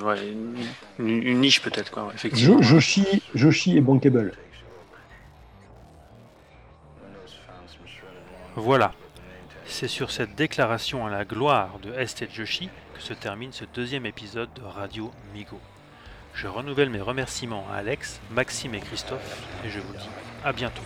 une, 0.98 1.40
niche 1.40 1.62
peut-être 1.62 1.90
quoi, 1.90 2.12
effectivement. 2.14 2.60
Joshi, 2.60 3.22
Joshi 3.34 3.78
est 3.78 3.80
bankable. 3.80 4.32
Voilà. 8.62 8.92
C'est 9.64 9.88
sur 9.88 10.10
cette 10.10 10.34
déclaration 10.34 11.06
à 11.06 11.10
la 11.10 11.24
gloire 11.24 11.78
de 11.82 11.94
Est 11.94 12.30
Joshi 12.30 12.68
que 12.94 13.00
se 13.00 13.14
termine 13.14 13.52
ce 13.52 13.64
deuxième 13.64 14.04
épisode 14.04 14.52
de 14.52 14.60
Radio 14.60 15.10
Migo. 15.32 15.58
Je 16.34 16.46
renouvelle 16.46 16.90
mes 16.90 17.00
remerciements 17.00 17.66
à 17.72 17.76
Alex, 17.76 18.20
Maxime 18.30 18.74
et 18.74 18.80
Christophe 18.80 19.42
et 19.64 19.70
je 19.70 19.80
vous 19.80 19.94
dis 19.94 20.10
à 20.44 20.52
bientôt. 20.52 20.82